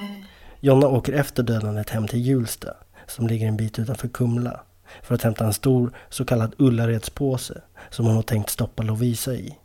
Eh. 0.00 0.24
Jonna 0.60 0.88
åker 0.88 1.12
efter 1.12 1.42
dödandet 1.42 1.90
hem 1.90 2.08
till 2.08 2.26
Hjulsta, 2.26 2.74
som 3.06 3.26
ligger 3.26 3.48
en 3.48 3.56
bit 3.56 3.78
utanför 3.78 4.08
Kumla, 4.08 4.60
för 5.02 5.14
att 5.14 5.22
hämta 5.22 5.44
en 5.44 5.52
stor 5.52 5.92
så 6.08 6.24
kallad 6.24 6.54
Ullaredspåse 6.58 7.60
som 7.90 8.06
hon 8.06 8.14
har 8.14 8.22
tänkt 8.22 8.50
stoppa 8.50 8.82
Lovisa 8.82 9.34
i. 9.34 9.58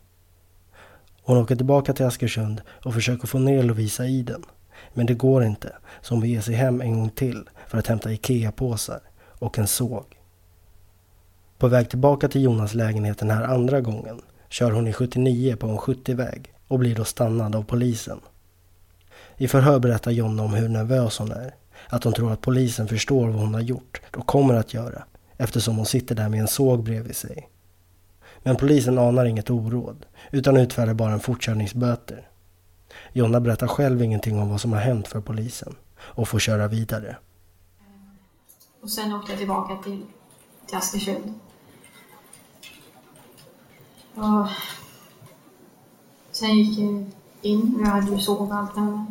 Hon 1.22 1.38
åker 1.38 1.56
tillbaka 1.56 1.92
till 1.92 2.06
Askersund 2.06 2.62
och 2.68 2.94
försöker 2.94 3.26
få 3.26 3.38
ner 3.38 3.62
Lovisa 3.62 4.06
i 4.06 4.22
den. 4.22 4.44
Men 4.94 5.06
det 5.06 5.14
går 5.14 5.44
inte, 5.44 5.76
så 6.02 6.14
hon 6.14 6.20
beger 6.20 6.40
sig 6.40 6.54
hem 6.54 6.80
en 6.80 6.98
gång 6.98 7.10
till 7.10 7.48
för 7.68 7.78
att 7.78 7.86
hämta 7.86 8.12
IKEA-påsar 8.12 9.00
och 9.38 9.58
en 9.58 9.66
såg. 9.66 10.04
På 11.58 11.68
väg 11.68 11.90
tillbaka 11.90 12.28
till 12.28 12.42
Jonas 12.42 12.74
lägenhet 12.74 13.18
den 13.18 13.30
här 13.30 13.42
andra 13.42 13.80
gången 13.80 14.20
kör 14.48 14.70
hon 14.70 14.88
i 14.88 14.92
79 14.92 15.56
på 15.56 15.66
en 15.66 15.78
70-väg 15.78 16.54
och 16.68 16.78
blir 16.78 16.94
då 16.94 17.04
stannad 17.04 17.56
av 17.56 17.62
polisen. 17.62 18.20
I 19.36 19.48
förhör 19.48 19.78
berättar 19.78 20.10
Jonna 20.10 20.42
om 20.42 20.54
hur 20.54 20.68
nervös 20.68 21.18
hon 21.18 21.32
är. 21.32 21.54
Att 21.88 22.04
hon 22.04 22.12
tror 22.12 22.32
att 22.32 22.40
polisen 22.40 22.88
förstår 22.88 23.28
vad 23.28 23.40
hon 23.40 23.54
har 23.54 23.60
gjort 23.60 24.00
och 24.16 24.26
kommer 24.26 24.54
att 24.54 24.74
göra 24.74 25.04
eftersom 25.36 25.76
hon 25.76 25.86
sitter 25.86 26.14
där 26.14 26.28
med 26.28 26.40
en 26.40 26.48
såg 26.48 26.82
bredvid 26.82 27.16
sig. 27.16 27.48
Men 28.42 28.56
polisen 28.56 28.98
anar 28.98 29.24
inget 29.24 29.50
oråd 29.50 30.06
utan 30.30 30.56
utfärdar 30.56 30.94
bara 30.94 31.12
en 31.12 31.20
fortkörningsböter. 31.20 32.28
Jonna 33.12 33.40
berättar 33.40 33.66
själv 33.66 34.02
ingenting 34.02 34.38
om 34.38 34.48
vad 34.48 34.60
som 34.60 34.72
har 34.72 34.80
hänt 34.80 35.08
för 35.08 35.20
polisen 35.20 35.74
och 35.96 36.28
får 36.28 36.38
köra 36.38 36.68
vidare. 36.68 37.16
Och 38.82 38.90
sen 38.90 39.12
åkte 39.12 39.32
jag 39.32 39.38
tillbaka 39.38 39.76
till, 39.76 40.02
till 40.66 40.76
Askersund. 40.76 41.40
Och 44.14 44.46
sen 46.32 46.58
gick 46.58 46.78
jag 46.78 47.04
in 47.42 47.76
jag 47.80 47.86
hade 47.86 48.10
ju 48.12 48.20
sovit 48.20 48.52
allt 48.52 48.74
det 48.74 48.80
här. 48.80 49.06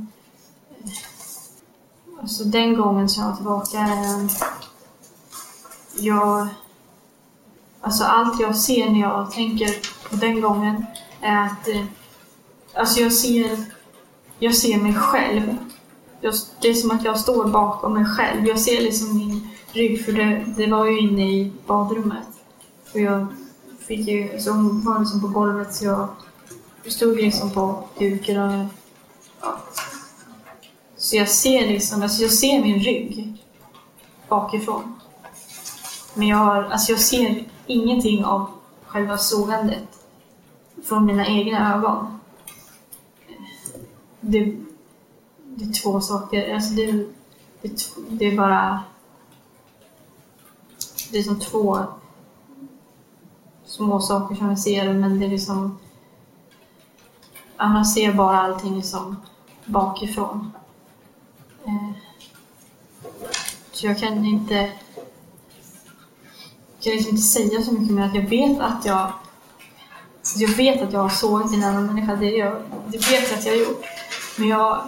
Alltså 2.22 2.44
den 2.44 2.76
gången 2.76 3.10
som 3.10 3.24
jag 3.24 3.30
var 3.30 3.36
tillbaka, 3.36 3.78
ehm, 3.78 4.30
jag... 6.00 6.48
Alltså 7.82 8.04
allt 8.04 8.40
jag 8.40 8.56
ser 8.56 8.90
när 8.90 9.00
jag 9.00 9.32
tänker 9.32 9.70
på 10.10 10.16
den 10.16 10.42
gången 10.42 10.86
är 11.22 11.46
att... 11.46 11.68
Eh, 11.68 11.86
alltså 12.74 13.00
jag 13.00 13.14
ser... 13.14 13.66
Jag 14.40 14.56
ser 14.56 14.78
mig 14.78 14.94
själv. 14.94 15.58
Jag, 16.22 16.34
det 16.62 16.68
är 16.68 16.74
som 16.74 16.92
att 16.92 17.06
jag 17.06 17.20
står 17.20 17.48
bakom 17.48 17.94
mig 17.94 18.06
själv. 18.06 18.48
Jag 18.48 18.60
ser 18.60 18.82
liksom 18.82 19.18
min 19.18 19.50
rygg, 19.74 20.06
för 20.06 20.12
det, 20.12 20.46
det 20.58 20.68
var 20.68 20.86
ju 20.86 21.00
inne 21.00 21.32
i 21.32 21.52
badrummet. 21.68 22.28
Och 22.94 23.00
jag 23.00 23.28
fick 23.80 24.08
ju... 24.08 24.40
Så 24.40 24.52
hon 24.52 24.82
var 24.82 25.00
liksom 25.00 25.22
på 25.22 25.28
golvet 25.28 25.76
så 25.76 25.86
jag 25.86 26.08
stod 26.86 27.16
liksom 27.16 27.52
på 27.52 27.84
duken 28.00 28.42
och... 28.42 28.66
Ja. 29.42 29.58
Så 30.98 31.16
jag 31.16 31.30
ser 31.30 31.68
liksom, 31.68 32.02
alltså 32.02 32.22
jag 32.22 32.32
ser 32.32 32.62
min 32.62 32.80
rygg 32.80 33.44
bakifrån. 34.28 35.00
Men 36.14 36.28
jag 36.28 36.38
har, 36.38 36.64
alltså 36.64 36.92
jag 36.92 37.02
ser 37.02 37.44
ingenting 37.66 38.26
av 38.26 38.52
själva 38.86 39.18
sågandet 39.18 39.88
från 40.84 41.06
mina 41.06 41.28
egna 41.28 41.76
ögon. 41.76 42.20
Det, 44.22 44.56
det 45.46 45.66
är 45.66 45.84
två 45.84 46.02
saker, 46.02 46.54
alltså 46.56 46.74
det, 46.74 46.92
det, 47.62 47.90
det 48.10 48.26
är 48.26 48.38
bara... 48.38 48.84
Det 51.12 51.18
är 51.20 51.24
som 51.24 51.40
två 51.40 51.86
små 53.66 54.00
saker 54.00 54.36
som 54.36 54.50
jag 54.50 54.60
ser, 54.60 54.94
men 54.94 55.20
det 55.20 55.26
är 55.26 55.30
liksom... 55.30 55.80
annars 57.58 57.74
Man 57.74 57.86
ser 57.86 58.14
bara 58.14 58.38
allting 58.38 58.84
som 58.84 59.16
bakifrån. 59.66 60.52
Eh, 61.66 61.92
så 63.72 63.86
jag 63.86 64.00
kan 64.00 64.26
inte... 64.26 64.72
Jag 66.76 66.84
kan 66.84 66.94
liksom 66.94 67.10
inte 67.10 67.22
säga 67.22 67.62
så 67.62 67.72
mycket 67.72 67.96
mer 67.96 68.06
att 68.06 68.16
jag 68.16 68.30
vet 68.30 68.60
att 68.60 68.86
jag... 68.86 69.12
Alltså, 70.20 70.40
jag 70.40 70.50
vet 70.50 70.82
att 70.82 70.94
jag 70.94 71.00
har 71.00 71.10
sågat 71.10 71.54
en 71.54 71.64
annan 71.64 71.86
människa, 71.86 72.16
det, 72.16 72.32
jag, 72.32 72.62
det 72.88 72.98
vet 72.98 73.30
jag 73.30 73.40
att 73.40 73.46
jag 73.46 73.54
har 73.54 73.60
gjort. 73.60 73.86
Men 74.38 74.48
jag... 74.48 74.84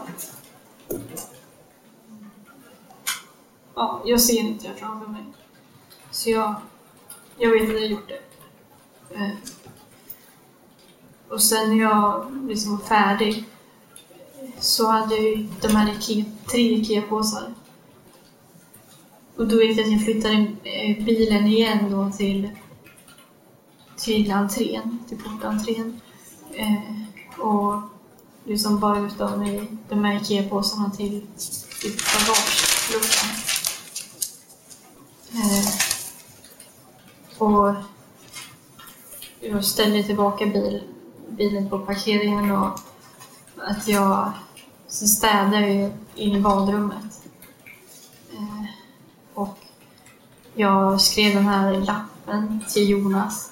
Ja, 3.76 4.02
jag 4.06 4.22
ser 4.22 4.40
inte 4.40 4.68
det 4.68 4.74
framför 4.74 5.08
mig. 5.08 5.24
Så 6.16 6.30
jag... 6.30 6.56
Jag 7.38 7.52
vet 7.52 7.64
att 7.64 7.70
jag 7.70 7.80
har 7.80 7.88
gjort 7.88 8.10
det. 8.10 8.20
Eh, 9.16 9.32
och 11.30 11.42
sen 11.42 11.70
när 11.70 11.84
jag 11.84 12.26
liksom 12.48 12.78
var 12.78 12.86
färdig 12.86 13.44
så 14.60 14.88
hade 14.88 15.16
jag 15.16 15.24
ju 15.24 15.48
de 15.62 15.68
här 15.68 15.94
Ikea, 15.94 16.26
tre 16.52 16.62
Ikea-påsar. 16.62 17.54
Och 19.36 19.48
då 19.48 19.58
vet 19.58 19.78
jag 19.78 19.86
att 19.86 19.92
jag 19.92 20.04
flyttade 20.04 20.48
eh, 20.64 21.06
bilen 21.06 21.48
igen 21.48 21.92
då 21.92 22.12
till, 22.18 22.50
till 23.98 24.32
entrén, 24.32 25.00
till 25.08 25.18
portentrén. 25.18 26.02
Eh, 26.54 27.40
och 27.40 27.82
liksom 28.44 28.80
bara 28.80 29.00
ut 29.00 29.18
dem 29.18 29.44
i 29.44 29.68
de 29.90 30.06
här 30.06 30.16
Ikea-påsarna 30.16 30.92
till, 30.92 31.22
till 31.82 31.92
bagageluckan. 31.92 33.30
Eh, 35.34 35.95
och 37.38 37.76
jag 39.40 39.66
ställde 39.66 40.04
tillbaka 40.04 40.46
bil, 40.46 40.84
bilen 41.30 41.70
på 41.70 41.80
parkeringen 41.80 42.52
och 42.52 42.80
att 43.58 43.88
jag 43.88 44.32
så 44.88 45.08
städade 45.08 45.74
jag 45.74 45.92
in 46.16 46.36
i 46.36 46.40
badrummet. 46.40 47.22
Eh, 48.34 48.66
och 49.34 49.58
jag 50.54 51.02
skrev 51.02 51.36
den 51.36 51.46
här 51.46 51.74
lappen 51.74 52.66
till 52.70 52.90
Jonas. 52.90 53.52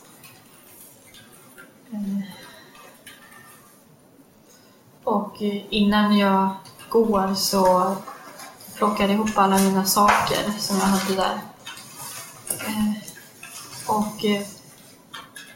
Eh, 1.91 2.19
och 5.03 5.41
innan 5.69 6.17
jag 6.17 6.49
går 6.89 7.33
så 7.33 7.95
plockade 8.77 9.13
jag 9.13 9.13
ihop 9.13 9.37
alla 9.37 9.57
mina 9.57 9.85
saker 9.85 10.51
som 10.59 10.77
jag 10.77 10.85
hade 10.85 11.15
där. 11.15 11.41
Eh, 12.67 13.02
och 13.87 14.25
eh, 14.25 14.41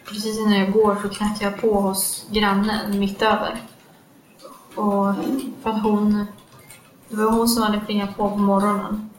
precis 0.05 0.37
innan 0.39 0.59
jag 0.59 0.71
går 0.71 0.97
så 1.01 1.09
knackar 1.09 1.51
jag 1.51 1.61
på 1.61 1.81
hos 1.81 2.25
grannen 2.31 2.99
mitt 2.99 3.21
över. 3.21 3.61
Och 4.75 5.15
för 5.63 5.69
att 5.69 5.83
hon, 5.83 6.25
det 7.09 7.15
var 7.15 7.31
hon 7.31 7.47
som 7.47 7.63
hade 7.63 7.79
plingat 7.79 8.17
på 8.17 8.29
på 8.29 8.37
morgonen. 8.37 9.09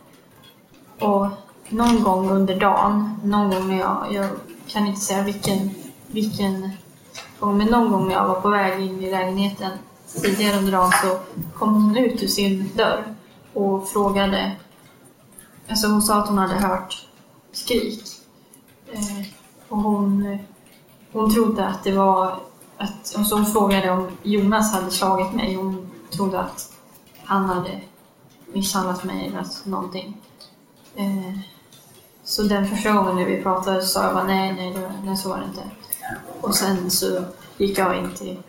Och 0.98 1.28
någon 1.68 2.02
gång 2.02 2.30
under 2.30 2.60
dagen, 2.60 3.20
någon 3.24 3.50
gång 3.50 3.68
när 3.68 3.78
jag, 3.78 4.06
jag 4.12 4.28
kan 4.66 4.86
inte 4.86 5.00
säga 5.00 5.22
vilken, 5.22 5.70
vilken 6.06 6.70
gång, 7.40 7.58
men 7.58 7.66
någon 7.66 7.92
gång 7.92 8.08
när 8.08 8.14
jag 8.14 8.28
var 8.28 8.40
på 8.40 8.48
väg 8.48 8.80
in 8.80 9.02
i 9.02 9.10
lägenheten 9.10 9.70
tidigare 10.22 10.58
under 10.58 10.72
dagen 10.72 10.92
så 11.02 11.18
kom 11.58 11.74
hon 11.74 11.96
ut 11.96 12.22
ur 12.22 12.28
sin 12.28 12.70
dörr 12.76 13.14
och 13.54 13.88
frågade, 13.88 14.56
alltså 15.68 15.86
hon 15.86 16.02
sa 16.02 16.18
att 16.18 16.28
hon 16.28 16.38
hade 16.38 16.54
hört 16.54 17.06
skrik. 17.52 18.17
Eh, 18.92 19.26
och 19.68 19.78
hon, 19.78 20.38
hon 21.12 21.34
trodde 21.34 21.66
att 21.66 21.84
det 21.84 21.92
var 21.92 22.40
att, 22.78 23.14
och 23.18 23.26
så 23.26 23.36
hon 23.36 23.46
frågade 23.46 23.90
om 23.90 24.08
Jonas 24.22 24.72
hade 24.72 24.90
slagit 24.90 25.32
mig. 25.32 25.54
Hon 25.54 25.90
trodde 26.10 26.40
att 26.40 26.72
han 27.24 27.44
hade 27.44 27.80
misshandlat 28.52 29.04
mig 29.04 29.26
eller 29.26 29.68
någonting. 29.68 30.16
Eh, 30.94 31.38
så 32.24 32.42
den 32.42 32.68
första 32.68 32.92
gången 32.92 33.16
när 33.16 33.24
vi 33.24 33.42
pratade 33.42 33.82
så 33.82 33.88
sa 33.88 34.04
jag 34.04 34.14
bara 34.14 34.24
nej, 34.24 34.52
nej, 34.52 34.76
nej 35.04 35.16
så 35.16 35.28
var 35.28 35.38
det 35.38 35.44
inte. 35.44 35.70
Och 36.40 36.54
sen 36.54 36.90
så 36.90 37.24
gick 37.56 37.78
jag 37.78 37.98
in 37.98 38.14
till 38.14 38.42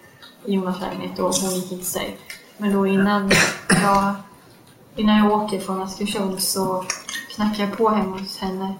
Jonas 0.45 0.81
lägenhet 0.81 1.19
och 1.19 1.35
hon 1.35 1.55
gick 1.55 1.71
in 1.71 1.77
till 1.77 1.87
sig. 1.87 2.17
Men 2.57 2.73
då 2.73 2.87
innan 2.87 3.31
jag, 3.69 4.13
innan 4.95 5.17
jag 5.17 5.31
åker 5.31 5.59
från 5.59 5.81
Askersund 5.81 6.41
så 6.41 6.85
knackar 7.35 7.63
jag 7.63 7.77
på 7.77 7.89
hemma 7.89 8.17
hos 8.17 8.37
henne 8.37 8.73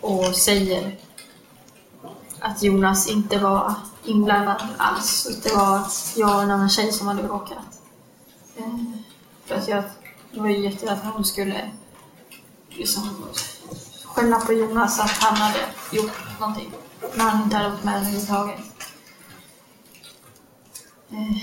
och 0.00 0.36
säger 0.36 0.98
att 2.40 2.62
Jonas 2.62 3.08
inte 3.08 3.38
var 3.38 3.74
inblandad 4.04 4.62
alls. 4.78 5.40
Det 5.42 5.54
var 5.54 5.80
jag 6.16 6.36
och 6.36 6.42
en 6.42 6.50
annan 6.50 6.70
tjej 6.70 6.92
som 6.92 7.06
hade 7.06 7.22
bråkat. 7.22 7.80
Eh, 8.56 8.74
för 9.44 9.54
att 9.54 9.68
jag, 9.68 9.82
var 10.30 10.48
ju 10.48 10.58
jätterädd 10.58 10.92
att 10.92 11.14
hon 11.14 11.24
skulle 11.24 11.70
liksom 12.68 13.26
skälla 14.04 14.40
på 14.40 14.52
Jonas 14.52 15.00
att 15.00 15.10
han 15.10 15.36
hade 15.36 15.60
gjort 15.92 16.40
någonting. 16.40 16.72
När 17.14 17.24
han 17.24 17.42
inte 17.42 17.56
hade 17.56 17.68
varit 17.68 17.84
med 17.84 17.96
överhuvudtaget. 17.96 18.60
Eh, 21.10 21.36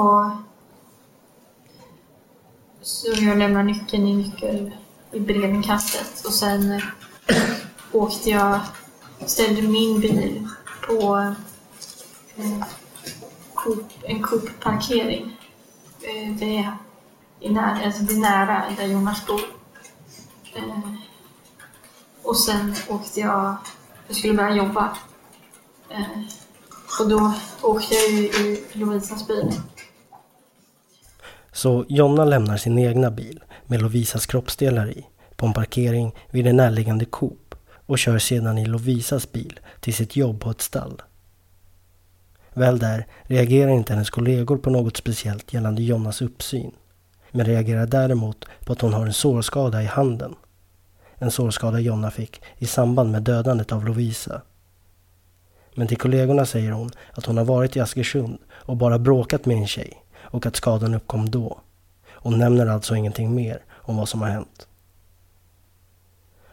och 0.00 0.30
så 2.82 3.06
jag 3.08 3.38
lämnar 3.38 3.62
nyckeln 3.62 4.06
i 4.06 4.14
nyckel 4.14 4.76
i 5.12 5.20
brevinkastet 5.20 6.24
och 6.24 6.32
sen 6.32 6.82
åkte 7.92 8.30
jag, 8.30 8.60
ställde 9.26 9.62
min 9.62 10.00
bil 10.00 10.48
på 10.86 11.16
eh, 12.36 12.64
Coop, 13.54 13.84
en 14.02 14.22
Coop-parkering. 14.22 15.36
Eh, 16.02 16.32
Det 16.38 16.56
är 16.58 16.76
i 17.40 17.50
när, 17.50 17.84
alltså 17.86 18.02
det 18.02 18.12
är 18.14 18.20
nära 18.20 18.64
där 18.76 18.86
Jonas 18.86 19.26
bor. 19.26 19.40
Eh, 20.54 20.92
och 22.22 22.36
sen 22.36 22.74
åkte 22.88 23.20
jag, 23.20 23.56
jag 24.06 24.16
skulle 24.16 24.34
börja 24.34 24.54
jobba. 24.54 24.96
Eh, 25.90 26.20
och 27.00 27.08
då 27.08 27.32
åkte 27.62 27.94
jag 27.94 28.10
ju 28.10 28.18
i 28.24 28.64
Lovisas 28.72 29.26
bil. 29.28 29.52
Så 31.52 31.84
Jonna 31.88 32.24
lämnar 32.24 32.56
sin 32.56 32.78
egna 32.78 33.10
bil 33.10 33.40
med 33.66 33.82
Lovisas 33.82 34.26
kroppsdelar 34.26 34.90
i 34.90 35.06
på 35.40 35.46
en 35.46 35.52
parkering 35.52 36.14
vid 36.30 36.46
en 36.46 36.56
närliggande 36.56 37.04
Coop 37.04 37.54
och 37.86 37.98
kör 37.98 38.18
sedan 38.18 38.58
i 38.58 38.66
Lovisas 38.66 39.32
bil 39.32 39.60
till 39.80 39.94
sitt 39.94 40.16
jobb 40.16 40.40
på 40.40 40.50
ett 40.50 40.60
stall. 40.60 41.02
Väl 42.54 42.78
där 42.78 43.06
reagerar 43.22 43.70
inte 43.70 43.92
hennes 43.92 44.10
kollegor 44.10 44.56
på 44.56 44.70
något 44.70 44.96
speciellt 44.96 45.52
gällande 45.52 45.82
Jonnas 45.82 46.22
uppsyn. 46.22 46.72
Men 47.30 47.46
reagerar 47.46 47.86
däremot 47.86 48.44
på 48.64 48.72
att 48.72 48.80
hon 48.80 48.92
har 48.92 49.06
en 49.06 49.12
sårskada 49.12 49.82
i 49.82 49.86
handen. 49.86 50.34
En 51.14 51.30
sårskada 51.30 51.80
Jonna 51.80 52.10
fick 52.10 52.42
i 52.58 52.66
samband 52.66 53.12
med 53.12 53.22
dödandet 53.22 53.72
av 53.72 53.84
Lovisa. 53.84 54.42
Men 55.74 55.86
till 55.86 55.98
kollegorna 55.98 56.46
säger 56.46 56.72
hon 56.72 56.90
att 57.12 57.26
hon 57.26 57.36
har 57.36 57.44
varit 57.44 57.76
i 57.76 57.80
Askersund 57.80 58.38
och 58.50 58.76
bara 58.76 58.98
bråkat 58.98 59.46
med 59.46 59.56
en 59.56 59.66
tjej 59.66 60.04
och 60.20 60.46
att 60.46 60.56
skadan 60.56 60.94
uppkom 60.94 61.30
då. 61.30 61.60
Hon 62.08 62.38
nämner 62.38 62.66
alltså 62.66 62.96
ingenting 62.96 63.34
mer 63.34 63.62
om 63.70 63.96
vad 63.96 64.08
som 64.08 64.20
har 64.20 64.28
hänt. 64.28 64.66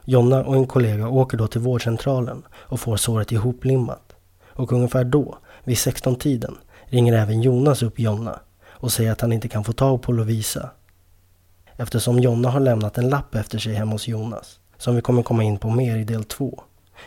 Jonna 0.10 0.44
och 0.44 0.56
en 0.56 0.68
kollega 0.68 1.08
åker 1.08 1.38
då 1.38 1.48
till 1.48 1.62
vårdcentralen 1.62 2.44
och 2.54 2.80
får 2.80 2.98
såret 2.98 3.32
ihoplimmat. 3.32 4.16
Och 4.48 4.72
ungefär 4.72 5.04
då, 5.04 5.38
vid 5.64 5.78
16-tiden, 5.78 6.58
ringer 6.86 7.14
även 7.14 7.42
Jonas 7.42 7.84
upp 7.84 8.00
Jonna 8.00 8.40
och 8.68 8.92
säger 8.92 9.12
att 9.12 9.22
han 9.22 9.34
inte 9.34 9.48
kan 9.48 9.64
få 9.64 9.74
tag 9.74 10.02
på 10.02 10.12
Lovisa. 10.12 10.70
Eftersom 11.76 12.20
Jonna 12.20 12.50
har 12.50 12.60
lämnat 12.60 12.98
en 12.98 13.10
lapp 13.10 13.36
efter 13.36 13.60
sig 13.60 13.74
hemma 13.74 13.92
hos 13.92 14.08
Jonas, 14.08 14.60
som 14.78 14.96
vi 14.96 15.02
kommer 15.02 15.24
komma 15.24 15.44
in 15.44 15.58
på 15.58 15.70
mer 15.70 15.98
i 15.98 16.04
del 16.04 16.24
2. 16.24 16.64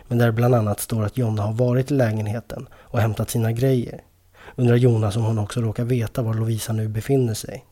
Men 0.08 0.18
där 0.18 0.30
bland 0.30 0.54
annat 0.54 0.80
står 0.80 1.04
att 1.04 1.18
Jonna 1.18 1.42
har 1.42 1.52
varit 1.52 1.90
i 1.90 1.94
lägenheten 1.94 2.68
och 2.74 3.00
hämtat 3.00 3.30
sina 3.30 3.52
grejer. 3.52 4.00
Undrar 4.56 4.76
Jonas 4.76 5.16
om 5.16 5.24
hon 5.24 5.38
också 5.38 5.60
råkar 5.60 5.84
veta 5.84 6.22
var 6.22 6.34
Lovisa 6.34 6.72
nu 6.72 6.88
befinner 6.88 7.34
sig. 7.34 7.64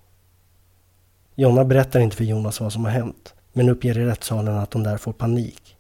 Jonna 1.35 1.65
berättar 1.65 2.01
inte 2.01 2.17
för 2.17 2.25
Jonas 2.25 2.61
vad 2.61 2.73
som 2.73 2.85
har 2.85 2.93
hänt, 2.93 3.35
men 3.59 3.69
uppger 3.69 3.99
i 3.99 4.05
rättssalen 4.05 4.57
att 4.57 4.73
hon 4.73 4.83
där 4.83 4.97
får 4.97 5.13
panik. 5.13 5.77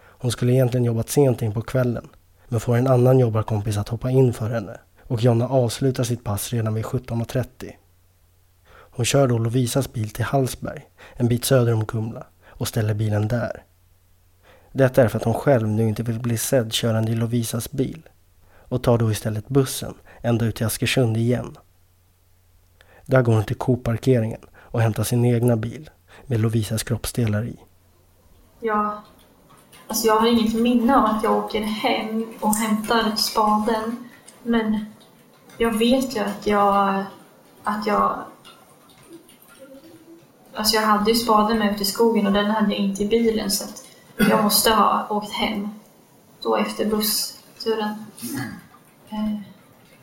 Hon 0.00 0.30
skulle 0.30 0.52
egentligen 0.52 0.84
jobbat 0.84 1.08
sent 1.08 1.42
in 1.42 1.52
på 1.52 1.62
kvällen, 1.62 2.08
men 2.48 2.60
får 2.60 2.76
en 2.76 2.86
annan 2.86 3.18
jobbarkompis 3.18 3.76
att 3.76 3.88
hoppa 3.88 4.10
in 4.10 4.32
för 4.32 4.50
henne 4.50 4.80
och 5.02 5.22
Jonna 5.22 5.48
avslutar 5.48 6.04
sitt 6.04 6.24
pass 6.24 6.52
redan 6.52 6.74
vid 6.74 6.84
17.30. 6.84 7.72
Hon 8.68 9.04
kör 9.04 9.28
då 9.28 9.38
Lovisas 9.38 9.92
bil 9.92 10.10
till 10.10 10.24
Hallsberg, 10.24 10.86
en 11.16 11.28
bit 11.28 11.44
söder 11.44 11.72
om 11.72 11.86
Kumla, 11.86 12.26
och 12.46 12.68
ställer 12.68 12.94
bilen 12.94 13.28
där. 13.28 13.64
Detta 14.72 15.02
är 15.02 15.08
för 15.08 15.18
att 15.18 15.24
hon 15.24 15.34
själv 15.34 15.68
nu 15.68 15.88
inte 15.88 16.02
vill 16.02 16.20
bli 16.20 16.38
sedd 16.38 16.72
körande 16.72 17.12
i 17.12 17.14
Lovisas 17.14 17.70
bil 17.70 18.02
och 18.52 18.82
tar 18.82 18.98
då 18.98 19.10
istället 19.10 19.48
bussen 19.48 19.94
ända 20.22 20.44
ut 20.44 20.56
till 20.56 20.66
Askersund 20.66 21.16
igen. 21.16 21.56
Där 23.06 23.22
går 23.22 23.32
hon 23.32 23.44
till 23.44 23.56
Coop-parkeringen 23.56 24.40
och 24.52 24.80
hämtar 24.80 25.04
sin 25.04 25.24
egna 25.24 25.56
bil 25.56 25.90
med 26.30 26.40
Lovisas 26.40 26.82
kroppsdelar 26.82 27.44
i. 27.44 27.56
Ja, 28.60 29.02
alltså 29.86 30.06
jag 30.06 30.20
har 30.20 30.26
inget 30.26 30.54
minne 30.54 30.96
av 30.96 31.04
att 31.04 31.22
jag 31.22 31.44
åker 31.44 31.60
hem 31.60 32.26
och 32.40 32.54
hämtar 32.54 33.16
spaden. 33.16 34.08
Men 34.42 34.84
jag 35.56 35.78
vet 35.78 36.16
ju 36.16 36.20
att 36.20 36.46
jag, 36.46 37.04
att 37.64 37.86
jag 37.86 38.24
Alltså 40.54 40.76
jag 40.76 40.82
hade 40.82 41.10
ju 41.10 41.16
spaden 41.16 41.58
med 41.58 41.74
ut 41.74 41.80
i 41.80 41.84
skogen 41.84 42.26
och 42.26 42.32
den 42.32 42.50
hade 42.50 42.70
jag 42.70 42.78
inte 42.78 43.02
i 43.02 43.08
bilen 43.08 43.50
så 43.50 43.64
att 43.64 43.84
jag 44.16 44.44
måste 44.44 44.70
ha 44.70 45.08
åkt 45.10 45.32
hem 45.32 45.68
då 46.42 46.56
efter 46.56 46.86
bussturen. 46.86 48.04
Eh, 49.08 49.40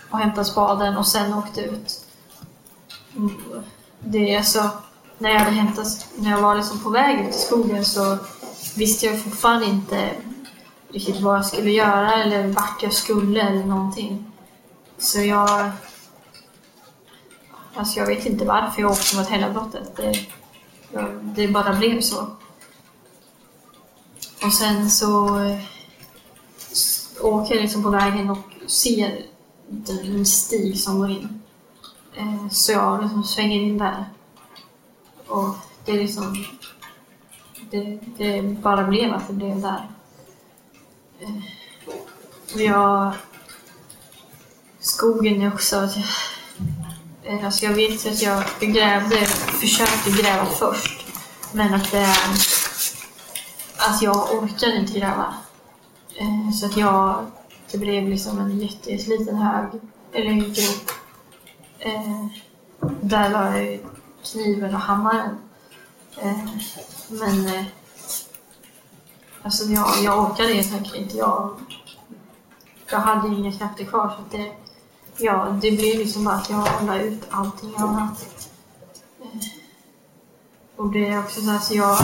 och 0.10 0.20
hämtat 0.20 0.48
spaden 0.48 0.98
och 0.98 1.08
sen 1.08 1.34
åkt 1.34 1.58
ut. 1.58 2.06
Mm. 3.16 3.32
Det 4.00 4.34
är 4.34 4.38
alltså, 4.38 4.72
när 5.18 5.30
jag 5.30 5.40
hade 5.40 5.52
hämtat, 5.52 6.08
när 6.16 6.32
jag 6.32 6.42
var 6.42 6.56
liksom 6.56 6.80
på 6.80 6.90
väg 6.90 7.28
ut 7.28 7.36
i 7.36 7.38
skogen 7.38 7.86
så 7.86 8.18
visste 8.76 9.06
jag 9.06 9.24
fortfarande 9.24 9.66
inte 9.66 10.12
riktigt 10.92 11.22
vad 11.22 11.36
jag 11.38 11.46
skulle 11.46 11.72
göra 11.72 12.14
eller 12.24 12.48
vart 12.48 12.84
jag 12.84 12.94
skulle 12.94 13.42
eller 13.42 13.64
någonting. 13.66 14.32
Så 14.98 15.20
jag... 15.22 15.72
Alltså 17.76 18.00
jag 18.00 18.08
vet 18.08 18.26
inte 18.26 18.46
varför 18.46 18.82
jag 18.82 18.92
åkte 18.92 19.16
mot 19.18 19.28
Hällabrottet. 19.28 19.96
Det, 19.96 20.14
jag- 20.92 21.16
det 21.24 21.48
bara 21.48 21.74
blev 21.74 22.02
så. 22.02 22.28
Och 24.44 24.54
sen 24.54 24.90
så 24.90 25.40
eh, 25.40 25.60
åker 27.22 27.56
jag 27.56 27.62
liksom 27.62 27.84
på 27.84 27.90
vägen 27.90 28.30
och 28.30 28.38
ser 28.68 29.22
en 30.04 30.26
stig 30.26 30.80
som 30.80 31.00
går 31.00 31.10
in. 31.12 31.42
Eh, 32.16 32.50
så 32.52 32.72
jag 32.72 33.02
liksom 33.02 33.24
svänger 33.24 33.58
in 33.62 33.78
där. 33.78 34.06
Och 35.28 35.56
det 35.86 35.92
är 35.92 35.98
liksom... 35.98 36.46
Det, 37.72 38.00
det 38.18 38.42
bara 38.42 38.84
blev 38.84 39.14
att 39.14 39.28
det 39.28 39.34
blev 39.34 39.62
där. 39.62 39.88
Och 42.54 42.62
jag... 42.62 43.14
Skogen 44.80 45.42
är 45.42 45.54
också... 45.54 45.78
Att 45.78 45.96
jag, 45.98 46.06
eh, 47.24 47.46
alltså 47.46 47.66
jag 47.66 47.74
vet 47.74 48.06
ju 48.06 48.10
att 48.10 48.22
jag 48.22 48.44
grävde, 48.60 49.26
försökte 49.26 50.12
gräva 50.12 50.46
först. 50.46 51.06
Men 51.54 51.74
att 51.74 51.92
det 51.92 51.98
är... 51.98 52.18
Att 53.78 54.02
jag 54.02 54.34
orkade 54.36 54.76
inte 54.76 55.00
gräva. 55.00 55.34
Eh, 56.16 56.52
så 56.60 56.66
att 56.66 56.78
jag... 56.78 57.26
Det 57.72 57.78
blev 57.78 58.10
liksom 58.10 58.40
en 58.40 58.60
jätteliten 58.60 59.36
hög, 59.36 59.82
eller 60.14 60.30
en 60.30 60.40
grop. 60.40 60.92
Där 63.02 63.30
la 63.30 63.58
jag 63.58 63.66
ju 63.66 63.80
kniven 64.32 64.76
och 64.76 64.82
hammaren. 64.82 65.38
Eh, 66.18 66.46
men... 67.10 67.48
Eh, 67.48 67.66
alltså 69.42 69.66
jag, 69.66 69.88
jag 70.04 70.20
orkade 70.20 70.54
helt 70.54 70.74
enkelt 70.74 70.96
inte. 70.96 71.18
Jag, 71.18 71.60
jag 72.90 73.00
hade 73.00 73.28
inga 73.28 73.52
krafter 73.52 73.86
kvar. 73.86 74.10
Så 74.10 74.22
att 74.22 74.32
det, 74.32 74.52
ja, 75.18 75.58
det 75.62 75.72
blev 75.72 76.00
liksom 76.00 76.24
bara 76.24 76.36
att 76.36 76.50
jag 76.50 76.68
la 76.86 77.00
ut 77.00 77.28
allting 77.30 77.74
annat. 77.78 78.50
Eh, 79.22 79.40
och 80.76 80.92
det 80.92 81.08
är 81.08 81.20
också 81.20 81.42
så 81.42 81.50
här, 81.52 81.60
så 81.60 81.76
jag, 81.76 81.98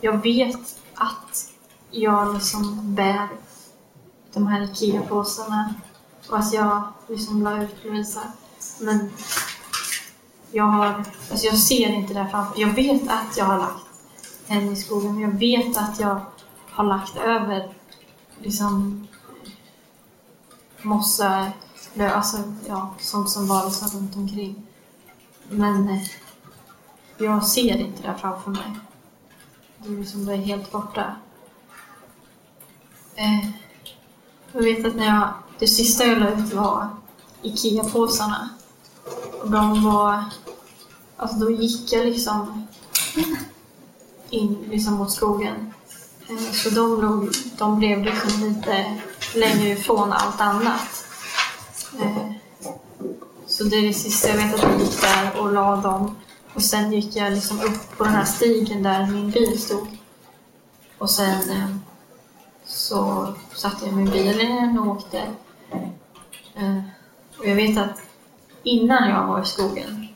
jag 0.00 0.22
vet 0.22 0.80
att 0.94 1.50
jag 1.90 2.34
liksom 2.34 2.94
bär 2.94 3.28
de 4.32 4.46
här 4.46 4.62
IKEA-påsarna 4.62 5.74
och 6.28 6.38
att 6.38 6.52
jag 6.52 6.82
liksom 7.08 7.42
la 7.42 7.62
ut 7.62 7.84
Lovisa. 7.84 8.22
Men 8.80 9.10
jag 10.52 10.64
har, 10.64 11.04
alltså 11.30 11.46
jag 11.46 11.58
ser 11.58 11.88
inte 11.88 12.14
det 12.14 12.22
här 12.22 12.30
framför 12.30 12.60
Jag 12.60 12.74
vet 12.74 13.02
att 13.02 13.36
jag 13.36 13.44
har 13.44 13.58
lagt 13.58 13.86
henne 14.46 14.72
i 14.72 14.76
skogen, 14.76 15.14
men 15.14 15.22
jag 15.22 15.38
vet 15.38 15.76
att 15.76 16.00
jag 16.00 16.20
har 16.70 16.84
lagt 16.84 17.16
över 17.16 17.74
liksom 18.38 19.06
mossa, 20.82 21.52
lö, 21.94 22.10
alltså 22.10 22.36
ja, 22.68 22.94
sånt 22.98 23.30
som 23.30 23.46
var 23.46 23.70
så 23.70 23.98
runt 23.98 24.16
omkring. 24.16 24.66
Men 25.48 25.88
eh, 25.88 26.02
jag 27.18 27.46
ser 27.46 27.76
inte 27.76 28.02
det 28.02 28.14
framför 28.20 28.50
mig. 28.50 28.70
Det 29.78 29.88
är 29.88 29.98
liksom 29.98 30.24
det 30.24 30.32
är 30.32 30.36
helt 30.36 30.72
borta. 30.72 31.16
Eh, 33.14 33.48
jag 34.52 34.62
vet 34.62 34.86
att 34.86 34.94
när 34.94 35.06
jag, 35.06 35.28
det 35.58 35.68
sista 35.68 36.04
jag 36.04 36.18
la 36.18 36.30
ut 36.30 36.52
var 36.52 36.88
IKEA-påsarna. 37.42 38.48
Och 39.42 39.50
de 39.50 39.84
var, 39.84 40.24
alltså 41.16 41.36
då 41.36 41.50
gick 41.50 41.92
jag 41.92 42.06
liksom 42.06 42.66
in 44.30 44.64
liksom 44.70 44.94
mot 44.94 45.12
skogen. 45.12 45.72
Eh, 46.28 46.52
så 46.52 46.70
de, 46.70 47.00
låg, 47.00 47.28
de 47.58 47.78
blev 47.78 48.02
liksom 48.02 48.48
lite 48.48 49.00
längre 49.34 49.68
ifrån 49.68 50.12
allt 50.12 50.40
annat. 50.40 51.06
Eh, 52.00 52.32
så 53.46 53.64
det 53.64 53.76
är 53.76 53.82
det 53.82 53.94
sista 53.94 54.28
jag 54.28 54.36
vet 54.36 54.54
att 54.54 54.62
jag 54.62 54.80
gick 54.80 55.00
där 55.00 55.40
och 55.40 55.52
la 55.52 55.76
dem. 55.76 56.16
Och 56.54 56.62
sen 56.62 56.92
gick 56.92 57.16
jag 57.16 57.32
liksom 57.32 57.60
upp 57.60 57.98
på 57.98 58.04
den 58.04 58.12
här 58.12 58.24
stigen 58.24 58.82
där 58.82 59.06
min 59.06 59.30
bil 59.30 59.62
stod. 59.62 59.86
Och 60.98 61.10
sen 61.10 61.50
eh, 61.50 61.76
så 62.64 63.28
satte 63.54 63.84
jag 63.86 63.94
min 63.94 64.10
bil 64.10 64.40
i 64.40 64.46
den 64.46 64.78
och 64.78 64.86
åkte. 64.86 65.22
Och 67.38 67.46
jag 67.46 67.54
vet 67.54 67.78
att 67.78 67.98
innan 68.62 69.10
jag 69.10 69.26
var 69.26 69.42
i 69.42 69.44
skogen 69.44 70.08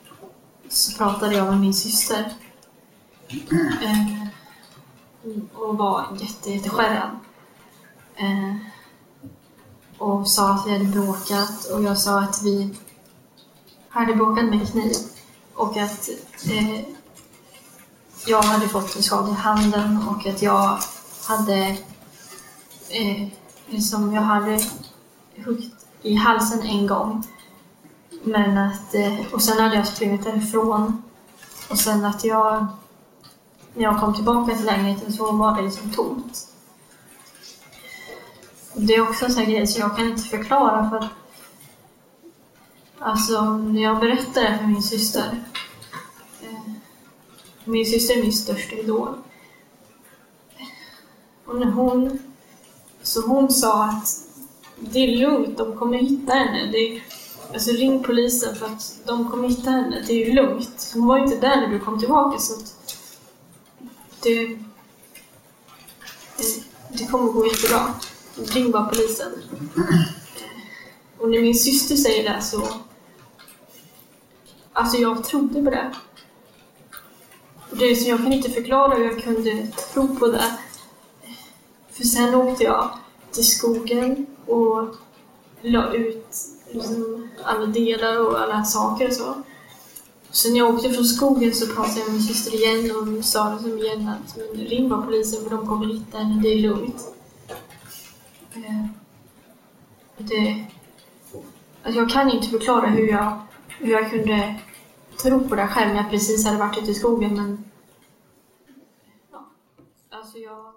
så 0.68 0.98
pratade 0.98 1.34
jag 1.34 1.46
med 1.46 1.60
min 1.60 1.74
syster. 1.74 2.32
Eh, 3.82 4.26
och 5.54 5.78
var 5.78 6.06
jätte, 6.20 6.50
jätteskärrad. 6.50 7.10
Eh, 8.16 8.56
och 9.98 10.28
sa 10.28 10.54
att 10.54 10.66
vi 10.66 10.72
hade 10.72 10.84
bråkat 10.84 11.64
och 11.64 11.82
jag 11.82 11.98
sa 11.98 12.20
att 12.20 12.42
vi 12.42 12.74
hade 13.88 14.14
bråkat 14.14 14.44
med 14.44 14.72
kniv. 14.72 14.92
och 15.54 15.76
att 15.76 16.08
eh, 16.44 16.80
jag 18.26 18.42
hade 18.42 18.68
fått 18.68 18.96
en 18.96 19.02
skada 19.02 19.30
i 19.30 19.34
handen 19.34 20.08
och 20.08 20.26
att 20.26 20.42
jag 20.42 20.78
hade 21.26 21.76
eh, 22.88 23.28
liksom 23.66 24.14
jag 24.14 24.22
hade 24.22 24.60
huggit 25.36 25.86
i 26.02 26.14
halsen 26.14 26.62
en 26.62 26.86
gång. 26.86 27.24
Men 28.26 28.58
att, 28.58 28.94
eh, 28.94 29.32
och 29.32 29.42
sen 29.42 29.58
hade 29.58 29.76
jag 29.76 29.88
sprungit 29.88 30.24
därifrån. 30.24 31.02
Och 31.70 31.78
sen 31.78 32.04
att 32.04 32.24
jag, 32.24 32.66
när 33.74 33.82
jag 33.82 34.00
kom 34.00 34.14
tillbaka 34.14 34.54
till 34.54 34.66
lägenheten 34.66 35.12
så 35.12 35.32
var 35.32 35.56
det 35.56 35.62
liksom 35.62 35.90
tomt. 35.90 36.48
Det 38.74 38.94
är 38.94 39.10
också 39.10 39.24
en 39.24 39.32
sån 39.32 39.42
här 39.44 39.50
grej 39.50 39.66
som 39.66 39.80
jag 39.80 39.96
kan 39.96 40.08
inte 40.08 40.22
förklara 40.22 40.90
för 40.90 40.96
att 40.96 41.10
Alltså, 42.98 43.56
när 43.56 43.82
jag 43.82 44.00
berättar 44.00 44.42
det 44.42 44.58
för 44.58 44.66
min 44.66 44.82
syster 44.82 45.44
eh, 46.42 46.72
Min 47.64 47.86
syster 47.86 48.18
är 48.18 48.22
min 48.22 48.32
största 48.32 48.76
idol. 48.76 49.14
Och 51.44 51.58
när 51.58 51.70
hon... 51.70 52.18
Så 53.02 53.26
hon 53.26 53.50
sa 53.50 53.84
att 53.84 54.08
det 54.78 54.98
är 54.98 55.16
lugnt, 55.16 55.58
de 55.58 55.76
kommer 55.76 55.98
hitta 55.98 56.32
henne. 56.32 56.66
Det 56.72 56.78
är, 56.78 57.02
alltså 57.56 57.70
ring 57.70 58.02
polisen 58.02 58.56
för 58.56 58.66
att 58.66 59.00
de 59.04 59.30
kommer 59.30 59.48
hitta 59.48 59.70
henne. 59.70 60.04
Det 60.06 60.12
är 60.12 60.26
ju 60.26 60.32
lugnt. 60.32 60.90
Hon 60.94 61.06
var 61.06 61.16
ju 61.18 61.24
inte 61.24 61.36
där 61.36 61.56
när 61.56 61.68
du 61.68 61.78
kom 61.78 61.98
tillbaka 61.98 62.38
så 62.38 62.54
att 62.54 62.76
det, 64.22 64.46
det, 66.36 66.64
det 66.88 67.06
kommer 67.06 67.32
gå 67.32 67.46
jättebra. 67.46 67.94
Ring 68.34 68.70
bara 68.70 68.84
polisen. 68.84 69.32
Och 71.18 71.30
när 71.30 71.40
min 71.40 71.54
syster 71.54 71.96
säger 71.96 72.34
det 72.34 72.42
så... 72.42 72.68
Alltså 74.72 74.96
jag 74.96 75.24
trodde 75.24 75.62
på 75.62 75.70
det. 75.70 75.94
Och 77.70 77.76
det 77.76 77.84
är 77.84 77.94
så 77.94 78.08
jag 78.08 78.18
kan 78.18 78.32
inte 78.32 78.50
förklara 78.50 78.94
hur 78.94 79.04
jag 79.04 79.22
kunde 79.22 79.66
tro 79.66 80.16
på 80.16 80.26
det. 80.26 80.58
För 81.90 82.04
sen 82.04 82.34
åkte 82.34 82.64
jag 82.64 82.90
till 83.30 83.46
skogen 83.46 84.26
och 84.46 84.96
la 85.62 85.94
ut 85.94 86.55
liksom 86.70 87.28
alla 87.44 87.66
delar 87.66 88.26
och 88.26 88.40
alla 88.40 88.64
saker 88.64 89.08
och 89.08 89.14
så. 89.14 89.42
Sen 90.30 90.52
när 90.52 90.58
jag 90.58 90.74
åkte 90.74 90.90
från 90.90 91.04
skogen 91.04 91.54
så 91.54 91.74
pratade 91.74 91.98
jag 91.98 92.06
med 92.06 92.12
min 92.12 92.22
syster 92.22 92.54
igen 92.54 92.96
och 92.96 93.24
sa 93.24 93.52
liksom 93.52 93.78
igen 93.78 94.08
att 94.08 94.36
men 94.36 94.64
ring 94.66 94.88
bara 94.88 95.02
polisen 95.02 95.42
för 95.42 95.56
de 95.56 95.66
kommer 95.66 95.86
hitta 95.86 96.18
henne, 96.18 96.42
det 96.42 96.48
är 96.48 96.58
lugnt. 96.58 97.14
Eh, 98.54 98.86
det, 100.18 100.66
alltså 101.82 102.00
jag 102.00 102.10
kan 102.10 102.30
inte 102.30 102.48
förklara 102.48 102.86
hur 102.86 103.08
jag, 103.08 103.40
hur 103.68 103.92
jag 103.92 104.10
kunde 104.10 104.60
tro 105.22 105.48
på 105.48 105.54
det 105.54 105.68
själv 105.68 105.88
när 105.88 106.02
jag 106.02 106.10
precis 106.10 106.46
hade 106.46 106.58
varit 106.58 106.78
ute 106.78 106.90
i 106.90 106.94
skogen 106.94 107.34
men 107.34 107.64
ja, 109.32 109.48
alltså 110.10 110.38
jag, 110.38 110.72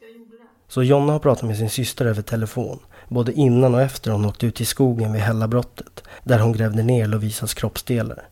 jag 0.00 0.10
gjorde 0.10 0.38
det. 0.38 0.47
Så 0.68 0.82
Jonna 0.82 1.12
har 1.12 1.18
pratat 1.18 1.48
med 1.48 1.56
sin 1.56 1.70
syster 1.70 2.06
över 2.06 2.22
telefon, 2.22 2.78
både 3.08 3.32
innan 3.32 3.74
och 3.74 3.82
efter 3.82 4.10
hon 4.10 4.24
åkte 4.24 4.46
ut 4.46 4.60
i 4.60 4.64
skogen 4.64 5.12
vid 5.12 5.22
Hällabrottet, 5.22 6.04
där 6.24 6.38
hon 6.38 6.52
grävde 6.52 6.82
ner 6.82 7.06
Lovisas 7.06 7.54
kroppsdelar. 7.54 8.22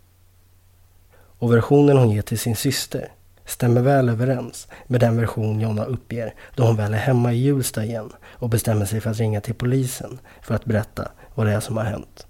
Och 1.39 1.53
versionen 1.53 1.97
hon 1.97 2.11
ger 2.11 2.23
till 2.23 2.39
sin 2.39 2.57
syster 2.57 3.09
stämmer 3.45 3.83
väl 3.83 4.09
överens 4.09 4.69
med 4.89 5.01
den 5.01 5.21
version 5.21 5.61
Jonna 5.61 5.85
uppger 5.85 6.33
då 6.57 6.63
hon 6.63 6.77
väl 6.77 6.95
är 6.95 6.99
hemma 6.99 7.33
i 7.33 7.37
Hjulsta 7.47 7.85
igen 7.85 8.11
och 8.41 8.51
bestämmer 8.51 8.85
sig 8.85 9.01
för 9.01 9.11
att 9.11 9.21
ringa 9.21 9.41
till 9.41 9.55
polisen 9.55 10.19
för 10.47 10.55
att 10.55 10.65
berätta 10.65 11.05
vad 11.37 11.47
det 11.47 11.53
är 11.53 11.61
som 11.61 11.77
har 11.77 11.85
hänt. 11.85 12.27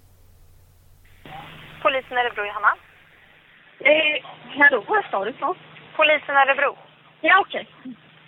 Polisen 1.82 2.18
Örebro, 2.18 2.44
Johanna. 2.50 2.72
Eh, 3.90 4.16
hallå, 4.58 4.84
vad 4.88 5.04
sa 5.10 5.24
du 5.24 5.32
något? 5.40 5.56
Polisen 5.96 6.36
Örebro. 6.36 6.76
Ja, 7.20 7.44
okej. 7.46 7.68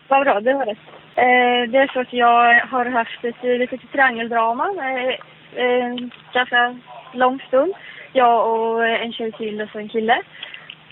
Vad 0.09 0.25
bra, 0.25 0.41
det 0.41 0.55
var 0.55 0.67
det. 0.67 0.77
Eh, 1.19 1.69
det 1.71 1.79
är 1.79 1.91
så 1.93 2.01
att 2.01 2.13
jag 2.13 2.61
har 2.61 2.85
haft 2.85 3.25
ett 3.25 3.43
litet 3.43 3.81
triangeldrama 3.93 4.65
eh, 4.65 5.15
en 5.57 6.11
ganska 6.35 6.77
lång 7.13 7.41
stund. 7.49 7.75
Jag 8.13 8.51
och 8.53 8.87
en 8.87 9.13
tjej 9.13 9.33
till 9.33 9.61
och 9.63 9.69
så 9.71 9.79
en 9.79 9.89
kille. 9.89 10.23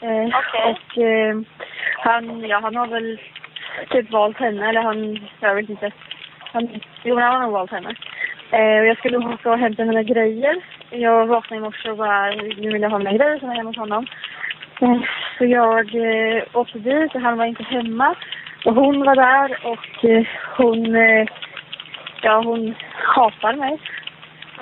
Eh, 0.03 0.27
Okej. 0.27 0.65
Och 0.65 0.99
eh, 0.99 1.37
han, 1.99 2.41
ja, 2.49 2.61
han 2.63 2.77
har 2.77 2.87
väl 2.87 3.21
typ 3.91 4.11
valt 4.11 4.39
henne, 4.39 4.69
eller 4.69 4.83
han, 4.83 5.29
jag 5.41 5.55
vet 5.55 5.71
inte. 5.71 5.91
Han, 6.53 6.69
jo, 7.03 7.19
han 7.19 7.33
har 7.35 7.41
nog 7.41 7.53
valt 7.53 7.71
henne. 7.71 7.95
Eh, 8.51 8.79
och 8.81 8.87
jag 8.87 8.99
skulle 8.99 9.19
åka 9.19 9.51
och 9.51 9.59
hämta 9.59 9.85
mina 9.85 10.03
grejer. 10.03 10.57
Jag 10.91 11.27
vaknade 11.27 11.61
i 11.61 11.65
morse 11.65 11.91
och 11.91 11.97
bara, 11.97 12.31
nu 12.31 12.71
vill 12.73 12.83
jag 12.83 12.91
ha 12.91 12.99
mina 12.99 13.13
grejer 13.13 13.39
som 13.39 13.51
är 13.51 13.55
hemma 13.55 13.71
hos 13.71 13.77
honom. 13.77 14.07
Eh, 14.81 15.01
Så 15.39 15.45
jag 15.45 15.95
eh, 15.95 16.43
åkte 16.53 16.79
dit 16.79 17.15
och 17.15 17.21
han 17.21 17.39
var 17.39 17.45
inte 17.45 17.63
hemma. 17.63 18.15
Och 18.67 18.75
hon 18.75 19.05
var 19.05 19.17
där 19.17 19.59
och 19.63 20.05
eh, 20.05 20.27
hon, 20.57 20.97
eh, 20.97 21.27
ja 22.23 22.43
hon 22.45 22.75
hatar 23.15 23.53
mig. 23.53 23.79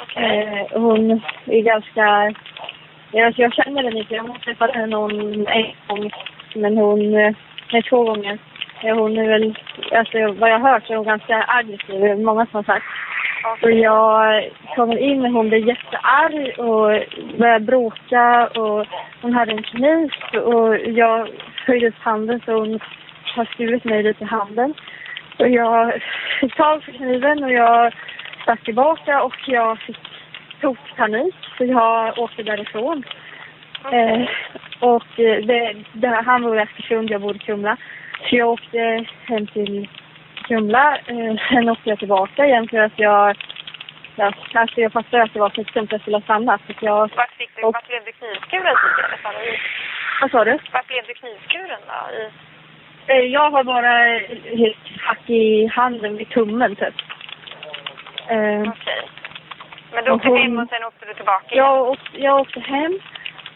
Okay. 0.03 0.67
hon 0.73 1.23
är 1.47 1.61
ganska, 1.61 2.35
jag, 3.13 3.27
alltså, 3.27 3.43
jag 3.43 3.55
känner 3.55 3.83
henne 3.83 3.99
inte, 3.99 4.15
jag 4.15 4.23
har 4.23 4.39
träffat 4.39 4.75
henne 4.75 4.87
någon 4.87 5.47
en 5.47 5.67
gång. 5.87 6.11
Men 6.55 6.77
hon, 6.77 7.13
nej 7.73 7.83
två 7.91 8.05
gånger. 8.05 8.39
Hon 8.83 9.19
är 9.19 9.29
väl, 9.29 9.59
alltså 9.93 10.33
vad 10.33 10.51
jag 10.51 10.59
har 10.59 10.73
hört 10.73 10.87
så 10.87 10.93
är 10.93 10.97
hon 10.97 11.07
ganska 11.07 11.45
aggressiv, 11.49 12.01
det 12.01 12.11
är 12.11 12.17
många 12.17 12.47
som 12.47 12.57
har 12.57 12.63
sagt. 12.63 12.87
Och 13.63 13.71
jag 13.71 14.51
kommer 14.77 14.97
in 14.99 15.25
och 15.25 15.33
hon 15.33 15.49
blir 15.49 15.69
jättearg 15.69 16.59
och 16.59 16.89
börjar 17.39 17.61
bråka 17.61 18.47
och 18.47 18.87
hon 19.23 19.35
hade 19.35 19.53
en 19.53 19.63
kniv 19.63 20.11
och 20.45 20.77
jag 20.79 21.29
höjde 21.67 21.89
upp 21.89 21.99
handen 21.99 22.41
så 22.47 22.53
hon 22.53 22.81
har 23.35 23.45
skurit 23.45 23.85
mig 23.85 24.03
lite 24.03 24.25
i 24.25 24.27
handen. 24.27 24.75
Och 25.39 25.49
jag 25.49 26.03
fick 26.41 26.55
tag 26.57 26.85
på 26.85 26.93
kniven 26.93 27.45
och 27.45 27.53
jag 27.53 27.95
stack 28.43 28.65
tillbaka 28.65 29.23
och 29.23 29.35
jag 29.47 29.79
fick 29.79 29.99
tokpanik 30.61 31.35
så 31.59 31.65
jag 31.65 32.19
åkte 32.19 32.43
därifrån. 32.43 33.05
Eh, 33.93 34.29
och 34.81 35.21
eh, 35.21 35.45
det, 35.47 35.77
det, 35.93 36.09
han 36.09 36.43
bor 36.43 36.57
i 36.57 36.61
Askersund, 36.61 37.11
jag 37.11 37.21
bor 37.21 37.37
i 37.37 37.39
Kumla. 37.39 37.77
Så 38.29 38.37
jag 38.37 38.49
åkte 38.49 39.05
hem 39.25 39.47
till 39.47 39.89
Kumla. 40.49 40.97
Eh, 41.07 41.37
sen 41.49 41.69
åkte 41.69 41.89
jag 41.89 41.99
tillbaka 41.99 42.47
igen 42.47 42.69
för 42.69 42.79
att 42.79 42.99
jag... 42.99 43.37
Ja, 44.17 44.33
alltså 44.55 44.81
jag 44.81 44.93
fattade 44.93 45.23
att 45.23 45.33
det 45.33 45.41
var 45.41 45.61
extremt 45.61 45.89
att 45.89 45.93
jag 45.93 46.01
skulle 46.01 46.17
ha 46.17 46.23
stannat. 46.23 46.61
Så 46.67 46.73
jag, 46.81 47.11
Vart, 47.17 47.31
fick 47.31 47.57
du, 47.57 47.63
Och- 47.63 47.75
vart 47.75 47.89
blev 47.89 48.05
du 48.05 48.13
knivskuren 48.13 48.77
vad 50.21 50.31
sa 50.31 50.45
du? 50.45 50.59
Vart 50.73 50.87
blev 50.87 51.05
du 51.07 51.15
knivskuren 51.15 51.81
då? 51.87 52.15
I... 52.15 52.31
Eh, 53.07 53.17
jag 53.19 53.51
har 53.51 53.65
bara 53.65 54.19
helt 54.59 55.01
hack 55.01 55.31
i 55.31 55.67
handen 55.67 56.17
vid 56.17 56.29
tummen 56.29 56.77
typ. 56.77 56.95
Eh, 58.29 58.61
Okej. 58.69 59.09
Men 59.95 60.05
du 60.05 60.11
åkte 60.11 60.29
hon- 60.29 60.39
hem 60.39 60.59
och 60.59 60.69
sen 60.69 60.85
åkte 60.85 61.07
du 61.07 61.15
tillbaka 61.15 61.55
igen? 61.55 61.65
jag, 61.65 61.89
åkte, 61.89 62.21
jag 62.23 62.41
åkte 62.41 62.61
hem 62.61 62.99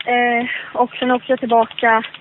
eh, 0.06 0.46
och 0.72 0.94
sen 0.96 1.10
åkte 1.10 1.32
jag 1.32 1.38
tillbaka. 1.40 2.02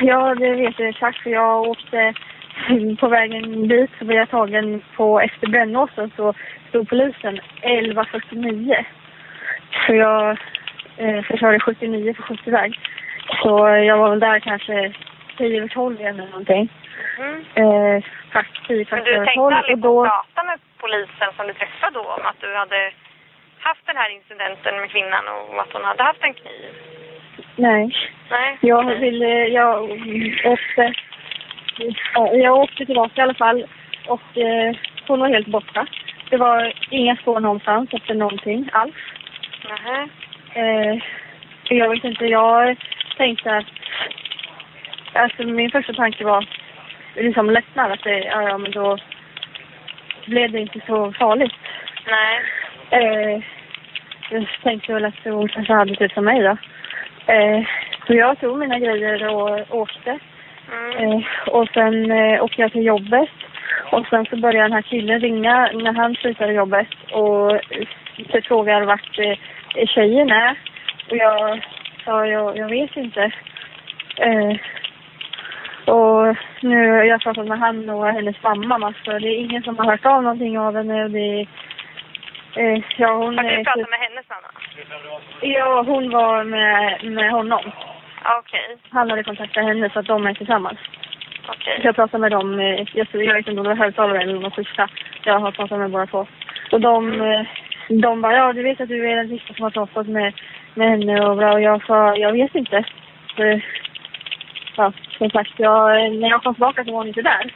Ja, 0.00 0.34
det 0.34 0.50
vet 0.54 0.78
jag 0.78 0.88
exakt 0.88 1.18
för 1.22 1.30
jag 1.30 1.60
åkte 1.62 2.14
på 3.00 3.08
vägen 3.08 3.68
dit 3.68 3.90
så 3.98 4.04
blev 4.04 4.18
jag 4.18 4.30
tagen 4.30 4.82
på 4.96 5.20
efter 5.20 5.46
Brännåsen 5.46 6.10
så 6.16 6.34
stod 6.68 6.88
polisen 6.88 7.40
11.49. 7.62 8.84
Så 9.86 9.94
jag 9.94 10.30
eh, 10.96 11.22
förklarade 11.22 11.60
79 11.60 12.14
för 12.14 12.22
70-väg. 12.22 12.80
Så 13.42 13.68
jag 13.68 13.98
var 13.98 14.10
väl 14.10 14.20
där 14.20 14.40
kanske 14.40 14.92
10 15.38 15.56
över 15.58 15.68
12 15.68 16.00
igen 16.00 16.14
eller 16.14 16.30
någonting. 16.30 16.68
Mm. 17.18 17.44
Eh, 17.54 18.02
kvart 18.30 18.66
10, 18.66 18.86
Men 18.90 19.04
du 19.04 19.14
tänkte 19.14 19.34
12 19.34 19.46
och 19.46 19.52
aldrig 19.52 19.78
då... 19.78 20.04
prata 20.04 20.44
med 20.44 20.58
polisen 20.78 21.28
som 21.36 21.46
du 21.46 21.54
träffade 21.54 21.94
då 21.94 22.00
om 22.00 22.26
att 22.26 22.40
du 22.40 22.56
hade 22.56 22.92
haft 23.58 23.86
den 23.86 23.96
här 23.96 24.10
incidenten 24.10 24.80
med 24.80 24.90
kvinnan 24.90 25.24
och 25.28 25.60
att 25.60 25.72
hon 25.72 25.84
hade 25.84 26.02
haft 26.02 26.22
en 26.22 26.34
kniv? 26.34 26.72
Nej. 27.56 27.96
Nej? 28.30 28.58
Jag 28.60 28.84
ville, 28.94 29.46
jag 29.48 29.82
åkte, 30.44 30.94
ja, 32.14 32.34
jag 32.34 32.58
åkte 32.58 32.86
tillbaka 32.86 33.20
i 33.20 33.22
alla 33.22 33.34
fall 33.34 33.66
och 34.06 34.38
eh, 34.38 34.76
hon 35.06 35.20
var 35.20 35.28
helt 35.28 35.46
borta. 35.46 35.86
Det 36.30 36.36
var 36.36 36.72
inga 36.90 37.16
spår 37.16 37.40
någonstans 37.40 37.88
efter 37.92 38.14
någonting 38.14 38.68
alls. 38.72 38.94
Nähä. 39.68 40.08
Eh, 40.54 41.02
jag 41.68 41.88
vet 41.88 42.04
inte, 42.04 42.24
jag 42.26 42.76
tänkte 43.16 43.56
att, 43.56 43.66
alltså 45.18 45.42
min 45.42 45.70
första 45.70 45.92
tanke 45.92 46.24
var 46.24 46.46
liksom 47.16 47.50
lättnad 47.50 47.92
att 47.92 48.02
det, 48.02 48.18
ja, 48.18 48.42
ja 48.42 48.58
men 48.58 48.70
då 48.70 48.98
blev 50.26 50.52
det 50.52 50.60
inte 50.60 50.80
så 50.86 51.12
farligt. 51.12 51.54
Nej. 52.06 52.40
Eh, 52.90 53.42
jag 54.30 54.46
tänkte 54.62 54.94
väl 54.94 55.04
att 55.04 55.24
hon 55.24 55.48
kanske 55.48 55.72
hade 55.72 55.96
typ 55.96 56.12
som 56.12 56.24
mig 56.24 56.42
då. 56.42 56.56
Eh, 57.32 57.62
så 58.06 58.14
jag 58.14 58.40
tog 58.40 58.58
mina 58.58 58.78
grejer 58.78 59.28
och 59.28 59.76
åkte. 59.80 60.18
Mm. 60.72 61.12
Eh, 61.12 61.24
och 61.46 61.68
sen 61.74 62.10
eh, 62.10 62.44
åkte 62.44 62.62
jag 62.62 62.72
till 62.72 62.84
jobbet. 62.84 63.30
Och 63.92 64.06
sen 64.06 64.26
så 64.26 64.36
började 64.36 64.64
den 64.64 64.72
här 64.72 64.82
killen 64.82 65.20
ringa 65.20 65.70
när 65.74 65.92
han 65.92 66.14
slutade 66.14 66.52
jobbet 66.52 66.88
och 67.12 67.60
så 68.32 68.40
frågar 68.44 68.82
vart 68.82 69.18
eh, 69.18 69.86
tjejen 69.86 70.30
är. 70.30 70.56
Och 71.10 71.16
jag 71.16 71.60
sa 72.04 72.26
jag, 72.26 72.56
jag 72.56 72.68
vet 72.68 72.96
inte. 72.96 73.32
Eh, 74.16 74.56
och 75.88 76.36
nu 76.60 76.90
har 76.90 77.04
jag 77.04 77.20
pratat 77.20 77.46
med 77.46 77.58
han 77.58 77.90
och 77.90 78.06
hennes 78.06 78.42
mamma 78.42 78.78
massor. 78.78 79.20
Det 79.20 79.28
är 79.28 79.38
ingen 79.38 79.62
som 79.62 79.78
har 79.78 79.84
hört 79.84 80.06
av 80.06 80.22
någonting 80.22 80.58
av 80.58 80.76
henne. 80.76 81.04
Och 81.04 81.10
det, 81.10 81.46
eh, 82.56 82.82
ja, 82.96 83.12
hon, 83.12 83.38
Har 83.38 83.44
du 83.44 83.64
pratat 83.64 83.90
med 83.90 83.98
hennes 83.98 84.28
mamma? 84.28 84.48
Ja, 85.40 85.82
hon 85.86 86.10
var 86.10 86.44
med, 86.44 87.04
med 87.12 87.30
honom. 87.30 87.60
Ja, 88.24 88.38
Okej, 88.38 88.76
Han 88.90 89.10
hade 89.10 89.22
kontaktat 89.24 89.64
henne 89.64 89.90
så 89.90 89.98
att 89.98 90.06
de 90.06 90.26
är 90.26 90.34
tillsammans. 90.34 90.78
okej. 91.48 91.78
Så 91.80 91.86
jag 91.88 91.94
pratade 91.94 92.20
med 92.20 92.30
dem, 92.30 92.58
eh, 92.60 92.86
jag, 92.94 93.06
jag 93.12 93.34
vet 93.34 93.48
inte 93.48 93.50
om 93.50 93.56
det 93.56 93.74
var 93.74 93.84
högtalare 93.84 94.22
eller 94.22 94.40
något 94.40 94.54
schyssta. 94.54 94.88
Jag 95.24 95.38
har 95.38 95.52
pratat 95.52 95.78
med 95.78 95.90
båda 95.90 96.06
två. 96.06 96.26
Och 96.72 96.80
de, 96.80 97.20
eh, 97.20 97.46
de 97.88 98.20
bara, 98.20 98.36
ja 98.36 98.52
du 98.52 98.62
vet 98.62 98.80
att 98.80 98.88
du 98.88 99.10
är 99.10 99.16
den 99.16 99.28
sista 99.28 99.54
som 99.54 99.62
har 99.62 99.70
pratat 99.70 100.06
med, 100.06 100.34
med 100.74 100.90
henne 100.90 101.26
och 101.26 101.36
bra. 101.36 101.52
Och 101.52 101.60
jag 101.60 101.86
sa, 101.86 102.16
jag 102.16 102.32
vet 102.32 102.54
inte. 102.54 102.84
För, 103.36 103.62
ja, 104.78 104.92
som 105.18 105.30
sagt, 105.30 105.50
jag, 105.56 106.12
när 106.12 106.28
jag 106.28 106.42
kom 106.42 106.54
tillbaka 106.54 106.84
så 106.84 106.90
var 106.90 106.98
hon 106.98 107.08
inte 107.08 107.22
där. 107.22 107.54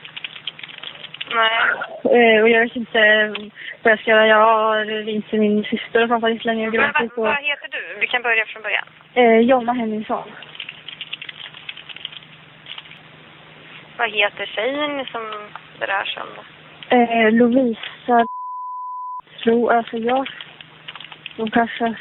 Nej. 1.35 1.61
Eh, 2.05 2.43
och 2.43 2.49
jag 2.49 2.61
vet 2.61 2.77
inte 2.77 3.35
vad 3.83 3.93
jag 3.93 4.01
ska 4.01 4.11
göra. 4.11 4.27
Jag 4.27 4.45
har 4.45 4.85
ringt 4.85 5.29
till 5.29 5.41
min 5.41 5.64
syster 5.64 6.03
och 6.03 6.09
pratat 6.09 6.31
jättelänge 6.33 6.68
och 6.68 6.75
vad, 6.75 6.93
gråtit. 6.93 7.12
Och, 7.12 7.25
vad 7.25 7.45
heter 7.45 7.68
du? 7.70 8.01
Vi 8.01 8.07
kan 8.07 8.23
börja 8.23 8.47
från 8.47 8.62
början. 8.62 8.85
eh, 9.14 9.39
Jonna 9.39 9.73
Henningsson. 9.73 10.31
Vad 13.99 14.11
heter 14.11 14.47
tjejen 14.47 15.07
som 15.07 15.23
det 15.79 15.87
rör 15.87 16.05
sig 16.05 16.23
om? 16.23 16.29
Eh, 16.99 17.33
Lovisa, 17.33 18.27
tror, 19.43 19.73
alltså 19.73 19.97
jag, 19.97 20.29
hon 21.37 21.51
kanske, 21.51 21.95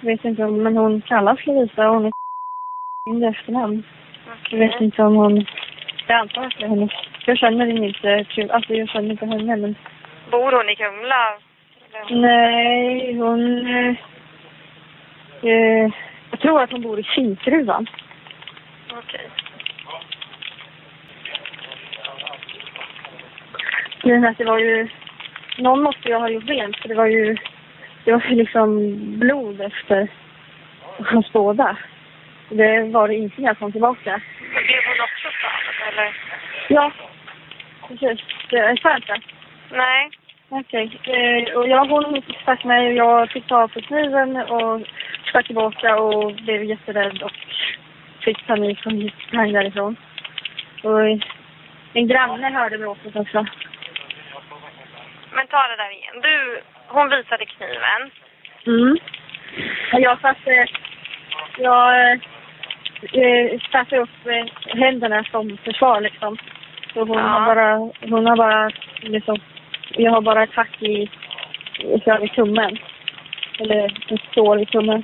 vet 0.00 0.24
inte 0.24 0.44
om, 0.44 0.62
men 0.62 0.76
hon 0.76 1.00
kallas 1.00 1.46
Lovisa 1.46 1.88
och 1.88 1.94
hon 1.94 2.06
är 2.06 2.12
min 3.12 3.24
efternamn. 3.24 3.82
Jag 4.50 4.58
vet 4.58 4.80
inte 4.80 5.02
om 5.02 5.14
hon, 5.16 5.46
jag 6.06 6.18
antar 6.18 6.44
att 6.44 6.54
det 6.58 6.64
är 6.64 6.68
hennes, 6.68 6.90
jag 7.26 7.38
känner 7.38 7.66
henne 7.66 7.86
inte, 7.86 8.24
typ, 8.24 8.50
alltså 8.50 8.74
jag 8.74 8.88
känner 8.88 9.10
inte 9.10 9.26
henne 9.26 9.56
men, 9.56 9.74
Bor 10.30 10.52
hon 10.52 10.68
i 10.68 10.76
Kumla? 10.76 11.38
Nej 12.10 13.14
hon, 13.14 13.66
eh, 13.66 13.94
eh, 15.42 15.90
jag 16.30 16.40
tror 16.40 16.62
att 16.62 16.72
hon 16.72 16.82
bor 16.82 17.00
i 17.00 17.02
Finkgruvan. 17.02 17.86
Okej. 18.92 19.30
Grejen 24.02 24.24
är 24.24 24.30
att 24.30 24.38
det 24.38 24.44
var 24.44 24.58
ju, 24.58 24.88
någon 25.58 25.82
måste 25.82 26.08
ju 26.08 26.14
ha 26.14 26.28
gjort 26.28 26.48
rent 26.48 26.76
för 26.76 26.88
det 26.88 26.94
var 26.94 27.06
ju, 27.06 27.36
det 28.04 28.12
var 28.12 28.22
ju 28.28 28.34
liksom 28.34 28.96
blod 29.18 29.60
efter 29.60 30.08
hans 30.98 31.32
båda. 31.32 31.76
Det 32.50 32.80
var 32.80 33.08
det 33.08 33.14
inte 33.14 33.40
när 33.40 33.48
jag 33.48 33.58
kom 33.58 33.72
tillbaka. 33.72 34.20
Så 34.38 34.60
blev 34.66 34.82
hon 34.86 35.00
också 35.00 35.28
skadad, 35.38 35.92
eller? 35.92 36.16
Ja, 36.68 36.92
precis. 37.88 38.20
Är 38.52 38.76
sant 38.76 39.06
det. 39.06 39.20
Nej. 39.76 40.10
Okej. 40.48 41.00
Eh, 41.04 41.56
och 41.56 41.68
jag, 41.68 41.84
hon 41.84 42.22
stack 42.42 42.64
mig 42.64 42.86
och 42.86 42.94
jag 42.94 43.30
fick 43.30 43.46
ta 43.46 43.68
på 43.68 43.80
kniven 43.80 44.36
och 44.36 44.80
stack 45.28 45.46
tillbaka 45.46 45.96
och 45.96 46.34
blev 46.34 46.64
jätterädd 46.64 47.22
och 47.22 47.32
fick 48.20 48.46
panik 48.46 48.86
och 48.86 48.92
gick 48.92 49.14
sprang 49.28 49.52
därifrån. 49.52 49.96
Och 50.82 51.00
en 51.92 52.08
granne 52.08 52.50
hörde 52.50 52.78
bråket 52.78 53.16
också. 53.16 53.46
Men 55.32 55.46
ta 55.46 55.68
det 55.68 55.76
där 55.76 55.90
igen. 55.90 56.20
Du, 56.22 56.60
hon 56.88 57.08
visade 57.08 57.46
kniven. 57.46 58.10
Mm. 58.66 58.98
Jag 59.92 60.20
satte, 60.20 60.66
jag 61.58 62.20
eh, 63.02 63.60
satte 63.72 63.96
upp 63.96 64.26
eh, 64.26 64.78
händerna 64.78 65.24
som 65.24 65.56
försvar 65.64 66.00
liksom. 66.00 66.36
Så 66.94 67.00
hon 67.04 67.18
Ja. 67.18 67.24
har 67.24 67.54
bara, 67.54 67.76
hon 68.10 68.26
har 68.26 68.36
bara 68.36 68.70
liksom, 69.00 69.38
jag 69.90 70.10
har 70.10 70.20
bara 70.20 70.42
ett 70.42 70.54
hack 70.54 70.82
i, 70.82 71.10
här 72.06 72.18
vid 72.20 72.32
tummen. 72.32 72.78
Eller 73.58 73.84
ett 74.14 74.20
sår 74.34 74.56
vid 74.56 74.68
tummen. 74.68 75.02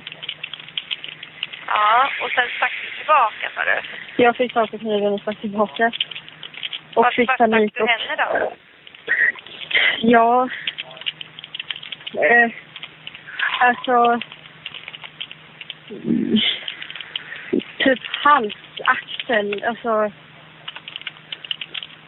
Ja, 1.67 2.09
och 2.23 2.29
sen 2.31 2.47
stack 2.57 2.71
du 2.83 2.97
tillbaka, 2.97 3.49
sa 3.55 3.61
du. 3.63 4.23
Jag 4.23 4.35
fick 4.35 4.53
tag 4.53 4.71
på 4.71 4.77
kniven 4.77 5.13
och 5.13 5.21
stack 5.21 5.37
tillbaka. 5.41 5.91
Och 6.93 7.03
Vart 7.03 7.13
fick 7.13 7.27
vart 7.29 7.37
stack 7.37 7.51
panik 7.51 7.73
du 7.75 7.85
henne 7.87 8.15
då? 8.17 8.51
ja. 10.01 10.49
Eh, 12.13 12.51
alltså. 13.59 14.19
mm, 15.89 16.39
Typ 17.77 17.99
hals, 18.05 18.55
axel, 18.85 19.63
alltså. 19.63 20.11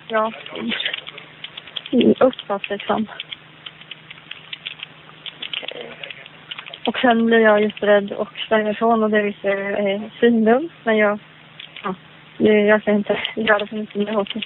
Ja. 0.08 0.32
Uppåt 2.20 2.70
liksom. 2.70 3.08
Och 6.86 6.98
sen 6.98 7.26
blir 7.26 7.40
jag 7.40 7.62
jätterädd 7.62 8.12
och 8.12 8.30
sprang 8.46 8.68
ifrån 8.68 9.04
och 9.04 9.10
det 9.10 9.22
visste 9.22 9.50
är 9.50 9.88
eh, 9.88 10.02
svindumt. 10.20 10.72
Men 10.84 10.98
jag, 10.98 11.20
ja, 11.84 11.96
jag 12.38 12.84
kan 12.84 12.96
inte 12.96 13.20
göra 13.36 13.68
så 13.68 13.76
mycket 13.76 13.96
med 13.96 14.16
hotet. 14.16 14.44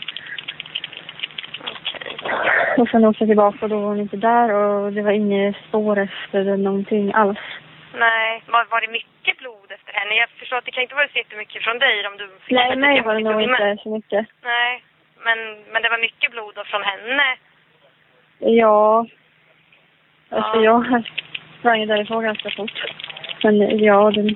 Och 2.77 2.89
sen 2.89 3.05
åkte 3.05 3.23
jag 3.23 3.29
tillbaka 3.29 3.57
och 3.61 3.69
då 3.69 3.79
var 3.79 3.87
hon 3.87 3.99
inte 3.99 4.17
där 4.17 4.53
och 4.53 4.93
det 4.93 5.01
var 5.01 5.11
inget 5.11 5.55
spår 5.67 5.99
efter 5.99 6.57
någonting 6.57 7.13
alls. 7.13 7.39
Nej, 7.93 8.43
var, 8.47 8.65
var 8.65 8.81
det 8.81 8.91
mycket 8.91 9.37
blod 9.37 9.72
henne? 9.93 10.13
Jag 10.15 10.29
förstår 10.29 10.57
att 10.57 10.65
det 10.65 10.71
kan 10.71 10.83
inte 10.83 10.95
vara 10.95 11.07
så 11.07 11.17
jättemycket 11.17 11.63
från 11.63 11.79
dig 11.79 12.07
om 12.07 12.17
du 12.17 12.27
fick 12.45 12.51
Nej, 12.57 12.75
mig 12.75 13.01
var 13.01 13.13
det 13.15 13.19
nog 13.21 13.41
inte 13.41 13.77
så 13.83 13.89
mycket. 13.89 14.25
Nej, 14.43 14.83
men, 15.25 15.37
men 15.71 15.81
det 15.81 15.89
var 15.89 15.97
mycket 15.97 16.31
blod 16.31 16.55
då 16.55 16.63
från 16.63 16.83
henne. 16.83 17.35
Ja. 18.39 19.05
Alltså 20.29 20.57
Ja. 20.57 20.63
jag 20.63 21.03
sprang 21.59 21.87
därifrån 21.87 22.23
ganska 22.23 22.49
fort. 22.51 22.83
Men 23.43 23.79
ja, 23.79 24.11
det, 24.11 24.35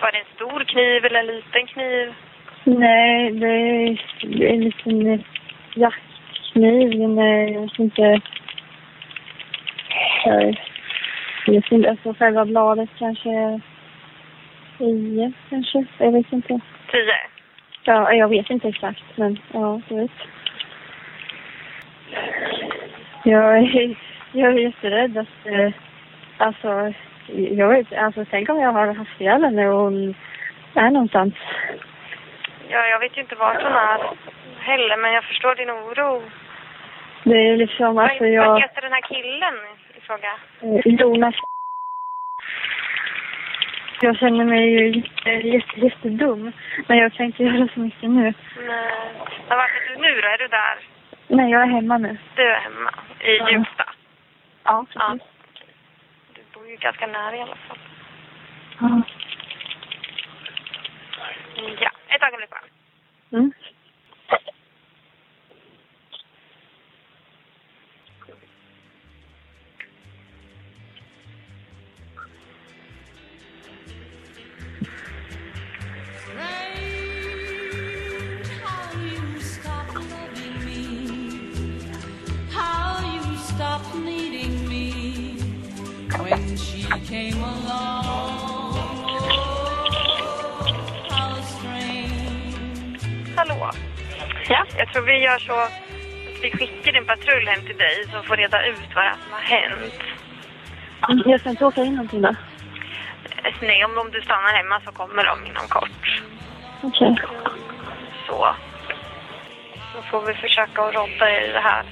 Var 0.00 0.12
det 0.12 0.18
en 0.18 0.24
stor 0.34 0.64
kniv 0.64 1.04
eller 1.04 1.20
en 1.20 1.26
liten 1.26 1.66
kniv? 1.66 2.14
nej, 2.64 3.30
det 3.30 3.46
är, 3.46 4.04
det 4.22 4.48
är 4.48 4.52
en 4.52 4.60
liten 4.64 5.24
jackkniv. 5.74 6.90
Den 6.98 7.18
är 7.18 7.48
jag 7.52 7.60
vet 7.60 7.78
inte... 7.78 8.20
Jag 10.26 11.52
vet 11.52 11.72
inte, 11.72 11.90
alltså 11.90 12.14
själva 12.14 12.44
bladet 12.44 12.90
kanske 12.98 13.60
tio 14.78 15.32
kanske. 15.50 15.84
Jag 15.98 16.12
vet 16.12 16.32
inte. 16.32 16.60
Tio? 16.90 17.14
Ja, 17.84 18.12
jag 18.12 18.28
vet 18.28 18.50
inte 18.50 18.68
exakt, 18.68 19.02
men 19.14 19.38
ja, 19.52 19.80
du 19.88 19.96
vet. 19.96 20.10
Jag 23.24 23.58
är, 23.58 23.96
jag 24.32 24.52
är 24.52 24.58
jätterädd 24.58 25.18
att, 25.18 25.46
eh, 25.46 25.72
alltså, 26.36 26.92
jag 27.50 27.68
vet 27.68 27.92
alltså 27.92 28.24
tänk 28.30 28.48
om 28.48 28.60
jag 28.60 28.72
har 28.72 28.94
haft 28.94 29.20
ihjäl 29.20 29.44
henne 29.44 29.68
och 29.68 29.80
hon 29.80 30.14
är 30.74 30.90
någonstans. 30.90 31.34
Ja, 32.68 32.86
jag 32.86 32.98
vet 32.98 33.16
ju 33.16 33.20
inte 33.20 33.34
vart 33.34 33.62
hon 33.62 33.72
är 33.72 33.98
heller, 34.60 34.96
men 34.96 35.12
jag 35.12 35.24
förstår 35.24 35.54
din 35.54 35.70
oro. 35.70 36.22
Det 37.24 37.48
är 37.48 37.56
liksom, 37.56 37.98
alltså 37.98 38.26
jag, 38.26 38.46
vad 38.46 38.62
heter 38.62 38.80
den 38.82 38.92
här 38.92 39.00
killen 39.00 39.54
fråga? 40.06 40.32
eh, 40.60 40.94
Jonas. 41.00 41.34
Jag 44.00 44.16
känner 44.18 44.44
mig 44.44 44.70
ju 44.70 44.88
jätte, 45.00 45.30
jätte, 45.30 45.80
jättedum, 45.80 46.52
men 46.88 46.98
jag 46.98 47.12
kan 47.12 47.26
inte 47.26 47.42
göra 47.42 47.68
så 47.74 47.80
mycket 47.80 48.10
nu. 48.10 48.22
Nej. 48.22 48.34
Men 49.48 49.58
vart 49.58 49.70
är 49.70 49.88
du 49.94 49.96
nu 50.02 50.20
då? 50.20 50.28
Är 50.28 50.38
du 50.38 50.48
där? 50.48 50.78
Nej, 51.28 51.50
jag 51.50 51.62
är 51.62 51.66
hemma 51.66 51.98
nu. 51.98 52.16
Du 52.36 52.42
är 52.42 52.60
hemma 52.60 52.90
i 53.20 53.36
Ja. 53.36 53.50
Hjulsta? 53.50 53.92
Ja, 54.64 54.86
Ja. 54.94 55.16
precis. 55.18 55.28
Du 56.34 56.40
bor 56.54 56.68
ju 56.68 56.76
ganska 56.76 57.06
nära 57.06 57.36
i 57.36 57.40
alla 57.40 57.56
fall. 57.56 57.78
Ja. 58.80 59.02
Ja, 61.80 61.90
ett 62.08 62.22
ögonblick 62.22 62.50
bara. 62.50 62.60
Mm. 63.32 63.52
Hallå? 93.36 93.70
Ja? 94.48 94.64
Jag 94.78 94.92
tror 94.92 95.02
vi 95.02 95.18
gör 95.24 95.38
så 95.38 95.68
vi 96.42 96.50
skickar 96.50 96.92
en 96.92 97.06
patrull 97.06 97.48
hem 97.48 97.66
till 97.66 97.76
dig 97.76 98.04
som 98.12 98.22
får 98.24 98.36
reda 98.36 98.66
ut 98.66 98.94
vad 98.94 99.04
det 99.04 99.08
är 99.08 99.16
som 99.24 99.32
har 99.32 99.40
hänt. 99.40 99.94
Jag 101.26 101.40
ska 101.40 101.50
inte 101.50 101.64
åka 101.64 101.84
in 101.84 101.94
någonting 101.94 102.22
då? 102.22 102.28
Eh, 102.28 103.54
Nej, 103.62 103.84
om, 103.84 103.98
om 103.98 104.10
du 104.10 104.20
stannar 104.20 104.52
hemma 104.52 104.80
så 104.84 104.92
kommer 104.92 105.24
de 105.24 105.46
inom 105.46 105.68
kort. 105.68 106.22
Okej. 106.82 107.16
Så. 108.26 108.54
Så 109.94 110.02
får 110.10 110.26
vi 110.26 110.34
försöka 110.34 110.82
att 110.82 110.94
rodda 110.94 111.40
i 111.40 111.52
det 111.52 111.60
här. 111.60 111.84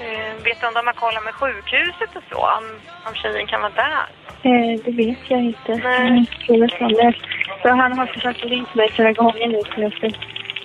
Eh, 0.00 0.44
vet 0.44 0.60
du 0.60 0.66
om 0.66 0.74
de 0.74 0.86
har 0.86 0.92
kollat 0.92 1.24
med 1.24 1.34
sjukhuset 1.34 2.16
och 2.16 2.22
så? 2.30 2.38
Om, 2.58 2.64
om 3.06 3.14
tjejen 3.14 3.46
kan 3.46 3.60
vara 3.60 3.72
där? 3.72 4.06
Eh, 4.42 4.80
det 4.84 4.90
vet 4.90 5.18
jag 5.28 5.40
inte. 5.40 5.72
Nej. 5.74 6.24
Jag. 6.48 7.14
Så 7.62 7.68
han 7.68 7.98
har 7.98 8.06
försökt 8.06 8.44
ringa 8.44 8.66
mig 8.72 8.92
flera 8.92 9.12
gånger 9.12 9.46
nu 9.48 9.60
så 9.74 9.80
jag 9.80 9.92
ska 9.92 10.08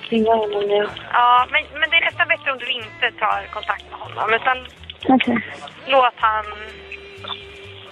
ringa 0.09 0.34
honom 0.36 0.63
nu. 0.67 0.88
Ja, 1.13 1.47
men, 1.51 1.61
men 1.79 1.89
det 1.89 1.97
är 1.97 2.05
nästan 2.05 2.27
bättre 2.27 2.51
om 2.51 2.57
du 2.57 2.69
inte 2.71 3.11
tar 3.19 3.45
kontakt 3.53 3.86
med 3.91 3.99
honom. 3.99 4.34
Utan 4.34 4.57
Okej. 5.07 5.38
låt 5.88 6.13
han 6.15 6.45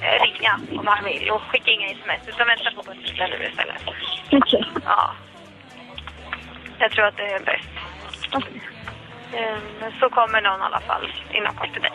eh, 0.02 0.24
ringa 0.24 0.60
om 0.80 0.88
han 0.88 1.04
vill 1.06 1.32
och 1.32 1.42
skicka 1.42 1.72
inga 1.72 1.88
sms. 1.88 2.28
Utan 2.28 2.48
vänta 2.48 2.72
på 2.76 2.82
bussen 2.84 3.30
nu 3.30 3.48
istället. 3.50 3.82
Okej. 4.32 4.64
Ja. 4.86 5.12
Jag 6.80 6.92
tror 6.92 7.06
att 7.06 7.18
det 7.18 7.24
är 7.24 7.40
bäst. 7.40 7.70
Okej. 8.34 8.62
Ehm, 9.34 9.92
så 10.00 10.10
kommer 10.10 10.42
någon 10.42 10.60
i 10.60 10.64
alla 10.64 10.80
fall 10.80 11.12
inom 11.32 11.56
kort 11.56 11.74
till 11.74 11.82
dig. 11.82 11.92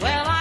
Well, 0.00 0.26
I 0.26 0.39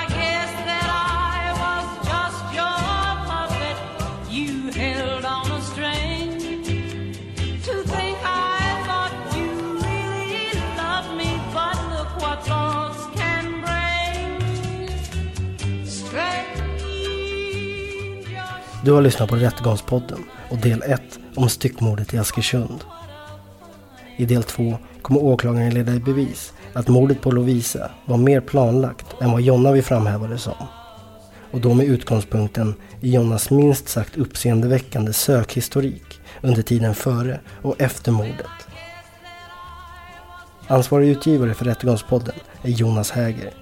Du 18.90 18.94
har 18.94 19.02
lyssnat 19.02 19.30
på 19.30 19.36
Rättegångspodden 19.36 20.24
och 20.50 20.58
del 20.58 20.84
1 20.86 21.02
om 21.36 21.50
styckmordet 21.50 22.14
i 22.14 22.18
Askersund. 22.18 22.84
I 24.18 24.26
del 24.26 24.44
2 24.44 24.78
kommer 25.02 25.24
åklagaren 25.24 25.74
leda 25.74 25.94
i 25.94 26.00
bevis 26.00 26.54
att 26.74 26.88
mordet 26.88 27.22
på 27.22 27.32
Lovisa 27.32 27.92
var 28.06 28.18
mer 28.18 28.42
planlagt 28.42 29.06
än 29.22 29.32
vad 29.32 29.42
Jonna 29.42 29.72
vill 29.72 29.84
framhäva 29.84 30.28
det 30.28 30.38
som. 30.38 30.68
Och 31.52 31.62
då 31.62 31.74
med 31.74 31.86
utgångspunkten 31.86 32.76
i 33.02 33.14
Jonnas 33.14 33.50
minst 33.50 33.90
sagt 33.90 34.18
uppseendeväckande 34.18 35.14
sökhistorik 35.14 36.22
under 36.42 36.62
tiden 36.62 36.96
före 36.96 37.40
och 37.62 37.82
efter 37.82 38.12
mordet. 38.12 38.68
Ansvarig 40.68 41.10
utgivare 41.10 41.54
för 41.54 41.66
Rättegångspodden 41.66 42.36
är 42.62 42.70
Jonas 42.70 43.12
Häger. 43.12 43.54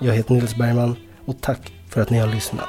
Jag 0.00 0.14
heter 0.14 0.34
Nils 0.34 0.56
Bergman 0.56 0.96
och 1.24 1.40
tack 1.40 1.72
för 1.88 2.00
att 2.00 2.10
ni 2.10 2.18
har 2.18 2.28
lyssnat. 2.28 2.68